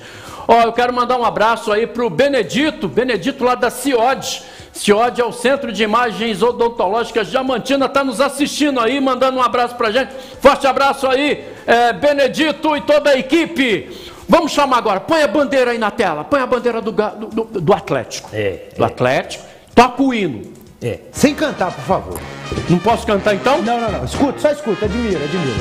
Ó, 0.52 0.64
eu 0.64 0.74
quero 0.74 0.92
mandar 0.92 1.16
um 1.16 1.24
abraço 1.24 1.72
aí 1.72 1.86
pro 1.86 2.10
Benedito, 2.10 2.88
Benedito 2.88 3.44
lá 3.44 3.54
da 3.54 3.70
CIOD. 3.70 4.42
CIOD 4.74 5.22
é 5.22 5.24
o 5.24 5.32
Centro 5.32 5.72
de 5.72 5.84
Imagens 5.84 6.42
Odontológicas 6.42 7.28
Diamantina, 7.28 7.86
está 7.86 8.04
nos 8.04 8.20
assistindo 8.20 8.80
aí, 8.80 9.00
mandando 9.00 9.38
um 9.38 9.44
abraço 9.44 9.76
pra 9.76 9.92
gente. 9.92 10.12
Forte 10.42 10.66
abraço 10.66 11.06
aí, 11.06 11.48
é, 11.68 11.94
Benedito 11.94 12.76
e 12.76 12.82
toda 12.82 13.12
a 13.12 13.16
equipe. 13.20 13.96
Vamos 14.28 14.52
chamar 14.52 14.80
agora, 14.80 15.00
põe 15.00 15.22
a 15.22 15.28
bandeira 15.28 15.70
aí 15.70 15.78
na 15.78 15.92
tela, 15.92 16.24
põe 16.24 16.40
a 16.42 16.48
bandeira 16.48 16.82
do, 16.82 16.92
do, 16.92 17.44
do 17.62 17.72
Atlético. 17.72 18.32
É, 18.34 18.70
do 18.76 18.84
é. 18.84 18.88
Atlético. 18.88 19.46
Toca 19.76 20.02
o 20.02 20.12
hino. 20.12 20.52
É. 20.82 20.98
Sem 21.12 21.36
cantar, 21.36 21.72
por 21.72 21.84
favor. 21.84 22.20
Não 22.68 22.80
posso 22.80 23.06
cantar 23.06 23.36
então? 23.36 23.62
Não, 23.62 23.80
não, 23.80 23.92
não. 23.92 24.04
Escuta, 24.04 24.40
só 24.40 24.50
escuta, 24.50 24.86
admira, 24.86 25.24
admira. 25.24 25.60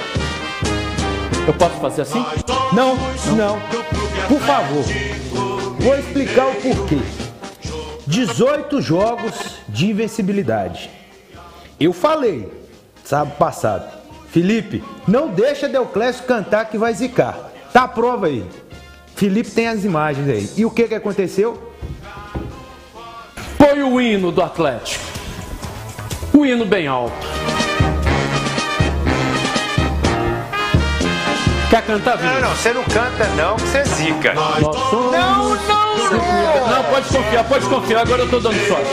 É. 0.00 0.03
Eu 1.46 1.52
posso 1.54 1.76
fazer 1.80 2.02
assim? 2.02 2.24
Não, 2.72 2.96
não. 3.36 3.60
Por 4.28 4.40
favor. 4.40 4.84
Vou 5.78 5.98
explicar 5.98 6.46
o 6.46 6.54
porquê. 6.54 6.98
18 8.06 8.80
jogos 8.80 9.58
de 9.68 9.90
invencibilidade. 9.90 10.90
Eu 11.78 11.92
falei, 11.92 12.50
sábado 13.04 13.36
passado, 13.36 13.86
Felipe, 14.30 14.82
não 15.06 15.28
deixa 15.28 15.68
Deuclésio 15.68 16.24
cantar 16.24 16.66
que 16.66 16.78
vai 16.78 16.94
zicar. 16.94 17.50
Tá 17.72 17.84
a 17.84 17.88
prova 17.88 18.26
aí. 18.26 18.44
Felipe 19.14 19.50
tem 19.50 19.68
as 19.68 19.84
imagens 19.84 20.28
aí. 20.28 20.50
E 20.56 20.64
o 20.64 20.70
que 20.70 20.88
que 20.88 20.94
aconteceu? 20.94 21.72
Põe 23.58 23.82
o 23.82 24.00
hino 24.00 24.32
do 24.32 24.42
Atlético. 24.42 25.04
O 26.32 26.44
hino 26.46 26.64
bem 26.64 26.86
alto. 26.86 27.43
Quer 31.74 31.82
cantar, 31.82 32.16
Não, 32.22 32.40
não, 32.40 32.50
você 32.50 32.72
não 32.72 32.84
canta 32.84 33.24
não, 33.34 33.56
que 33.56 33.62
você 33.62 33.84
zica. 33.84 34.32
Não, 34.32 34.60
não, 34.60 34.72
não. 35.10 35.48
Não, 36.68 36.84
pode 36.84 37.08
confiar, 37.08 37.44
pode 37.48 37.66
confiar, 37.66 38.02
agora 38.02 38.22
eu 38.22 38.30
tô 38.30 38.38
dando 38.38 38.68
sorte. 38.68 38.90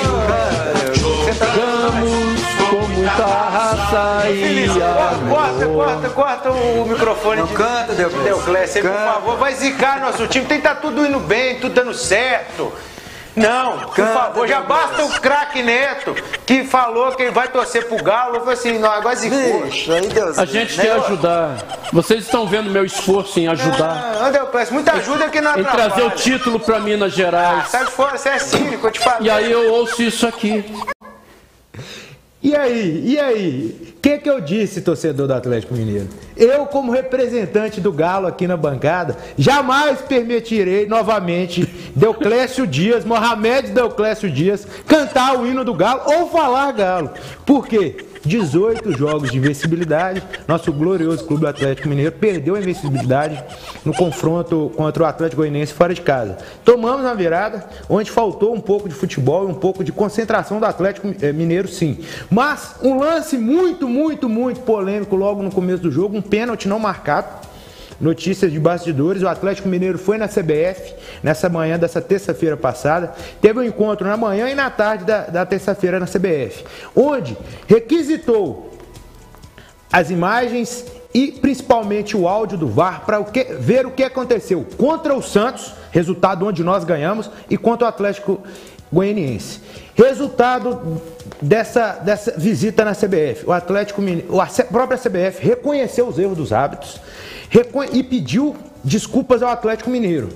Jogamos 1.38 2.42
com 2.72 2.88
muita 2.88 3.24
raça 3.24 4.32
e 4.32 4.68
Corta, 5.30 5.66
corta, 5.68 6.10
corta 6.10 6.52
o 6.52 6.88
microfone. 6.88 7.42
Não 7.42 7.46
de... 7.46 7.54
canta, 7.54 7.94
Deuclésio, 7.94 8.82
por 8.82 8.92
favor, 8.92 9.38
vai 9.38 9.54
zicar 9.54 10.02
nosso 10.02 10.26
time. 10.26 10.48
Tem 10.48 10.58
que 10.58 10.68
tá 10.68 10.74
tudo 10.74 11.06
indo 11.06 11.20
bem, 11.20 11.60
tudo 11.60 11.76
dando 11.76 11.94
certo. 11.94 12.74
Não, 13.36 13.80
por 13.80 13.96
Canta, 13.96 14.12
favor, 14.12 14.48
já 14.48 14.62
basta 14.62 15.06
o 15.06 15.10
craque 15.22 15.64
Neto, 15.64 16.14
que 16.46 16.66
falou 16.66 17.12
que 17.14 17.30
vai 17.30 17.48
torcer 17.48 17.88
pro 17.88 18.04
Galo. 18.04 18.36
Eu 18.36 18.40
falei 18.42 18.56
assim, 18.56 18.78
não, 18.78 18.92
agora 18.92 19.16
zicou. 19.16 19.64
A 20.38 20.46
gente 20.46 20.76
quer 20.76 20.92
ajudar. 20.92 21.58
Vocês 21.94 22.26
estão 22.26 22.46
vendo 22.46 22.70
meu 22.70 22.84
esforço 22.84 23.40
em 23.40 23.48
ajudar. 23.48 24.20
Não, 24.22 24.32
Deus, 24.32 24.50
peço 24.50 24.74
muita 24.74 24.94
ajuda 24.94 25.30
que 25.30 25.40
não 25.40 25.58
Em 25.58 25.64
trazer 25.64 26.04
o 26.04 26.12
título 26.12 26.60
para 26.60 26.80
Minas 26.80 27.14
Gerais. 27.14 27.66
Ah, 27.66 27.70
sai 27.70 27.86
fora, 27.86 28.18
você 28.18 28.30
é 28.30 28.40
cínico, 28.40 28.88
eu 28.88 28.92
te 28.92 29.00
falo. 29.00 29.24
E 29.26 29.30
aí 29.30 29.52
eu 29.52 29.72
ouço 29.74 30.02
isso 30.02 30.28
aqui. 30.28 30.66
E 32.44 32.56
aí, 32.56 33.04
e 33.06 33.20
aí? 33.20 33.91
Que, 34.02 34.18
que 34.18 34.30
eu 34.30 34.42
disse, 34.42 34.82
torcedor 34.82 35.28
do 35.28 35.34
Atlético 35.34 35.76
Mineiro? 35.76 36.08
Eu, 36.36 36.66
como 36.66 36.92
representante 36.92 37.80
do 37.80 37.92
Galo 37.92 38.26
aqui 38.26 38.48
na 38.48 38.58
bancada, 38.58 39.16
jamais 39.38 40.02
permitirei 40.02 40.88
novamente 40.88 41.70
Deuclésio 41.96 42.66
Dias, 42.66 43.06
Mohamed 43.06 43.70
Deuclésio 43.70 44.32
Dias, 44.32 44.66
cantar 44.88 45.38
o 45.38 45.46
hino 45.46 45.64
do 45.64 45.76
Galo 45.76 46.02
ou 46.06 46.30
falar 46.30 46.72
Galo. 46.72 47.12
Por 47.46 47.68
quê? 47.68 47.96
18 48.26 48.98
jogos 48.98 49.32
de 49.32 49.38
invencibilidade. 49.38 50.24
Nosso 50.48 50.72
glorioso 50.72 51.26
Clube 51.26 51.46
Atlético 51.46 51.90
Mineiro 51.90 52.12
perdeu 52.12 52.56
a 52.56 52.60
invencibilidade 52.60 53.44
no 53.84 53.94
confronto 53.94 54.72
contra 54.76 55.04
o 55.04 55.06
Atlético 55.06 55.42
Goianiense 55.42 55.74
fora 55.74 55.94
de 55.94 56.02
casa. 56.02 56.38
Tomamos 56.64 57.02
uma 57.02 57.16
virada, 57.16 57.68
onde 57.90 58.12
faltou 58.12 58.54
um 58.54 58.62
pouco 58.62 58.88
de 58.88 58.96
futebol 58.96 59.48
e 59.48 59.52
um 59.52 59.56
pouco 59.56 59.84
de 59.84 59.92
concentração 59.92 60.60
do 60.60 60.66
Atlético 60.66 61.14
eh, 61.22 61.32
Mineiro, 61.32 61.68
sim. 61.68 62.00
Mas 62.30 62.76
um 62.82 63.00
lance 63.00 63.38
muito, 63.38 63.88
muito, 63.88 64.30
muito 64.30 64.62
polêmico 64.62 65.16
logo 65.16 65.42
no 65.42 65.52
começo 65.52 65.82
do 65.82 65.92
jogo, 65.92 66.18
um 66.18 66.22
pênalti 66.22 66.68
não 66.68 66.80
marcado 66.80 67.51
notícias 68.02 68.52
de 68.52 68.60
bastidores, 68.60 69.22
o 69.22 69.28
Atlético 69.28 69.70
Mineiro 69.70 69.98
foi 69.98 70.18
na 70.18 70.28
CBF 70.28 70.94
nessa 71.22 71.48
manhã 71.48 71.78
dessa 71.78 72.02
terça-feira 72.02 72.58
passada, 72.58 73.14
teve 73.40 73.60
um 73.60 73.64
encontro 73.64 74.08
na 74.08 74.18
manhã 74.18 74.50
e 74.50 74.56
na 74.56 74.70
tarde 74.70 75.06
da, 75.06 75.22
da 75.28 75.46
terça-feira 75.46 76.00
na 76.00 76.08
CBF, 76.08 76.66
onde 76.96 77.38
requisitou 77.68 78.72
as 79.92 80.10
imagens 80.10 80.86
e 81.14 81.32
principalmente 81.32 82.16
o 82.16 82.28
áudio 82.28 82.58
do 82.58 82.68
VAR 82.68 83.06
para 83.06 83.20
ver 83.60 83.86
o 83.86 83.92
que 83.92 84.04
aconteceu 84.04 84.66
contra 84.78 85.14
o 85.14 85.22
Santos, 85.22 85.74
resultado 85.92 86.46
onde 86.46 86.64
nós 86.64 86.84
ganhamos, 86.84 87.30
e 87.50 87.58
contra 87.58 87.86
o 87.86 87.90
Atlético 87.90 88.42
Goianiense. 88.92 89.60
Resultado 89.94 91.02
dessa, 91.42 91.94
dessa 91.94 92.32
visita 92.38 92.86
na 92.86 92.94
CBF, 92.94 93.46
o 93.46 93.52
Atlético 93.52 94.02
a 94.40 94.64
própria 94.64 94.98
CBF 94.98 95.46
reconheceu 95.46 96.08
os 96.08 96.18
erros 96.18 96.38
dos 96.38 96.54
hábitos, 96.54 97.00
e 97.92 98.04
pediu 98.04 98.56
desculpas 98.84 99.44
ao 99.44 99.50
Atlético 99.50 99.90
Mineiro 99.90 100.30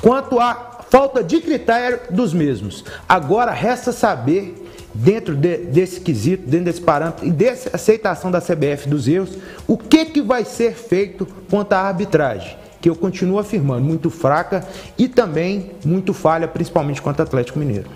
quanto 0.00 0.38
à 0.38 0.80
falta 0.88 1.22
de 1.22 1.40
critério 1.40 2.00
dos 2.10 2.34
mesmos. 2.34 2.84
Agora 3.08 3.52
resta 3.52 3.92
saber, 3.92 4.66
dentro 4.92 5.36
de, 5.36 5.58
desse 5.58 6.00
quesito, 6.00 6.48
dentro 6.48 6.64
desse 6.64 6.80
parâmetro 6.80 7.26
e 7.26 7.30
dessa 7.30 7.70
aceitação 7.74 8.30
da 8.30 8.40
CBF 8.40 8.88
dos 8.88 9.06
erros, 9.06 9.30
o 9.68 9.76
que, 9.78 10.06
que 10.06 10.20
vai 10.20 10.44
ser 10.44 10.72
feito 10.74 11.26
quanto 11.48 11.72
à 11.72 11.78
arbitragem 11.78 12.58
que 12.80 12.88
eu 12.88 12.96
continuo 12.96 13.38
afirmando, 13.38 13.84
muito 13.84 14.08
fraca 14.08 14.66
e 14.96 15.06
também 15.06 15.72
muito 15.84 16.14
falha, 16.14 16.48
principalmente 16.48 17.02
contra 17.02 17.24
o 17.24 17.26
Atlético 17.26 17.58
Mineiro. 17.58 17.90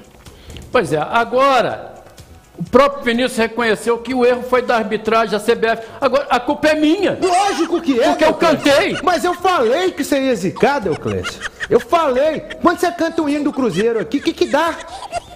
Pois 0.71 0.93
é, 0.93 0.99
agora 0.99 1.94
o 2.57 2.63
próprio 2.63 3.03
Vinícius 3.03 3.37
reconheceu 3.37 3.99
que 3.99 4.15
o 4.15 4.25
erro 4.25 4.45
foi 4.45 4.63
da 4.63 4.77
arbitragem 4.77 5.37
da 5.37 5.41
CBF. 5.41 5.89
Agora, 6.01 6.27
a 6.31 6.39
culpa 6.39 6.69
é 6.69 6.75
minha. 6.75 7.19
Lógico 7.21 7.81
que 7.81 8.01
é. 8.01 8.11
Porque 8.11 8.25
eu 8.25 8.35
cantei. 8.35 8.97
Mas 9.03 9.25
eu 9.25 9.35
falei 9.35 9.91
que 9.91 10.05
você 10.05 10.21
ia 10.21 10.37
zicar, 10.37 10.79
Deuclésio. 10.79 11.41
Eu 11.69 11.81
falei. 11.81 12.45
Quando 12.63 12.79
você 12.79 12.93
canta 12.93 13.23
o 13.23 13.29
hino 13.29 13.45
do 13.45 13.53
Cruzeiro 13.53 13.99
aqui, 13.99 14.19
o 14.19 14.23
que 14.23 14.33
que 14.33 14.47
dá? 14.47 14.73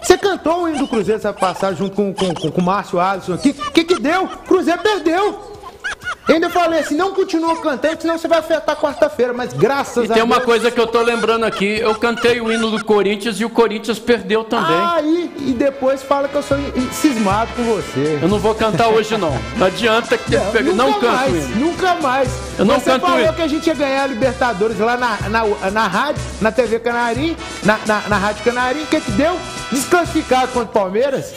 Você 0.01 0.17
cantou 0.17 0.63
o 0.63 0.69
hino 0.69 0.79
do 0.79 0.89
Cruzeiro 0.89 1.19
essa 1.19 1.33
passagem 1.33 1.79
junto 1.79 1.97
com, 1.97 2.15
com, 2.15 2.33
com, 2.33 2.53
com 2.53 2.61
o 2.61 2.65
Márcio 2.65 3.01
Alisson 3.01 3.35
aqui. 3.35 3.51
O 3.51 3.73
que 3.73 3.83
que 3.83 3.99
deu? 3.99 4.29
Cruzeiro 4.47 4.81
perdeu. 4.81 5.58
Ainda 6.29 6.51
falei 6.51 6.81
assim, 6.81 6.95
não 6.95 7.15
continua 7.15 7.61
cantando, 7.61 8.03
senão 8.03 8.19
você 8.19 8.29
vai 8.29 8.39
afetar 8.39 8.77
quarta-feira, 8.77 9.33
mas 9.33 9.53
graças 9.53 9.97
e 9.97 9.99
a 9.99 10.03
Deus... 10.03 10.11
E 10.11 10.15
tem 10.15 10.23
uma 10.23 10.41
coisa 10.41 10.71
que 10.71 10.79
eu 10.79 10.87
tô 10.87 11.01
lembrando 11.01 11.45
aqui, 11.45 11.79
eu 11.81 11.95
cantei 11.95 12.41
o 12.41 12.53
hino 12.53 12.71
do 12.71 12.85
Corinthians 12.85 13.41
e 13.41 13.45
o 13.45 13.51
Corinthians 13.51 13.99
perdeu 13.99 14.45
também. 14.45 14.77
Aí, 14.77 15.31
e 15.39 15.53
depois 15.53 16.03
fala 16.03 16.29
que 16.29 16.35
eu 16.35 16.43
sou 16.43 16.59
cismado 16.93 17.51
com 17.55 17.65
você. 17.65 18.19
Eu 18.21 18.29
não 18.29 18.39
vou 18.39 18.55
cantar 18.55 18.89
hoje 18.89 19.17
não, 19.17 19.33
não 19.57 19.67
adianta 19.67 20.19
que 20.19 20.37
não, 20.37 20.53
pegue... 20.53 20.73
não 20.73 20.93
canto 20.95 21.07
mais, 21.07 21.35
hino. 21.35 21.67
Nunca 21.67 21.95
mais. 21.95 22.29
Eu 22.59 22.65
não 22.65 22.79
você 22.79 22.91
canto 22.91 23.07
falou 23.07 23.21
hino. 23.21 23.33
que 23.33 23.43
a 23.43 23.49
gente 23.49 23.67
ia 23.67 23.75
ganhar 23.75 24.03
a 24.03 24.07
Libertadores 24.07 24.79
lá 24.79 24.97
na, 24.97 25.17
na, 25.29 25.71
na 25.71 25.87
rádio, 25.89 26.23
na 26.41 26.53
TV 26.53 26.79
Canarim, 26.79 27.37
na, 27.63 27.79
na, 27.87 28.01
na 28.09 28.19
Rádio 28.19 28.45
Canarim, 28.45 28.83
o 28.83 28.87
que 28.87 29.01
que 29.01 29.11
deu? 29.13 29.39
Desclassificado 29.73 30.49
contra 30.49 30.69
o 30.69 30.73
Palmeiras. 30.73 31.33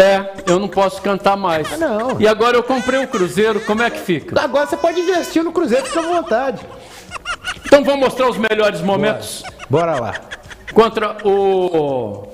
É, 0.00 0.32
eu 0.46 0.58
não 0.58 0.68
posso 0.68 1.02
cantar 1.02 1.36
mais. 1.36 1.70
Ah, 1.72 1.76
não. 1.76 2.20
E 2.20 2.26
agora 2.26 2.56
eu 2.56 2.62
comprei 2.62 3.00
um 3.00 3.06
Cruzeiro, 3.06 3.60
como 3.60 3.82
é 3.82 3.90
que 3.90 3.98
fica? 3.98 4.40
Agora 4.40 4.66
você 4.66 4.76
pode 4.76 4.98
investir 5.00 5.42
no 5.44 5.52
Cruzeiro, 5.52 5.84
fica 5.84 6.00
à 6.00 6.02
vontade. 6.02 6.60
Então 7.66 7.84
vamos 7.84 8.00
mostrar 8.00 8.28
os 8.28 8.38
melhores 8.38 8.80
momentos? 8.80 9.42
Bora, 9.68 9.92
Bora 9.92 10.00
lá. 10.00 10.14
contra 10.72 11.16
o 11.24 12.28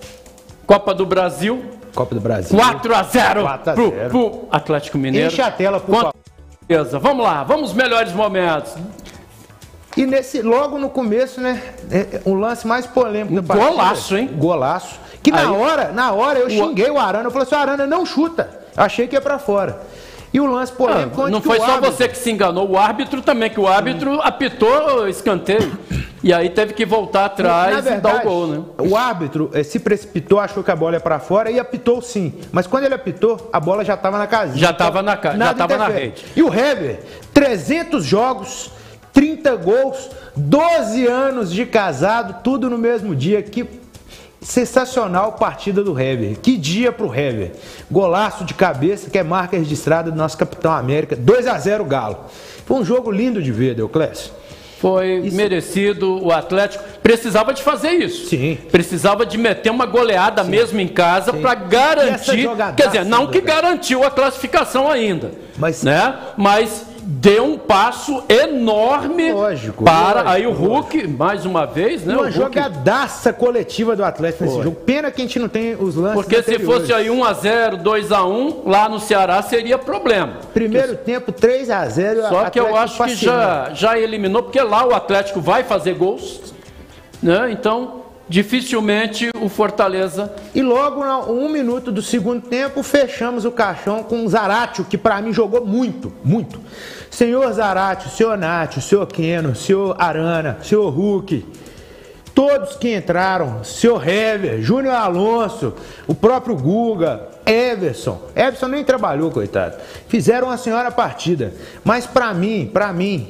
Copa 0.66 0.94
do 0.94 1.04
Brasil. 1.04 1.64
Copa 1.94 2.14
do 2.14 2.20
Brasil. 2.20 2.56
4 2.56 2.94
a 2.94 3.02
0 3.02 3.42
4 3.42 3.70
a 3.70 3.74
pro, 3.74 3.90
0. 3.90 4.08
pro 4.10 4.48
Atlético 4.50 4.98
Mineiro. 4.98 5.26
Enche 5.32 5.42
a 5.42 5.50
tela, 5.50 5.80
por 5.80 5.86
Contra- 5.86 6.00
favor. 6.12 6.14
Beleza, 6.68 6.98
vamos 6.98 7.24
lá, 7.24 7.42
vamos 7.44 7.72
melhores 7.72 8.12
momentos. 8.12 8.74
E 9.96 10.04
nesse, 10.04 10.42
logo 10.42 10.78
no 10.78 10.90
começo, 10.90 11.40
né? 11.40 11.62
é, 11.90 12.20
O 12.24 12.34
lance 12.34 12.66
mais 12.66 12.86
polêmico 12.86 13.32
Um 13.32 13.36
da 13.36 13.42
partida. 13.42 13.70
golaço, 13.70 14.16
hein? 14.16 14.28
Golaço. 14.34 15.00
Que 15.26 15.32
na 15.32 15.40
Aí- 15.40 15.46
hora, 15.48 15.90
na 15.92 16.12
hora 16.12 16.38
eu 16.38 16.48
xinguei 16.48 16.88
o 16.88 16.98
Arana. 17.00 17.24
Eu 17.26 17.30
falei 17.32 17.46
assim, 17.48 17.56
Arana, 17.56 17.84
não 17.84 18.06
chuta. 18.06 18.48
Achei 18.76 19.08
que 19.08 19.16
ia 19.16 19.20
pra 19.20 19.40
fora. 19.40 19.80
E 20.32 20.38
o 20.38 20.46
lance 20.46 20.70
polêmico 20.72 21.22
Ah, 21.22 21.28
não 21.30 21.40
foi 21.42 21.58
só 21.58 21.64
árbitro- 21.64 21.90
você 21.96 22.06
que 22.08 22.16
se 22.16 22.30
enganou, 22.30 22.70
o 22.70 22.78
árbitro 22.78 23.20
também, 23.22 23.50
que 23.50 23.58
o 23.58 23.66
árbitro 23.66 24.20
apitou 24.22 25.08
escanteio. 25.08 25.76
E 26.22 26.32
aí 26.32 26.48
teve 26.50 26.74
que 26.74 26.86
voltar 26.86 27.24
atrás 27.24 27.72
Na 27.72 27.78
e 27.78 27.82
verdade, 27.82 28.16
dar 28.18 28.24
o 28.24 28.28
gol, 28.28 28.46
né? 28.46 28.62
o 28.78 28.96
árbitro 28.96 29.50
eh, 29.52 29.64
se 29.64 29.80
precipitou, 29.80 30.38
achou 30.38 30.62
que 30.62 30.70
a 30.70 30.76
bola 30.76 30.94
ia 30.94 31.00
pra 31.00 31.18
fora 31.18 31.50
e 31.50 31.58
apitou 31.58 32.00
sim. 32.00 32.32
Mas 32.52 32.66
quando 32.68 32.84
ele 32.84 32.94
apitou, 32.94 33.50
a 33.52 33.58
bola 33.58 33.84
já 33.84 33.94
estava 33.94 34.18
na 34.18 34.26
casinha. 34.28 34.58
Já 34.58 34.72
tava 34.72 35.02
na 35.02 35.16
ca- 35.16 35.32
já 35.32 35.36
nada 35.38 35.54
tava 35.58 35.76
na 35.76 35.88
rede. 35.88 36.24
E 36.36 36.42
o 36.42 36.54
Hever, 36.54 37.00
300 37.34 38.04
jogos, 38.04 38.70
30 39.12 39.56
gols, 39.56 40.10
12 40.36 41.06
anos 41.06 41.52
de 41.52 41.64
casado, 41.66 42.42
tudo 42.44 42.68
no 42.70 42.78
mesmo 42.78 43.14
dia. 43.14 43.42
Que 43.42 43.64
sensacional 44.46 45.32
partida 45.32 45.82
do 45.82 45.98
Hever. 45.98 46.38
Que 46.38 46.56
dia 46.56 46.92
pro 46.92 47.12
Hever. 47.12 47.52
Golaço 47.90 48.44
de 48.44 48.54
cabeça, 48.54 49.10
que 49.10 49.18
é 49.18 49.22
marca 49.22 49.56
registrada 49.56 50.10
do 50.10 50.16
nosso 50.16 50.38
capitão 50.38 50.72
América. 50.72 51.16
2 51.16 51.46
a 51.48 51.58
0 51.58 51.84
Galo. 51.84 52.26
Foi 52.64 52.76
um 52.78 52.84
jogo 52.84 53.10
lindo 53.10 53.42
de 53.42 53.50
ver, 53.50 53.74
Deuclésio. 53.74 54.30
Foi 54.78 55.30
merecido 55.32 56.22
o 56.24 56.30
Atlético. 56.30 56.84
Precisava 57.02 57.52
de 57.52 57.62
fazer 57.62 57.90
isso. 57.92 58.28
Sim. 58.28 58.56
Precisava 58.70 59.26
de 59.26 59.36
meter 59.36 59.70
uma 59.70 59.86
goleada 59.86 60.44
mesmo 60.44 60.78
em 60.78 60.88
casa 60.88 61.32
para 61.32 61.54
garantir. 61.54 62.48
Quer 62.76 62.86
dizer, 62.86 63.04
não 63.04 63.26
que 63.26 63.40
garantiu 63.40 64.04
a 64.04 64.10
classificação 64.10 64.88
ainda. 64.88 65.32
Mas- 65.58 65.82
né? 65.82 66.14
Mas 66.36 66.86
deu 67.08 67.44
um 67.44 67.56
passo 67.56 68.24
enorme 68.28 69.32
Lógico, 69.32 69.84
para 69.84 70.22
lógico, 70.22 70.28
aí 70.28 70.46
o 70.46 70.52
Hulk, 70.52 71.06
mais 71.06 71.46
uma 71.46 71.64
vez, 71.64 72.04
né? 72.04 72.14
Uma 72.14 72.24
Hulk 72.24 72.36
jogadaça 72.36 73.32
coletiva 73.32 73.94
do 73.94 74.04
Atlético 74.04 74.42
nesse 74.42 74.62
jogo. 74.62 74.76
Pena 74.84 75.08
que 75.12 75.22
a 75.22 75.24
gente 75.24 75.38
não 75.38 75.48
tem 75.48 75.76
os 75.76 75.94
lances 75.94 76.20
Porque 76.20 76.42
se 76.42 76.58
fosse 76.58 76.92
aí 76.92 77.08
1 77.08 77.24
a 77.24 77.32
0, 77.32 77.76
2 77.76 78.10
a 78.10 78.24
1 78.24 78.62
lá 78.68 78.88
no 78.88 78.98
Ceará 78.98 79.40
seria 79.40 79.78
problema. 79.78 80.38
Primeiro 80.52 80.96
tempo, 80.96 81.30
3 81.30 81.70
a 81.70 81.86
0 81.86 82.22
Só 82.28 82.50
que 82.50 82.58
eu 82.58 82.74
acho 82.74 83.04
que 83.04 83.14
já, 83.14 83.70
já 83.72 83.96
eliminou, 83.96 84.42
porque 84.42 84.60
lá 84.60 84.84
o 84.84 84.92
Atlético 84.92 85.40
vai 85.40 85.62
fazer 85.62 85.94
gols, 85.94 86.54
né? 87.22 87.52
Então, 87.52 88.05
dificilmente 88.28 89.30
o 89.40 89.48
Fortaleza. 89.48 90.32
E 90.54 90.62
logo, 90.62 91.02
um 91.30 91.48
minuto 91.48 91.92
do 91.92 92.02
segundo 92.02 92.42
tempo, 92.42 92.82
fechamos 92.82 93.44
o 93.44 93.52
caixão 93.52 94.02
com 94.02 94.24
o 94.24 94.28
Zaratio, 94.28 94.84
que 94.84 94.98
pra 94.98 95.20
mim 95.20 95.32
jogou 95.32 95.64
muito, 95.64 96.12
muito. 96.24 96.60
Senhor 97.10 97.50
Zaratio, 97.52 98.10
senhor 98.10 98.36
Nath, 98.36 98.78
senhor 98.80 99.06
Keno, 99.06 99.54
senhor 99.54 99.96
Arana, 99.98 100.58
senhor 100.62 100.90
Hulk, 100.90 101.46
todos 102.34 102.76
que 102.76 102.94
entraram, 102.94 103.64
senhor 103.64 104.06
Hever, 104.06 104.60
Júnior 104.60 104.94
Alonso, 104.94 105.72
o 106.06 106.14
próprio 106.14 106.54
Guga, 106.56 107.28
Everson. 107.46 108.20
Everson 108.34 108.68
nem 108.68 108.84
trabalhou, 108.84 109.30
coitado. 109.30 109.76
Fizeram 110.08 110.48
uma 110.48 110.58
senhora 110.58 110.90
partida. 110.90 111.54
Mas 111.82 112.06
pra 112.06 112.34
mim, 112.34 112.68
pra 112.70 112.92
mim, 112.92 113.28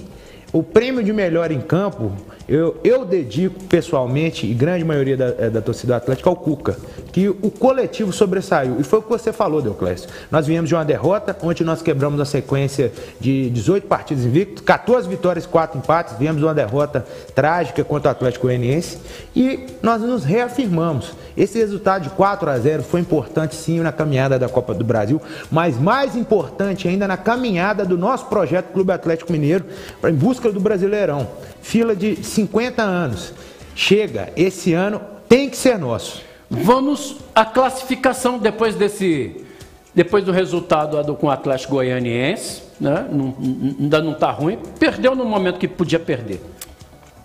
o 0.52 0.62
prêmio 0.62 1.04
de 1.04 1.12
melhor 1.12 1.52
em 1.52 1.60
campo, 1.60 2.12
eu, 2.48 2.76
eu 2.84 3.04
dedico 3.04 3.64
pessoalmente, 3.64 4.46
e 4.46 4.54
grande 4.54 4.84
maioria 4.84 5.16
da, 5.16 5.34
eh, 5.38 5.50
da 5.50 5.60
torcida 5.60 5.94
do 5.94 5.96
Atlético, 5.96 6.28
ao 6.28 6.36
Cuca. 6.36 6.76
Que 7.12 7.28
o 7.28 7.50
coletivo 7.50 8.12
sobressaiu. 8.12 8.76
E 8.78 8.84
foi 8.84 9.00
o 9.00 9.02
que 9.02 9.08
você 9.08 9.32
falou, 9.32 9.60
Deoclésio. 9.60 10.08
Nós 10.30 10.46
viemos 10.46 10.68
de 10.68 10.74
uma 10.74 10.84
derrota, 10.84 11.36
onde 11.42 11.64
nós 11.64 11.82
quebramos 11.82 12.20
a 12.20 12.24
sequência 12.24 12.92
de 13.18 13.50
18 13.50 13.86
partidas 13.86 14.24
invictos, 14.24 14.62
14 14.62 15.08
vitórias 15.08 15.44
e 15.44 15.48
4 15.48 15.78
empates. 15.78 16.14
Viemos 16.18 16.38
de 16.38 16.44
uma 16.44 16.54
derrota 16.54 17.04
trágica 17.34 17.82
contra 17.82 18.10
o 18.10 18.12
Atlético 18.12 18.46
Goianiense. 18.46 18.98
E 19.34 19.66
nós 19.82 20.00
nos 20.02 20.24
reafirmamos. 20.24 21.14
Esse 21.36 21.58
resultado 21.58 22.04
de 22.04 22.10
4 22.10 22.48
a 22.48 22.58
0 22.58 22.82
foi 22.82 23.00
importante 23.00 23.54
sim 23.54 23.80
na 23.80 23.92
caminhada 23.92 24.38
da 24.38 24.48
Copa 24.48 24.72
do 24.72 24.84
Brasil, 24.84 25.20
mas 25.50 25.78
mais 25.78 26.16
importante 26.16 26.88
ainda 26.88 27.06
na 27.06 27.16
caminhada 27.16 27.84
do 27.84 27.98
nosso 27.98 28.26
projeto 28.26 28.72
Clube 28.72 28.92
Atlético 28.92 29.32
Mineiro 29.32 29.64
em 30.04 30.14
busca 30.14 30.50
do 30.50 30.60
Brasileirão. 30.60 31.28
Fila 31.66 31.96
de 31.96 32.22
50 32.22 32.80
anos. 32.80 33.32
Chega, 33.74 34.32
esse 34.36 34.72
ano 34.72 35.00
tem 35.28 35.50
que 35.50 35.56
ser 35.56 35.76
nosso. 35.76 36.22
Vamos 36.48 37.16
à 37.34 37.44
classificação 37.44 38.38
depois 38.38 38.76
desse. 38.76 39.44
Depois 39.92 40.22
do 40.22 40.30
resultado 40.30 41.12
com 41.16 41.26
o 41.26 41.30
Atlético 41.30 41.74
Goianiense, 41.74 42.62
né? 42.80 43.04
Não- 43.10 43.34
ainda 43.80 44.00
não 44.00 44.12
está 44.12 44.30
ruim. 44.30 44.58
Perdeu 44.78 45.16
no 45.16 45.24
momento 45.24 45.58
que 45.58 45.66
podia 45.66 45.98
perder. 45.98 46.40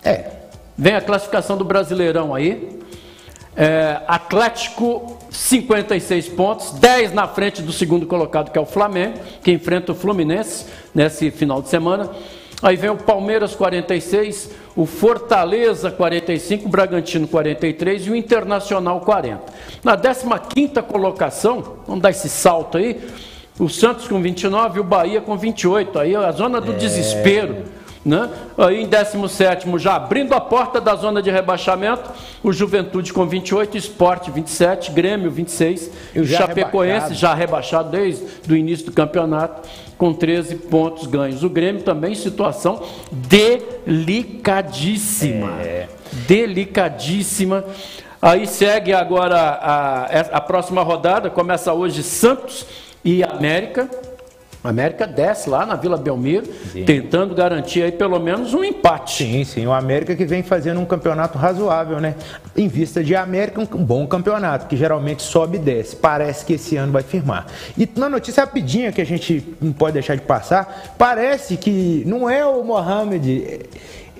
É, 0.02 0.30
Vem 0.76 0.94
a 0.96 1.00
classificação 1.00 1.56
do 1.56 1.64
Brasileirão 1.64 2.34
aí. 2.34 2.80
É, 3.54 4.00
Atlético, 4.08 5.18
56 5.30 6.28
pontos, 6.30 6.72
10 6.72 7.12
na 7.12 7.28
frente 7.28 7.62
do 7.62 7.70
segundo 7.70 8.06
colocado, 8.06 8.50
que 8.50 8.58
é 8.58 8.60
o 8.60 8.66
Flamengo, 8.66 9.18
que 9.44 9.52
enfrenta 9.52 9.92
o 9.92 9.94
Fluminense 9.94 10.64
nesse 10.94 11.30
final 11.30 11.62
de 11.62 11.68
semana. 11.68 12.10
Aí 12.62 12.76
vem 12.76 12.90
o 12.90 12.96
Palmeiras, 12.96 13.56
46, 13.56 14.50
o 14.76 14.86
Fortaleza, 14.86 15.90
45, 15.90 16.66
o 16.66 16.68
Bragantino, 16.68 17.26
43 17.26 18.06
e 18.06 18.10
o 18.10 18.16
Internacional, 18.16 19.00
40. 19.00 19.42
Na 19.82 19.96
15 19.96 20.82
colocação, 20.88 21.78
vamos 21.86 22.00
dar 22.00 22.10
esse 22.10 22.28
salto 22.28 22.78
aí, 22.78 23.00
o 23.58 23.68
Santos 23.68 24.06
com 24.06 24.22
29 24.22 24.78
e 24.78 24.80
o 24.80 24.84
Bahia 24.84 25.20
com 25.20 25.36
28. 25.36 25.98
Aí 25.98 26.14
a 26.14 26.30
zona 26.30 26.60
do 26.60 26.72
desespero. 26.72 27.64
Né? 28.04 28.28
Aí 28.58 28.82
em 28.82 28.88
17 28.88 29.68
já 29.78 29.94
abrindo 29.94 30.34
a 30.34 30.40
porta 30.40 30.80
da 30.80 30.96
zona 30.96 31.22
de 31.22 31.30
rebaixamento, 31.30 32.10
o 32.42 32.52
Juventude 32.52 33.12
com 33.12 33.24
28, 33.26 33.76
Esporte 33.76 34.28
27, 34.28 34.90
Grêmio 34.90 35.30
26, 35.30 35.90
E 36.12 36.20
o 36.20 36.24
já 36.24 36.38
Chapecoense 36.38 36.94
rebaixado. 36.94 37.14
já 37.14 37.34
rebaixado 37.34 37.90
desde 37.90 38.52
o 38.52 38.56
início 38.56 38.86
do 38.86 38.92
campeonato, 38.92 39.68
com 40.02 40.12
13 40.12 40.56
pontos 40.56 41.06
ganhos. 41.06 41.44
O 41.44 41.48
Grêmio 41.48 41.84
também 41.84 42.10
em 42.10 42.16
situação 42.16 42.82
delicadíssima. 43.12 45.52
Delicadíssima. 46.26 47.64
Aí 48.20 48.48
segue 48.48 48.92
agora 48.92 49.38
a, 49.38 50.06
a 50.32 50.40
próxima 50.40 50.82
rodada, 50.82 51.30
começa 51.30 51.72
hoje 51.72 52.02
Santos 52.02 52.66
e 53.04 53.22
América. 53.22 53.88
América 54.64 55.06
desce 55.06 55.50
lá 55.50 55.66
na 55.66 55.74
Vila 55.74 55.96
Belmiro, 55.96 56.46
tentando 56.86 57.34
garantir 57.34 57.82
aí 57.82 57.92
pelo 57.92 58.18
menos 58.20 58.54
um 58.54 58.62
empate. 58.62 59.24
sim, 59.24 59.44
sim. 59.44 59.66
O 59.66 59.72
América 59.72 60.14
que 60.14 60.24
vem 60.24 60.42
fazendo 60.42 60.80
um 60.80 60.84
campeonato 60.84 61.36
razoável, 61.36 62.00
né? 62.00 62.14
Em 62.56 62.68
vista 62.68 63.02
de 63.02 63.16
América, 63.16 63.60
um 63.60 63.84
bom 63.84 64.06
campeonato, 64.06 64.66
que 64.66 64.76
geralmente 64.76 65.22
sobe 65.22 65.56
e 65.56 65.60
desce. 65.60 65.96
Parece 65.96 66.44
que 66.46 66.52
esse 66.52 66.76
ano 66.76 66.92
vai 66.92 67.02
firmar. 67.02 67.46
E 67.76 67.88
uma 67.96 68.08
notícia 68.08 68.44
rapidinha 68.44 68.92
que 68.92 69.00
a 69.00 69.06
gente 69.06 69.56
não 69.60 69.72
pode 69.72 69.94
deixar 69.94 70.14
de 70.14 70.22
passar: 70.22 70.94
parece 70.96 71.56
que 71.56 72.04
não 72.06 72.30
é 72.30 72.44
o 72.44 72.62
Mohamed. 72.62 73.60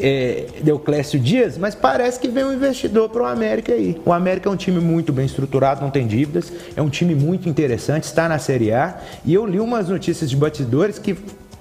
É, 0.03 0.47
Deuclésio 0.63 1.21
Dias, 1.21 1.57
mas 1.57 1.75
parece 1.75 2.19
que 2.19 2.29
vem 2.29 2.45
um 2.45 2.53
investidor 2.53 3.09
para 3.09 3.23
o 3.23 3.27
América 3.27 3.73
aí. 3.73 4.01
O 4.05 4.13
América 4.13 4.49
é 4.49 4.53
um 4.53 4.57
time 4.57 4.81
muito 4.81 5.13
bem 5.13 5.25
estruturado, 5.25 5.81
não 5.81 5.91
tem 5.91 6.07
dívidas, 6.07 6.53
é 6.75 6.83
um 6.83 6.91
time 6.91 7.15
muito 7.15 7.49
interessante, 7.49 8.05
está 8.05 8.29
na 8.29 8.39
Série 8.39 8.73
A. 8.73 8.97
E 9.25 9.33
eu 9.33 9.47
li 9.47 9.61
umas 9.61 9.89
notícias 9.89 10.29
de 10.29 10.37
batidores 10.37 10.99
que 10.99 11.17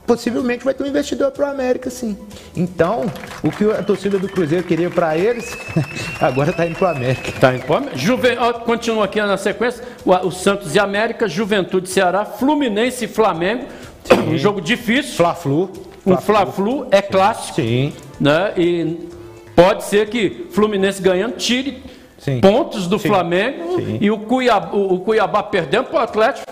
possivelmente 0.05 0.65
vai 0.65 0.73
ter 0.73 0.83
um 0.83 0.87
investidor 0.87 1.31
para 1.31 1.47
o 1.47 1.49
América, 1.49 1.89
sim. 1.89 2.17
Então, 2.55 3.05
o 3.43 3.51
que 3.51 3.63
a 3.63 3.81
torcida 3.81 4.19
do 4.19 4.27
Cruzeiro 4.27 4.63
queria 4.65 4.89
para 4.89 5.17
eles, 5.17 5.55
agora 6.19 6.49
está 6.51 6.65
indo 6.65 6.75
para 6.77 6.93
o 6.93 6.95
América. 6.95 7.31
Tá, 7.39 7.55
então, 7.55 7.85
Juve... 7.95 8.35
ó, 8.37 8.53
Continua 8.53 9.05
aqui 9.05 9.21
na 9.21 9.37
sequência: 9.37 9.83
o, 10.03 10.11
o 10.27 10.31
Santos 10.31 10.75
e 10.75 10.79
América, 10.79 11.27
Juventude 11.27 11.89
Ceará, 11.89 12.25
Fluminense 12.25 13.05
e 13.05 13.07
Flamengo. 13.07 13.65
Um 14.27 14.37
jogo 14.37 14.59
difícil. 14.59 15.15
Fla-Flu. 15.15 15.90
Um 16.06 16.18
Fla-Flu 16.18 16.88
é 16.91 17.02
clássico. 17.02 17.56
Sim. 17.62 17.93
Né? 18.20 18.54
E 18.58 19.10
pode 19.56 19.84
ser 19.84 20.10
que 20.10 20.47
Fluminense 20.52 21.02
ganhando 21.02 21.36
tire 21.38 21.84
Sim. 22.18 22.39
pontos 22.41 22.88
do 22.88 22.97
Sim. 22.99 23.08
Flamengo 23.10 23.76
Sim. 23.78 23.97
e 24.02 24.10
o 24.12 24.18
Cuiabá, 24.20 24.76
o, 24.76 24.99
Cuiabá 24.99 25.43
perdendo 25.43 25.86
para 25.86 25.99
o 25.99 26.04
Atlético. 26.04 26.52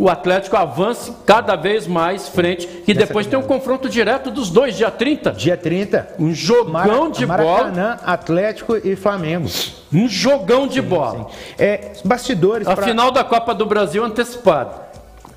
O 0.00 0.08
Atlético 0.08 0.56
avance 0.56 1.12
cada 1.26 1.56
vez 1.56 1.88
mais 1.88 2.28
frente. 2.28 2.68
E 2.86 2.94
Nessa 2.94 3.06
depois 3.08 3.26
tem 3.26 3.36
um 3.36 3.42
confronto 3.42 3.88
direto 3.88 4.30
dos 4.30 4.48
dois, 4.48 4.76
dia 4.76 4.92
30. 4.92 5.32
Dia 5.32 5.56
30. 5.56 6.14
Um 6.20 6.32
jogão 6.32 6.72
Mara- 6.72 7.10
de 7.10 7.26
bola. 7.26 7.42
Maracanã, 7.44 7.98
Atlético 8.06 8.76
e 8.76 8.94
Flamengo. 8.94 9.48
Um 9.92 10.08
jogão 10.08 10.68
de 10.68 10.80
bola. 10.80 11.26
É, 11.58 11.94
bastidores 12.04 12.68
A 12.68 12.76
pra- 12.76 12.86
final 12.86 13.10
da 13.10 13.24
Copa 13.24 13.52
do 13.52 13.66
Brasil 13.66 14.04
antecipada. 14.04 14.87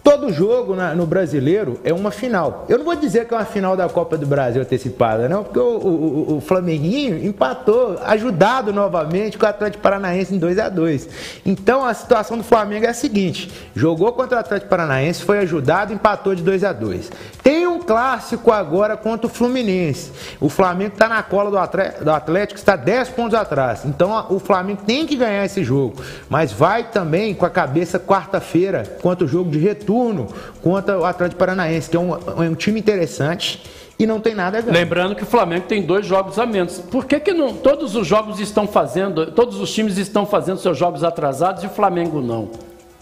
Todo 0.04 0.34
jogo 0.34 0.76
na, 0.76 0.96
no 0.96 1.06
brasileiro 1.06 1.80
é 1.84 1.94
uma 1.94 2.10
final. 2.10 2.66
Eu 2.68 2.80
não 2.80 2.86
vou 2.86 2.96
dizer 2.96 3.28
que 3.28 3.34
é 3.34 3.38
uma 3.38 3.46
final 3.46 3.78
da 3.78 3.88
Copa 3.88 4.18
do 4.18 4.26
Brasil 4.26 4.62
antecipada, 4.62 5.30
não, 5.30 5.44
porque 5.44 5.60
o, 5.60 5.64
o, 5.64 6.38
o 6.38 6.42
Flamenguinho 6.42 7.24
empatou, 7.24 8.00
ajudado 8.04 8.74
novamente 8.74 9.38
com 9.38 9.46
o 9.46 9.50
Atlético 9.50 9.84
Paranaense 9.84 10.34
em 10.34 10.40
2 10.40 10.58
a 10.58 10.70
2 10.70 11.10
Então 11.46 11.86
a 11.86 11.94
situação 11.94 12.36
do 12.36 12.44
Flamengo 12.44 12.86
é 12.86 12.90
a 12.90 12.94
seguinte: 12.96 13.52
jogou 13.76 14.12
contra 14.14 14.38
o 14.38 14.40
Atlético 14.40 14.70
Paranaense, 14.70 15.24
foi 15.24 15.38
ajudado, 15.40 15.94
empatou 15.94 16.34
de 16.34 16.42
2 16.42 16.64
a 16.64 16.74
2 16.74 17.12
Tem 17.44 17.68
clássico 17.82 18.52
agora 18.52 18.96
contra 18.96 19.28
o 19.28 19.30
Fluminense. 19.30 20.12
O 20.40 20.50
Flamengo 20.50 20.94
está 20.94 21.08
na 21.08 21.22
cola 21.24 21.50
do 21.52 22.10
Atlético, 22.12 22.60
está 22.60 22.76
10 22.76 23.10
pontos 23.10 23.34
atrás. 23.34 23.86
Então 23.86 24.28
o 24.30 24.40
Flamengo 24.40 24.82
tem 24.86 25.06
que 25.06 25.16
ganhar 25.16 25.46
esse 25.46 25.64
jogo, 25.64 26.02
mas 26.30 26.52
vai 26.52 26.84
também 26.84 27.34
com 27.34 27.46
a 27.46 27.50
cabeça 27.50 28.00
quarta-feira 28.00 28.98
contra 29.02 29.26
o 29.26 29.28
jogo 29.28 29.50
de 29.50 29.60
retorno 29.60 30.28
contra 30.62 31.00
o 31.00 31.06
Atlético 31.06 31.40
Paranaense, 31.40 31.90
que 31.90 31.98
é 31.98 32.00
um, 32.00 32.14
é 32.14 32.50
um 32.50 32.56
time 32.56 32.80
interessante 32.80 33.64
e 33.98 34.08
não 34.08 34.20
tem 34.20 34.34
nada 34.34 34.58
a 34.58 34.62
ver. 34.62 34.72
Lembrando 34.72 35.16
que 35.16 35.24
o 35.24 35.28
Flamengo 35.28 35.66
tem 35.68 35.82
dois 35.84 36.06
jogos 36.06 36.40
a 36.40 36.46
menos. 36.46 36.80
Por 36.80 37.06
que, 37.06 37.20
que 37.20 37.34
não, 37.34 37.54
todos 37.54 37.96
os 37.96 38.08
jogos 38.08 38.40
estão 38.40 38.68
fazendo, 38.68 39.28
todos 39.28 39.60
os 39.60 39.72
times 39.72 39.98
estão 39.98 40.26
fazendo 40.26 40.58
seus 40.58 40.78
jogos 40.78 41.04
atrasados 41.04 41.64
e 41.64 41.68
o 41.68 41.70
Flamengo 41.70 42.20
não? 42.22 42.50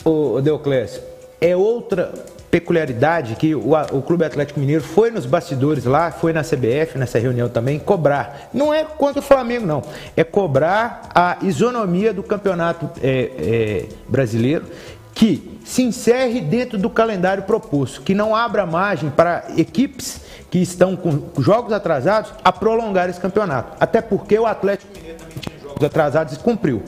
O 0.03 0.41
Deoclésio, 0.41 1.01
é 1.39 1.55
outra 1.55 2.11
peculiaridade 2.49 3.35
que 3.35 3.53
o, 3.53 3.73
o, 3.91 4.01
Clube 4.01 4.25
Atlético 4.25 4.59
Mineiro 4.59 4.83
foi 4.83 5.11
nos 5.11 5.25
bastidores 5.25 5.85
lá, 5.85 6.11
foi 6.11 6.33
na 6.33 6.41
CBF, 6.41 6.97
nessa 6.97 7.19
reunião 7.19 7.47
também, 7.47 7.77
cobrar. 7.79 8.49
Não 8.53 8.73
é 8.73 8.83
contra 8.83 9.19
o 9.19 9.23
Flamengo, 9.23 9.65
não. 9.65 9.83
É 10.15 10.23
cobrar 10.23 11.09
a 11.13 11.37
isonomia 11.41 12.13
do 12.13 12.23
campeonato 12.23 12.89
é, 13.01 13.31
é, 13.37 13.85
brasileiro 14.07 14.65
que 15.13 15.59
se 15.65 15.83
encerre 15.83 16.39
dentro 16.39 16.77
do 16.77 16.89
calendário 16.89 17.43
proposto, 17.43 18.01
que 18.01 18.15
não 18.15 18.35
abra 18.35 18.65
margem 18.65 19.09
para 19.09 19.45
equipes 19.57 20.21
que 20.49 20.59
estão 20.59 20.95
com 20.95 21.29
jogos 21.41 21.71
atrasados 21.73 22.33
a 22.43 22.51
prolongar 22.51 23.09
esse 23.09 23.19
campeonato. 23.19 23.75
Até 23.79 24.01
porque 24.01 24.39
o 24.39 24.45
Atlético 24.45 24.91
Mineiro 24.95 25.19
também 25.19 25.37
tinha 25.39 25.59
jogos 25.59 25.83
atrasados 25.83 26.33
e 26.35 26.39
cumpriu. 26.39 26.81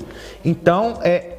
Então, 0.43 0.99
é, 1.03 1.38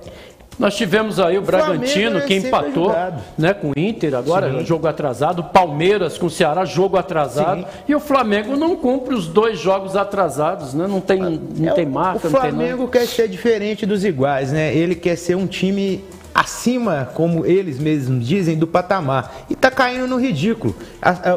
nós 0.58 0.76
tivemos 0.76 1.18
aí 1.18 1.36
o, 1.38 1.40
o 1.40 1.44
Bragantino 1.44 2.18
é 2.18 2.20
que 2.22 2.34
empatou 2.34 2.94
né, 3.36 3.54
com 3.54 3.70
o 3.70 3.72
Inter, 3.76 4.14
agora 4.14 4.50
Sim. 4.50 4.64
jogo 4.64 4.86
atrasado, 4.86 5.44
Palmeiras 5.44 6.18
com 6.18 6.26
o 6.26 6.30
Ceará, 6.30 6.64
jogo 6.64 6.96
atrasado. 6.96 7.62
Sim. 7.62 7.66
E 7.88 7.94
o 7.94 8.00
Flamengo 8.00 8.56
não 8.56 8.76
cumpre 8.76 9.14
os 9.14 9.26
dois 9.26 9.58
jogos 9.58 9.96
atrasados, 9.96 10.74
né? 10.74 10.86
Não 10.86 11.00
tem, 11.00 11.40
não 11.56 11.70
é, 11.70 11.74
tem 11.74 11.86
marca, 11.86 12.28
o 12.28 12.30
Flamengo 12.30 12.88
quer 12.88 13.06
ser 13.06 13.28
diferente 13.28 13.86
dos 13.86 14.04
iguais, 14.04 14.52
né? 14.52 14.74
Ele 14.74 14.94
quer 14.94 15.16
ser 15.16 15.36
um 15.36 15.46
time 15.46 16.04
acima, 16.34 17.10
como 17.14 17.44
eles 17.44 17.78
mesmos 17.78 18.26
dizem, 18.26 18.56
do 18.56 18.66
patamar. 18.66 19.44
E 19.50 19.52
está 19.52 19.70
caindo 19.70 20.06
no 20.06 20.16
ridículo. 20.16 20.74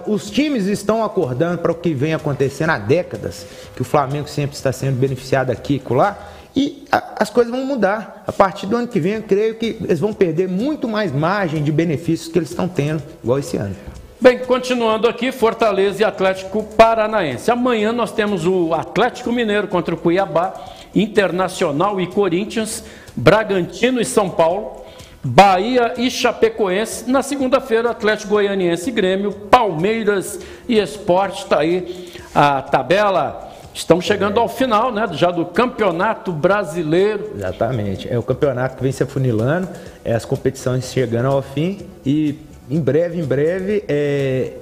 Os 0.08 0.30
times 0.30 0.66
estão 0.68 1.04
acordando 1.04 1.58
para 1.60 1.72
o 1.72 1.76
que 1.76 1.94
vem 1.94 2.14
acontecendo 2.14 2.70
há 2.70 2.78
décadas, 2.78 3.46
que 3.76 3.82
o 3.82 3.86
Flamengo 3.86 4.28
sempre 4.28 4.56
está 4.56 4.72
sendo 4.72 4.98
beneficiado 4.98 5.52
aqui 5.52 5.82
e 5.84 5.94
lá, 5.94 6.18
e 6.56 6.86
as 6.92 7.30
coisas 7.30 7.52
vão 7.52 7.66
mudar. 7.66 8.24
A 8.26 8.32
partir 8.32 8.66
do 8.66 8.78
ano 8.78 8.88
que 8.88 9.00
vem, 9.00 9.14
eu 9.14 9.24
creio 9.24 9.56
que 9.56 9.78
eles 9.82 10.00
vão 10.00 10.14
perder 10.14 10.48
muito 10.48 10.88
mais 10.88 11.12
margem 11.12 11.62
de 11.62 11.72
benefícios 11.72 12.32
que 12.32 12.40
eles 12.40 12.50
estão 12.50 12.68
tendo, 12.68 13.04
igual 13.24 13.40
esse 13.40 13.58
ano. 13.58 13.76
Bem, 14.20 14.40
continuando 14.40 15.08
aqui, 15.08 15.32
Fortaleza 15.32 16.02
e 16.02 16.06
Atlético 16.06 16.64
Paranaense. 16.64 17.52
Amanhã 17.52 17.92
nós 17.92 18.12
temos 18.12 18.46
o 18.48 18.74
Atlético 18.74 19.32
Mineiro 19.32 19.68
contra 19.68 19.94
o 19.94 19.98
Cuiabá, 19.98 20.54
Internacional 20.96 22.00
e 22.00 22.08
Corinthians, 22.08 22.84
Bragantino 23.16 24.00
e 24.00 24.06
São 24.06 24.30
Paulo, 24.30 24.84
Bahia 25.22 25.96
e 25.98 26.10
Chapecoense. 26.10 27.10
Na 27.10 27.22
segunda-feira, 27.22 27.92
Atlético 27.92 28.30
Goianiense 28.30 28.90
e 28.90 28.94
Grêmio, 28.94 29.32
Palmeiras 29.32 30.40
e 30.68 30.80
Esporte. 30.80 31.44
Está 31.44 31.60
aí 31.60 32.14
a 32.34 32.62
tabela. 32.62 33.55
Estamos 33.76 34.06
chegando 34.06 34.40
é. 34.40 34.42
ao 34.42 34.48
final, 34.48 34.90
né? 34.90 35.06
Já 35.12 35.30
do 35.30 35.46
Campeonato 35.46 36.32
Brasileiro. 36.32 37.32
Exatamente. 37.36 38.08
É 38.10 38.18
o 38.18 38.24
campeonato 38.24 38.78
que 38.78 38.82
vem 38.82 38.92
se 38.94 39.04
afunilando, 39.04 39.68
é 40.04 40.14
as 40.16 40.24
competições 40.24 40.94
chegando 40.94 41.26
ao 41.26 41.42
fim 41.42 41.80
e 42.06 42.40
em 42.70 42.80
breve, 42.80 43.20
em 43.20 43.26
breve, 43.26 43.84
é, 43.90 44.54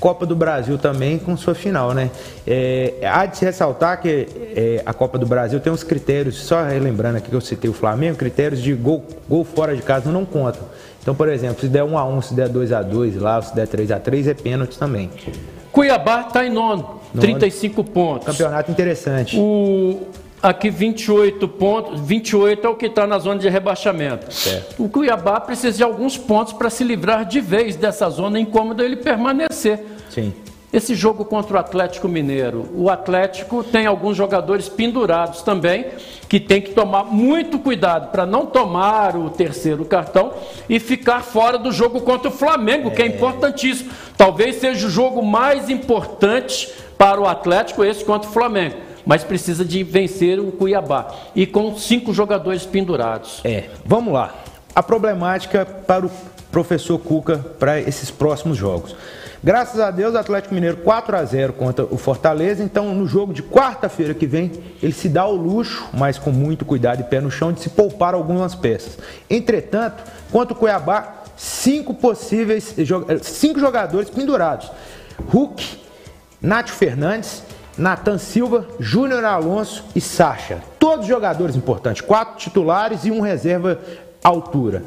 Copa 0.00 0.26
do 0.26 0.34
Brasil 0.34 0.76
também 0.76 1.20
com 1.20 1.36
sua 1.36 1.54
final, 1.54 1.94
né? 1.94 2.10
É, 2.44 2.94
há 3.04 3.26
de 3.26 3.38
se 3.38 3.44
ressaltar 3.44 4.00
que 4.00 4.26
é, 4.56 4.82
a 4.84 4.92
Copa 4.92 5.18
do 5.18 5.26
Brasil 5.26 5.60
tem 5.60 5.72
uns 5.72 5.84
critérios, 5.84 6.36
só 6.36 6.64
relembrando 6.64 7.18
aqui 7.18 7.30
que 7.30 7.36
eu 7.36 7.40
citei 7.40 7.70
o 7.70 7.72
Flamengo, 7.72 8.16
critérios 8.16 8.60
de 8.60 8.74
gol, 8.74 9.04
gol 9.28 9.44
fora 9.44 9.76
de 9.76 9.82
casa 9.82 10.10
não 10.10 10.24
contam. 10.24 10.62
Então, 11.00 11.14
por 11.14 11.28
exemplo, 11.28 11.60
se 11.60 11.68
der 11.68 11.84
1 11.84 11.96
a 11.96 12.04
1 12.04 12.22
se 12.22 12.34
der 12.34 12.48
2 12.48 12.72
a 12.72 12.82
2 12.82 13.16
lá, 13.16 13.40
se 13.40 13.54
der 13.54 13.68
3 13.68 13.92
a 13.92 14.00
3 14.00 14.28
é 14.28 14.34
pênalti 14.34 14.76
também. 14.76 15.10
Cuiabá 15.72 16.22
está 16.22 16.44
em 16.44 16.50
nono, 16.50 16.97
nono, 17.14 17.20
35 17.20 17.84
pontos. 17.84 18.26
Campeonato 18.26 18.70
interessante. 18.70 19.36
O 19.38 20.08
Aqui 20.40 20.70
28 20.70 21.48
pontos, 21.48 22.00
28 22.00 22.64
é 22.64 22.70
o 22.70 22.76
que 22.76 22.86
está 22.86 23.06
na 23.06 23.18
zona 23.18 23.40
de 23.40 23.48
rebaixamento. 23.48 24.32
Certo. 24.32 24.82
O 24.82 24.88
Cuiabá 24.88 25.40
precisa 25.40 25.76
de 25.76 25.82
alguns 25.82 26.16
pontos 26.16 26.52
para 26.52 26.70
se 26.70 26.84
livrar 26.84 27.24
de 27.24 27.40
vez 27.40 27.74
dessa 27.74 28.08
zona 28.08 28.38
incômoda 28.38 28.84
ele 28.84 28.96
permanecer. 28.96 29.84
Sim. 30.08 30.32
Esse 30.72 30.94
jogo 30.94 31.24
contra 31.24 31.56
o 31.56 31.58
Atlético 31.58 32.06
Mineiro, 32.06 32.68
o 32.74 32.90
Atlético 32.90 33.64
tem 33.64 33.86
alguns 33.86 34.16
jogadores 34.16 34.68
pendurados 34.68 35.40
também, 35.42 35.86
que 36.28 36.38
tem 36.38 36.60
que 36.60 36.72
tomar 36.72 37.04
muito 37.04 37.58
cuidado 37.58 38.12
para 38.12 38.26
não 38.26 38.44
tomar 38.44 39.16
o 39.16 39.30
terceiro 39.30 39.84
cartão 39.86 40.34
e 40.68 40.78
ficar 40.78 41.22
fora 41.22 41.58
do 41.58 41.72
jogo 41.72 42.02
contra 42.02 42.28
o 42.28 42.32
Flamengo, 42.32 42.90
é. 42.90 42.92
que 42.92 43.02
é 43.02 43.06
importantíssimo. 43.06 43.90
Talvez 44.16 44.56
seja 44.56 44.86
o 44.86 44.90
jogo 44.90 45.22
mais 45.22 45.70
importante 45.70 46.68
para 46.98 47.20
o 47.20 47.26
Atlético, 47.26 47.84
esse 47.84 48.04
contra 48.04 48.28
o 48.28 48.32
Flamengo 48.32 48.88
mas 49.08 49.24
precisa 49.24 49.64
de 49.64 49.82
vencer 49.82 50.38
o 50.38 50.52
Cuiabá. 50.52 51.10
E 51.34 51.46
com 51.46 51.74
cinco 51.78 52.12
jogadores 52.12 52.66
pendurados. 52.66 53.40
É, 53.42 53.70
vamos 53.82 54.12
lá. 54.12 54.34
A 54.74 54.82
problemática 54.82 55.64
para 55.64 56.04
o 56.04 56.10
professor 56.52 56.98
Cuca 56.98 57.38
para 57.58 57.80
esses 57.80 58.10
próximos 58.10 58.58
jogos. 58.58 58.94
Graças 59.42 59.80
a 59.80 59.90
Deus, 59.90 60.14
Atlético 60.14 60.52
Mineiro 60.52 60.78
4 60.78 61.16
a 61.16 61.24
0 61.24 61.54
contra 61.54 61.86
o 61.86 61.96
Fortaleza. 61.96 62.62
Então, 62.62 62.94
no 62.94 63.06
jogo 63.06 63.32
de 63.32 63.42
quarta-feira 63.42 64.12
que 64.12 64.26
vem, 64.26 64.52
ele 64.82 64.92
se 64.92 65.08
dá 65.08 65.24
o 65.26 65.34
luxo, 65.34 65.88
mas 65.94 66.18
com 66.18 66.30
muito 66.30 66.66
cuidado 66.66 67.00
e 67.00 67.04
pé 67.04 67.18
no 67.18 67.30
chão, 67.30 67.50
de 67.50 67.60
se 67.60 67.70
poupar 67.70 68.12
algumas 68.12 68.54
peças. 68.54 68.98
Entretanto, 69.30 70.02
contra 70.30 70.52
o 70.52 70.56
Cuiabá, 70.56 71.22
cinco 71.34 71.94
possíveis 71.94 72.74
cinco 73.22 73.58
jogadores 73.58 74.10
pendurados: 74.10 74.70
Hulk, 75.32 75.87
Nátio 76.40 76.74
Fernandes, 76.74 77.42
Nathan 77.76 78.18
Silva, 78.18 78.66
Júnior 78.78 79.24
Alonso 79.24 79.84
e 79.94 80.00
Sacha. 80.00 80.62
Todos 80.78 81.06
jogadores 81.06 81.56
importantes, 81.56 82.00
quatro 82.00 82.38
titulares 82.38 83.04
e 83.04 83.10
um 83.10 83.20
reserva 83.20 83.80
altura. 84.22 84.84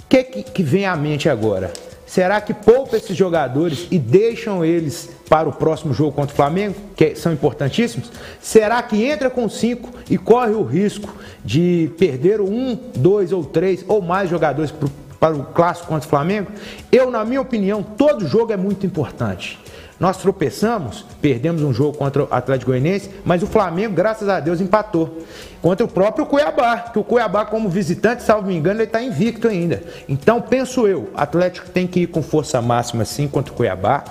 O 0.00 0.06
que, 0.08 0.22
que, 0.22 0.42
que 0.42 0.62
vem 0.62 0.86
à 0.86 0.94
mente 0.94 1.28
agora? 1.28 1.72
Será 2.06 2.40
que 2.40 2.54
poupa 2.54 2.96
esses 2.96 3.16
jogadores 3.16 3.88
e 3.90 3.98
deixam 3.98 4.64
eles 4.64 5.10
para 5.28 5.48
o 5.48 5.52
próximo 5.52 5.92
jogo 5.92 6.12
contra 6.12 6.32
o 6.32 6.36
Flamengo, 6.36 6.76
que 6.94 7.16
são 7.16 7.32
importantíssimos? 7.32 8.08
Será 8.40 8.80
que 8.82 9.04
entra 9.04 9.28
com 9.28 9.48
cinco 9.48 9.90
e 10.08 10.16
corre 10.16 10.52
o 10.52 10.62
risco 10.62 11.12
de 11.44 11.90
perder 11.98 12.40
um, 12.40 12.78
dois 12.94 13.32
ou 13.32 13.44
três 13.44 13.84
ou 13.88 14.00
mais 14.00 14.30
jogadores 14.30 14.72
para 15.18 15.34
o 15.34 15.44
clássico 15.46 15.88
contra 15.88 16.06
o 16.06 16.10
Flamengo? 16.10 16.52
Eu, 16.92 17.10
na 17.10 17.24
minha 17.24 17.40
opinião, 17.40 17.82
todo 17.82 18.28
jogo 18.28 18.52
é 18.52 18.56
muito 18.56 18.86
importante. 18.86 19.58
Nós 19.98 20.16
tropeçamos, 20.16 21.04
perdemos 21.20 21.62
um 21.62 21.72
jogo 21.72 21.96
contra 21.96 22.24
o 22.24 22.28
Atlético 22.30 22.72
Goianiense, 22.72 23.10
mas 23.24 23.42
o 23.42 23.46
Flamengo, 23.46 23.94
graças 23.94 24.28
a 24.28 24.40
Deus, 24.40 24.60
empatou. 24.60 25.22
Contra 25.62 25.86
o 25.86 25.88
próprio 25.88 26.26
Cuiabá, 26.26 26.78
que 26.78 26.98
o 26.98 27.04
Cuiabá, 27.04 27.44
como 27.44 27.68
visitante, 27.68 28.22
salvo 28.22 28.48
me 28.48 28.56
engano, 28.56 28.80
ele 28.80 28.84
está 28.84 29.00
invicto 29.00 29.48
ainda. 29.48 29.82
Então, 30.08 30.40
penso 30.40 30.86
eu, 30.86 31.10
Atlético 31.14 31.70
tem 31.70 31.86
que 31.86 32.00
ir 32.00 32.06
com 32.08 32.22
força 32.22 32.60
máxima 32.60 33.04
sim 33.04 33.28
contra 33.28 33.52
o 33.52 33.56
Cuiabá 33.56 34.04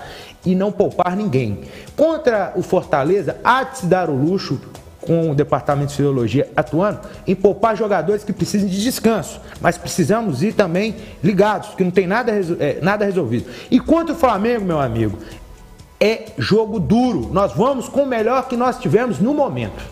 e 0.46 0.56
não 0.56 0.72
poupar 0.72 1.16
ninguém. 1.16 1.62
Contra 1.96 2.54
o 2.56 2.64
Fortaleza, 2.64 3.38
há 3.44 3.64
de 3.64 3.80
se 3.80 3.86
dar 3.86 4.10
o 4.10 4.16
luxo 4.16 4.60
com 5.06 5.32
o 5.32 5.36
departamento 5.36 5.90
de 5.90 5.98
filologia 5.98 6.50
atuando 6.56 7.02
em 7.28 7.36
poupar 7.36 7.76
jogadores 7.76 8.24
que 8.24 8.32
precisam 8.32 8.70
de 8.70 8.82
descanso, 8.82 9.42
mas 9.60 9.78
precisamos 9.78 10.42
ir 10.42 10.54
também 10.54 10.96
ligados, 11.22 11.76
que 11.76 11.84
não 11.84 11.92
tem 11.92 12.08
nada, 12.08 12.32
é, 12.32 12.80
nada 12.82 13.06
resolvido. 13.06 13.46
E 13.70 13.80
contra 13.80 14.16
o 14.16 14.18
Flamengo, 14.18 14.66
meu 14.66 14.80
amigo, 14.80 15.18
é 16.00 16.26
jogo 16.38 16.80
duro. 16.80 17.30
Nós 17.32 17.54
vamos 17.54 17.88
com 17.88 18.04
o 18.04 18.06
melhor 18.06 18.48
que 18.48 18.58
nós 18.58 18.78
tivemos 18.78 19.20
no 19.20 19.34
momento. 19.34 19.84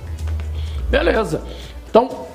Beleza. 0.89 1.41
Então, 1.89 2.25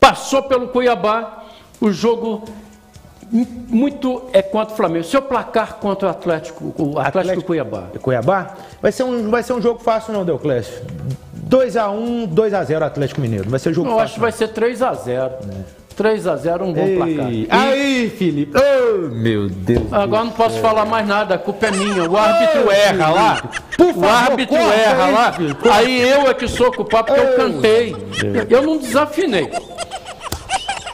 passou 0.00 0.42
pelo 0.44 0.68
Cuiabá, 0.68 1.44
o 1.80 1.90
jogo 1.90 2.44
muito 3.30 4.22
é 4.32 4.40
contra 4.40 4.72
o 4.72 4.76
Flamengo. 4.76 5.04
Seu 5.04 5.20
placar 5.20 5.74
contra 5.74 6.08
o 6.08 6.10
Atlético, 6.10 6.74
o 6.78 6.98
Atlético, 6.98 7.18
Atlético 7.18 7.42
Cuiabá. 7.42 7.84
Cuiabá? 8.00 8.54
Vai 8.80 8.92
ser 8.92 9.02
um, 9.02 9.30
vai 9.30 9.42
ser 9.42 9.52
um 9.52 9.60
jogo 9.60 9.80
fácil 9.80 10.12
não, 10.12 10.24
Deuclésio. 10.24 10.84
2x1, 11.48 12.28
2x0 12.32 12.82
Atlético 12.82 13.20
Mineiro. 13.20 13.48
Vai 13.50 13.58
ser 13.58 13.72
jogo 13.72 13.88
Eu 13.88 13.92
fácil. 13.92 14.04
acho 14.04 14.14
que 14.14 14.20
vai 14.20 14.32
ser 14.32 14.48
3x0. 14.48 15.32
3 15.96 16.26
a 16.26 16.36
0 16.36 16.64
um 16.64 16.72
bom 16.74 16.82
Ei, 16.86 16.96
placar. 16.96 17.32
E 17.32 17.48
Aí, 17.50 18.10
Felipe. 18.10 18.52
Oh, 18.58 19.08
meu 19.08 19.48
Deus. 19.48 19.90
agora 19.92 20.24
não 20.24 20.30
posso 20.32 20.60
falar 20.60 20.84
mais 20.84 21.06
nada, 21.08 21.34
a 21.36 21.38
culpa 21.38 21.66
é 21.66 21.70
minha. 21.70 22.08
O 22.08 22.16
árbitro 22.16 22.70
erra 22.70 23.08
lá. 23.10 23.42
Por 23.76 23.86
O 23.86 23.94
favor, 23.94 24.08
árbitro 24.08 24.56
corta 24.56 24.74
erra 24.74 25.04
aí, 25.06 25.12
lá. 25.14 25.32
filho. 25.32 25.56
Aí 25.72 26.02
eu 26.02 26.28
é 26.28 26.34
que 26.34 26.46
sou 26.48 26.70
culpado 26.70 27.06
porque 27.06 27.20
eu 27.20 27.36
cantei. 27.36 27.96
Eu 28.50 28.62
não 28.62 28.76
desafinei. 28.76 29.50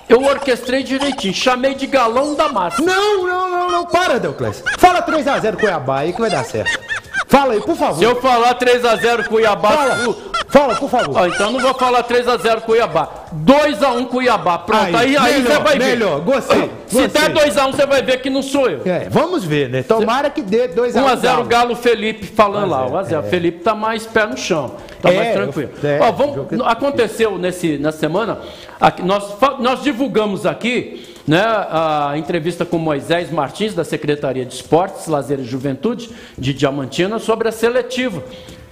Eu 0.09 0.23
orquestrei 0.25 0.83
direitinho, 0.83 1.33
chamei 1.35 1.75
de 1.75 1.87
galão 1.87 2.35
da 2.35 2.49
massa. 2.49 2.83
Não, 2.83 3.27
não, 3.27 3.51
não, 3.51 3.71
não. 3.71 3.87
Para, 3.87 4.21
Deoclésio. 4.21 4.63
Fala 4.79 5.01
3x0 5.03 5.57
Cuiabá 5.59 6.01
aí 6.01 6.13
que 6.13 6.21
vai 6.21 6.31
dar 6.31 6.45
certo. 6.45 6.79
Fala 7.27 7.55
aí, 7.55 7.61
por 7.61 7.75
favor. 7.75 7.99
Se 7.99 8.05
eu 8.05 8.21
falar 8.21 8.55
3 8.55 8.85
a 8.85 8.95
0 8.97 9.25
Cuiabá, 9.25 9.71
Fala. 9.71 10.09
o- 10.11 10.17
Fala, 10.49 10.75
por 10.75 10.91
favor. 10.91 11.17
Ó, 11.17 11.27
então 11.27 11.51
não 11.51 11.61
vou 11.61 11.73
falar 11.75 12.03
3 12.03 12.29
a 12.29 12.37
0 12.37 12.61
Cuiabá. 12.61 13.09
2 13.33 13.83
a 13.83 13.91
1 13.93 14.05
Cuiabá. 14.07 14.59
Pronto, 14.59 14.97
aí, 14.97 15.17
aí, 15.17 15.43
melhor, 15.43 15.53
você 15.57 15.63
vai 15.63 15.79
ver. 15.79 15.85
Melhor, 15.87 16.21
gostei. 16.21 16.71
Se 16.87 16.95
gostei. 17.03 17.09
der 17.23 17.31
2 17.31 17.57
a 17.59 17.67
1 17.67 17.73
você 17.73 17.87
vai 17.87 18.03
ver 18.03 18.21
que 18.21 18.29
não 18.31 18.43
sou 18.43 18.69
eu. 18.69 18.83
É, 18.85 19.09
vamos 19.11 19.45
ver, 19.45 19.69
né? 19.69 19.83
Tomara 19.83 20.29
que 20.31 20.43
dê 20.43 20.69
2x1. 20.69 21.03
1 21.03 21.07
a 21.09 21.17
0 21.17 21.45
Galo 21.45 21.75
Felipe 21.77 22.27
falando 22.27 22.71
lá. 22.71 22.87
1 22.87 22.97
a 22.97 23.03
0 23.05 23.23
Felipe 23.25 23.61
tá 23.63 23.75
mais 23.75 24.07
pé 24.07 24.27
no 24.27 24.37
chão. 24.37 24.73
Tá 25.01 25.11
É, 25.11 25.17
mais 25.17 25.33
tranquilo. 25.33 25.71
é, 25.83 25.99
Ó, 26.01 26.13
vamos- 26.13 26.49
que- 26.49 26.55
aconteceu 26.65 27.39
nesse, 27.39 27.79
nessa 27.79 27.99
semana, 27.99 28.39
aqui, 28.81 29.03
nós, 29.03 29.25
nós 29.59 29.83
divulgamos 29.83 30.47
aqui 30.47 31.09
né, 31.27 31.41
a 31.41 32.13
entrevista 32.17 32.65
com 32.65 32.79
Moisés 32.79 33.31
Martins, 33.31 33.75
da 33.75 33.85
Secretaria 33.85 34.45
de 34.45 34.55
Esportes, 34.55 35.07
Lazer 35.07 35.39
e 35.41 35.45
Juventude, 35.45 36.11
de 36.37 36.53
Diamantina, 36.53 37.19
sobre 37.21 37.49
a 37.49 37.53
seletiva. 37.53 38.23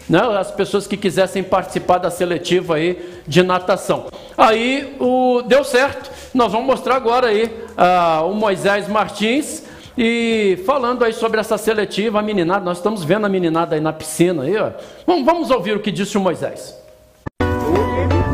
Né, 0.09 0.19
as 0.37 0.51
pessoas 0.51 0.89
que 0.89 0.97
quisessem 0.97 1.41
participar 1.45 1.99
da 1.99 2.11
seletiva 2.11 2.75
aí 2.75 2.99
de 3.29 3.45
natação. 3.45 4.07
Aí 4.41 4.97
o, 4.99 5.43
deu 5.43 5.63
certo. 5.63 6.11
Nós 6.33 6.51
vamos 6.51 6.67
mostrar 6.67 6.97
agora 6.97 7.27
aí 7.27 7.65
ah, 7.77 8.23
o 8.25 8.35
Moisés 8.35 8.89
Martins 8.89 9.65
e 9.99 10.63
falando 10.65 11.05
aí 11.05 11.13
sobre 11.13 11.39
essa 11.39 11.59
seletiva, 11.59 12.21
a 12.21 12.23
meninada, 12.23 12.65
nós 12.65 12.79
estamos 12.79 13.05
vendo 13.05 13.27
a 13.27 13.29
meninada 13.29 13.75
aí 13.75 13.83
na 13.83 13.93
piscina 13.93 14.45
aí, 14.45 14.57
ó. 14.57 14.71
Vamos, 15.07 15.27
vamos 15.27 15.51
ouvir 15.51 15.77
o 15.77 15.81
que 15.81 15.91
disse 15.91 16.17
o 16.17 16.21
Moisés. 16.21 16.75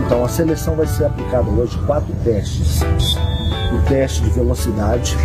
Então, 0.07 0.25
a 0.25 0.29
seleção 0.29 0.77
vai 0.77 0.87
ser 0.87 1.07
aplicada 1.07 1.51
hoje 1.51 1.77
quatro 1.87 2.15
testes. 2.23 2.83
O 3.73 3.89
teste 3.89 4.23
de 4.23 4.31
velocidade, 4.31 5.17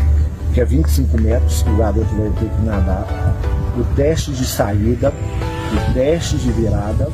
que 0.52 0.62
é 0.62 0.66
25 0.66 1.22
metros, 1.22 1.62
que 1.62 1.70
o 1.70 1.78
garoto 1.78 2.16
vai 2.16 2.32
ter 2.32 2.50
que 2.50 2.62
nadar. 2.66 3.06
O 3.78 3.84
teste 3.96 4.32
de 4.32 4.44
saída, 4.44 5.14
o 5.72 5.94
teste 5.94 6.38
de 6.38 6.52
virada 6.52 7.10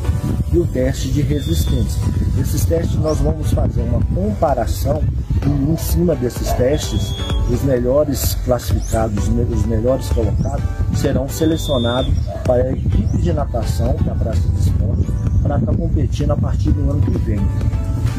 e 0.51 0.57
o 0.57 0.65
teste 0.65 1.09
de 1.09 1.21
resistência. 1.21 2.01
Esses 2.39 2.65
testes 2.65 2.95
nós 2.95 3.19
vamos 3.19 3.51
fazer 3.51 3.81
uma 3.81 4.01
comparação 4.13 5.01
e 5.45 5.71
em 5.71 5.77
cima 5.77 6.15
desses 6.15 6.51
testes, 6.53 7.13
os 7.49 7.63
melhores 7.63 8.35
classificados, 8.45 9.27
os 9.27 9.65
melhores 9.65 10.09
colocados 10.09 10.63
serão 10.95 11.29
selecionados 11.29 12.13
para 12.45 12.63
a 12.63 12.71
equipe 12.71 13.17
de 13.17 13.33
natação, 13.33 13.93
que 13.93 14.09
é 14.09 14.11
a 14.11 14.15
Praça 14.15 14.41
de 14.41 14.59
Esporte, 14.59 15.07
para 15.41 15.57
estar 15.57 15.75
competindo 15.75 16.31
a 16.31 16.37
partir 16.37 16.71
do 16.71 16.89
ano 16.89 17.01
que 17.01 17.17
vem. 17.19 17.39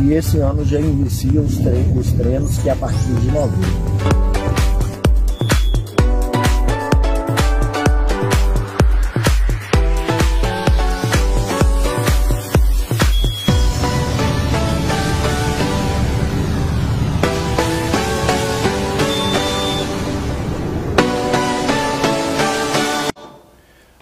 E 0.01 0.13
esse 0.13 0.39
ano 0.39 0.65
já 0.65 0.81
inicia 0.81 1.41
os 1.41 1.57
treinos, 1.59 2.07
os 2.07 2.13
treinos 2.13 2.59
que 2.59 2.69
é 2.69 2.73
a 2.73 2.77
partir 2.77 3.13
de 3.15 3.27
novembro. 3.31 4.28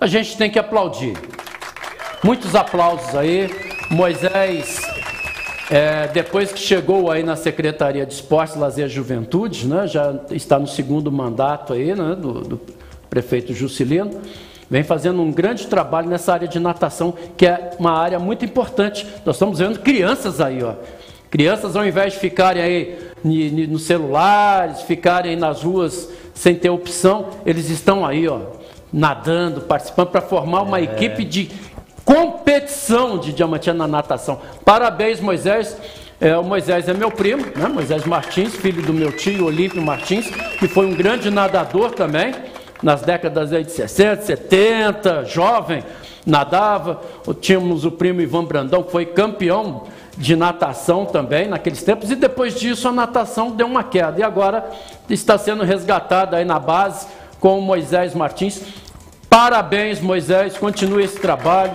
A 0.07 0.09
gente 0.09 0.37
tem 0.37 0.49
que 0.49 0.57
aplaudir. 0.57 1.15
Muitos 2.23 2.55
aplausos 2.55 3.13
aí. 3.17 3.51
Moisés, 3.91 4.81
é, 5.69 6.07
depois 6.07 6.53
que 6.53 6.61
chegou 6.61 7.11
aí 7.11 7.25
na 7.25 7.35
Secretaria 7.35 8.07
de 8.07 8.15
Esportes, 8.15 8.55
Lazer 8.55 8.87
e 8.87 8.89
Juventude, 8.89 9.67
né, 9.67 9.89
já 9.89 10.15
está 10.31 10.61
no 10.61 10.69
segundo 10.69 11.11
mandato 11.11 11.73
aí, 11.73 11.93
né, 11.93 12.15
do, 12.15 12.35
do 12.35 12.61
prefeito 13.11 13.53
Juscelino, 13.53 14.21
vem 14.71 14.85
fazendo 14.85 15.21
um 15.21 15.33
grande 15.33 15.67
trabalho 15.67 16.09
nessa 16.09 16.33
área 16.33 16.47
de 16.47 16.61
natação, 16.61 17.13
que 17.37 17.45
é 17.45 17.73
uma 17.77 17.91
área 17.91 18.21
muito 18.21 18.45
importante. 18.45 19.05
Nós 19.25 19.35
estamos 19.35 19.59
vendo 19.59 19.81
crianças 19.81 20.41
aí, 20.41 20.63
ó. 20.63 20.75
Crianças, 21.29 21.75
ao 21.75 21.85
invés 21.85 22.13
de 22.13 22.21
ficarem 22.21 22.63
aí 22.63 22.99
nos 23.25 23.83
celulares, 23.83 24.83
ficarem 24.83 25.35
nas 25.35 25.65
ruas 25.65 26.09
sem 26.33 26.55
ter 26.55 26.71
opção, 26.71 27.27
eles 27.45 27.71
estão 27.71 28.07
aí, 28.07 28.29
ó, 28.29 28.55
nadando, 28.93 29.63
participando 29.63 30.09
para 30.09 30.21
formar 30.21 30.63
uma 30.63 30.81
equipe 30.81 31.25
de 31.25 31.51
competição 32.05 33.19
de 33.19 33.33
Diamantina 33.33 33.75
na 33.75 33.89
natação. 33.89 34.41
Parabéns, 34.65 35.21
Moisés. 35.21 35.77
É, 36.19 36.35
o 36.39 36.43
Moisés 36.43 36.89
é 36.89 36.95
meu 36.95 37.11
primo, 37.11 37.45
né? 37.55 37.69
Moisés 37.69 38.07
Martins, 38.07 38.55
filho 38.55 38.81
do 38.81 38.95
meu 38.95 39.13
tio 39.13 39.45
Olímpio 39.45 39.83
Martins, 39.83 40.27
que 40.59 40.67
foi 40.67 40.87
um 40.87 40.95
grande 40.95 41.31
nadador 41.31 41.91
também, 41.91 42.35
nas 42.83 43.03
décadas 43.03 43.51
de 43.51 43.71
60, 43.71 44.23
70, 44.23 45.25
jovem, 45.27 45.85
nadava. 46.25 47.03
Tínhamos 47.39 47.85
o 47.85 47.91
primo 47.91 48.23
Ivan 48.23 48.45
Brandão, 48.45 48.83
que 48.83 48.93
foi 48.93 49.05
campeão 49.05 49.85
de 50.17 50.35
natação 50.35 51.05
também 51.05 51.49
naqueles 51.49 51.83
tempos, 51.83 52.11
e 52.11 52.17
depois 52.17 52.59
disso 52.59 52.89
a 52.89 52.93
natação 52.93 53.51
deu 53.51 53.67
uma 53.67 53.85
queda. 53.85 54.21
E 54.21 54.23
agora 54.23 54.71
está 55.11 55.37
sendo 55.37 55.65
resgatada 55.65 56.39
aí 56.39 56.45
na 56.47 56.59
base 56.59 57.07
com 57.47 57.61
o 57.61 57.63
Moisés 57.63 58.13
Martins. 58.13 58.61
Parabéns, 59.31 60.01
Moisés, 60.01 60.59
continue 60.59 61.05
esse 61.05 61.21
trabalho. 61.21 61.71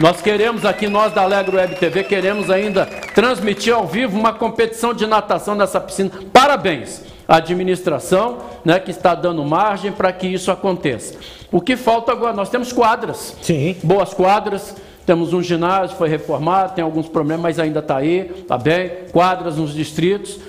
Nós 0.00 0.20
queremos 0.20 0.64
aqui, 0.64 0.88
nós 0.88 1.12
da 1.14 1.22
Alegro 1.22 1.58
Web 1.58 1.76
TV, 1.76 2.02
queremos 2.02 2.50
ainda 2.50 2.86
transmitir 3.14 3.72
ao 3.72 3.86
vivo 3.86 4.18
uma 4.18 4.32
competição 4.32 4.92
de 4.92 5.06
natação 5.06 5.54
nessa 5.54 5.80
piscina. 5.80 6.10
Parabéns 6.32 7.02
à 7.28 7.36
administração, 7.36 8.38
né, 8.64 8.80
que 8.80 8.90
está 8.90 9.14
dando 9.14 9.44
margem 9.44 9.92
para 9.92 10.12
que 10.12 10.26
isso 10.26 10.50
aconteça. 10.50 11.14
O 11.52 11.60
que 11.60 11.76
falta 11.76 12.10
agora, 12.10 12.32
nós 12.32 12.48
temos 12.50 12.72
quadras. 12.72 13.36
Sim. 13.42 13.76
Boas 13.80 14.12
quadras. 14.12 14.74
Temos 15.06 15.32
um 15.32 15.40
ginásio, 15.42 15.96
foi 15.96 16.08
reformado, 16.08 16.74
tem 16.74 16.82
alguns 16.82 17.08
problemas, 17.08 17.42
mas 17.42 17.58
ainda 17.60 17.78
está 17.78 17.96
aí, 17.98 18.28
está 18.40 18.58
bem. 18.58 18.90
Quadras 19.12 19.56
nos 19.56 19.72
distritos. 19.72 20.40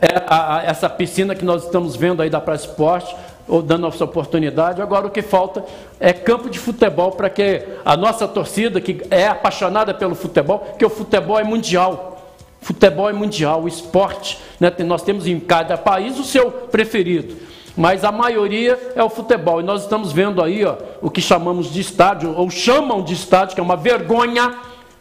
É, 0.00 0.22
a- 0.24 0.58
a- 0.58 0.62
essa 0.64 0.88
piscina 0.88 1.34
que 1.34 1.44
nós 1.44 1.64
estamos 1.64 1.96
vendo 1.96 2.22
aí 2.22 2.30
da 2.30 2.40
Praça 2.40 2.66
Esporte, 2.66 3.14
ou 3.46 3.62
dando 3.62 3.86
oportunidade. 3.86 4.80
Agora 4.80 5.06
o 5.06 5.10
que 5.10 5.22
falta 5.22 5.64
é 6.00 6.12
campo 6.12 6.48
de 6.48 6.58
futebol 6.58 7.12
para 7.12 7.28
que 7.28 7.62
a 7.84 7.96
nossa 7.96 8.26
torcida, 8.26 8.80
que 8.80 9.02
é 9.10 9.26
apaixonada 9.26 9.92
pelo 9.92 10.14
futebol, 10.14 10.74
que 10.78 10.84
o 10.84 10.90
futebol 10.90 11.38
é 11.38 11.44
mundial. 11.44 12.22
Futebol 12.60 13.10
é 13.10 13.12
mundial, 13.12 13.62
o 13.62 13.68
esporte. 13.68 14.38
né? 14.58 14.72
Nós 14.86 15.02
temos 15.02 15.26
em 15.26 15.38
cada 15.38 15.76
país 15.76 16.18
o 16.18 16.24
seu 16.24 16.50
preferido. 16.50 17.36
Mas 17.76 18.04
a 18.04 18.12
maioria 18.12 18.78
é 18.94 19.02
o 19.02 19.10
futebol. 19.10 19.60
E 19.60 19.64
nós 19.64 19.82
estamos 19.82 20.12
vendo 20.12 20.42
aí 20.42 20.64
ó, 20.64 20.76
o 21.02 21.10
que 21.10 21.20
chamamos 21.20 21.72
de 21.72 21.80
estádio, 21.80 22.34
ou 22.36 22.48
chamam 22.48 23.02
de 23.02 23.12
estádio, 23.12 23.54
que 23.54 23.60
é 23.60 23.64
uma 23.64 23.76
vergonha 23.76 24.54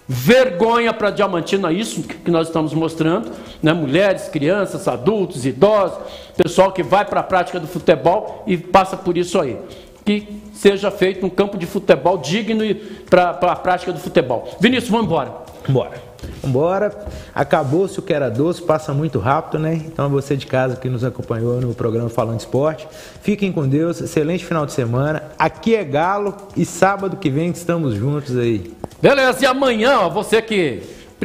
vergonha 0.07 0.93
para 0.93 1.09
Diamantina 1.09 1.71
isso 1.71 2.03
que 2.03 2.29
nós 2.29 2.47
estamos 2.47 2.73
mostrando, 2.73 3.31
né? 3.61 3.73
mulheres, 3.73 4.27
crianças, 4.27 4.87
adultos, 4.87 5.45
idosos, 5.45 5.97
pessoal 6.35 6.71
que 6.71 6.83
vai 6.83 7.05
para 7.05 7.21
a 7.21 7.23
prática 7.23 7.59
do 7.59 7.67
futebol 7.67 8.43
e 8.45 8.57
passa 8.57 8.97
por 8.97 9.17
isso 9.17 9.39
aí. 9.39 9.57
Que 10.05 10.41
seja 10.53 10.91
feito 10.91 11.25
um 11.25 11.29
campo 11.29 11.57
de 11.57 11.65
futebol 11.65 12.17
digno 12.17 12.63
para 13.09 13.31
a 13.31 13.55
prática 13.55 13.91
do 13.93 13.99
futebol. 13.99 14.49
Vinícius, 14.59 14.89
vamos 14.89 15.05
embora. 15.07 15.33
Bora. 15.67 16.12
Vambora. 16.41 16.93
Acabou-se 17.33 17.97
o 17.99 18.01
que 18.01 18.13
era 18.13 18.29
doce, 18.29 18.61
passa 18.61 18.93
muito 18.93 19.19
rápido, 19.19 19.59
né? 19.59 19.73
Então, 19.73 20.09
você 20.09 20.35
de 20.35 20.45
casa 20.45 20.75
que 20.75 20.89
nos 20.89 21.03
acompanhou 21.03 21.61
no 21.61 21.73
programa 21.73 22.09
Falando 22.09 22.39
Esporte, 22.39 22.87
fiquem 23.21 23.51
com 23.51 23.67
Deus, 23.67 24.01
excelente 24.01 24.45
final 24.45 24.65
de 24.65 24.73
semana. 24.73 25.23
Aqui 25.37 25.75
é 25.75 25.83
Galo 25.83 26.35
e 26.55 26.65
sábado 26.65 27.17
que 27.17 27.29
vem 27.29 27.49
estamos 27.51 27.95
juntos 27.95 28.37
aí. 28.37 28.73
Beleza, 29.01 29.43
e 29.43 29.45
amanhã, 29.45 29.99
ó, 29.99 30.09
você 30.09 30.41
que 30.41 30.81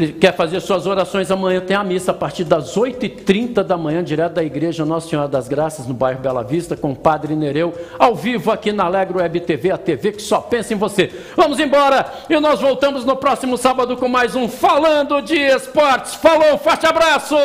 quer 0.06 0.34
fazer 0.34 0.60
suas 0.60 0.86
orações, 0.86 1.30
amanhã 1.30 1.60
tem 1.60 1.76
a 1.76 1.84
missa 1.84 2.12
a 2.12 2.14
partir 2.14 2.44
das 2.44 2.76
8h30 2.76 3.62
da 3.62 3.76
manhã, 3.76 4.02
direto 4.02 4.34
da 4.34 4.44
Igreja 4.44 4.84
Nossa 4.84 5.08
Senhora 5.08 5.28
das 5.28 5.48
Graças, 5.48 5.86
no 5.86 5.94
bairro 5.94 6.20
Bela 6.20 6.42
Vista, 6.42 6.76
com 6.76 6.92
o 6.92 6.96
Padre 6.96 7.34
Nereu, 7.34 7.74
ao 7.98 8.14
vivo 8.14 8.50
aqui 8.50 8.72
na 8.72 8.84
Alegro 8.84 9.18
Web 9.18 9.40
TV, 9.40 9.70
a 9.70 9.78
TV 9.78 10.12
que 10.12 10.22
só 10.22 10.40
pensa 10.40 10.72
em 10.72 10.76
você. 10.76 11.10
Vamos 11.36 11.58
embora 11.58 12.06
e 12.28 12.38
nós 12.40 12.60
voltamos 12.60 13.04
no 13.04 13.16
próximo 13.16 13.56
sábado 13.56 13.96
com 13.96 14.08
mais 14.08 14.34
um 14.34 14.48
Falando 14.48 15.20
de 15.20 15.36
Esportes. 15.36 16.14
Falou, 16.14 16.56
forte 16.58 16.86
abraço! 16.86 17.36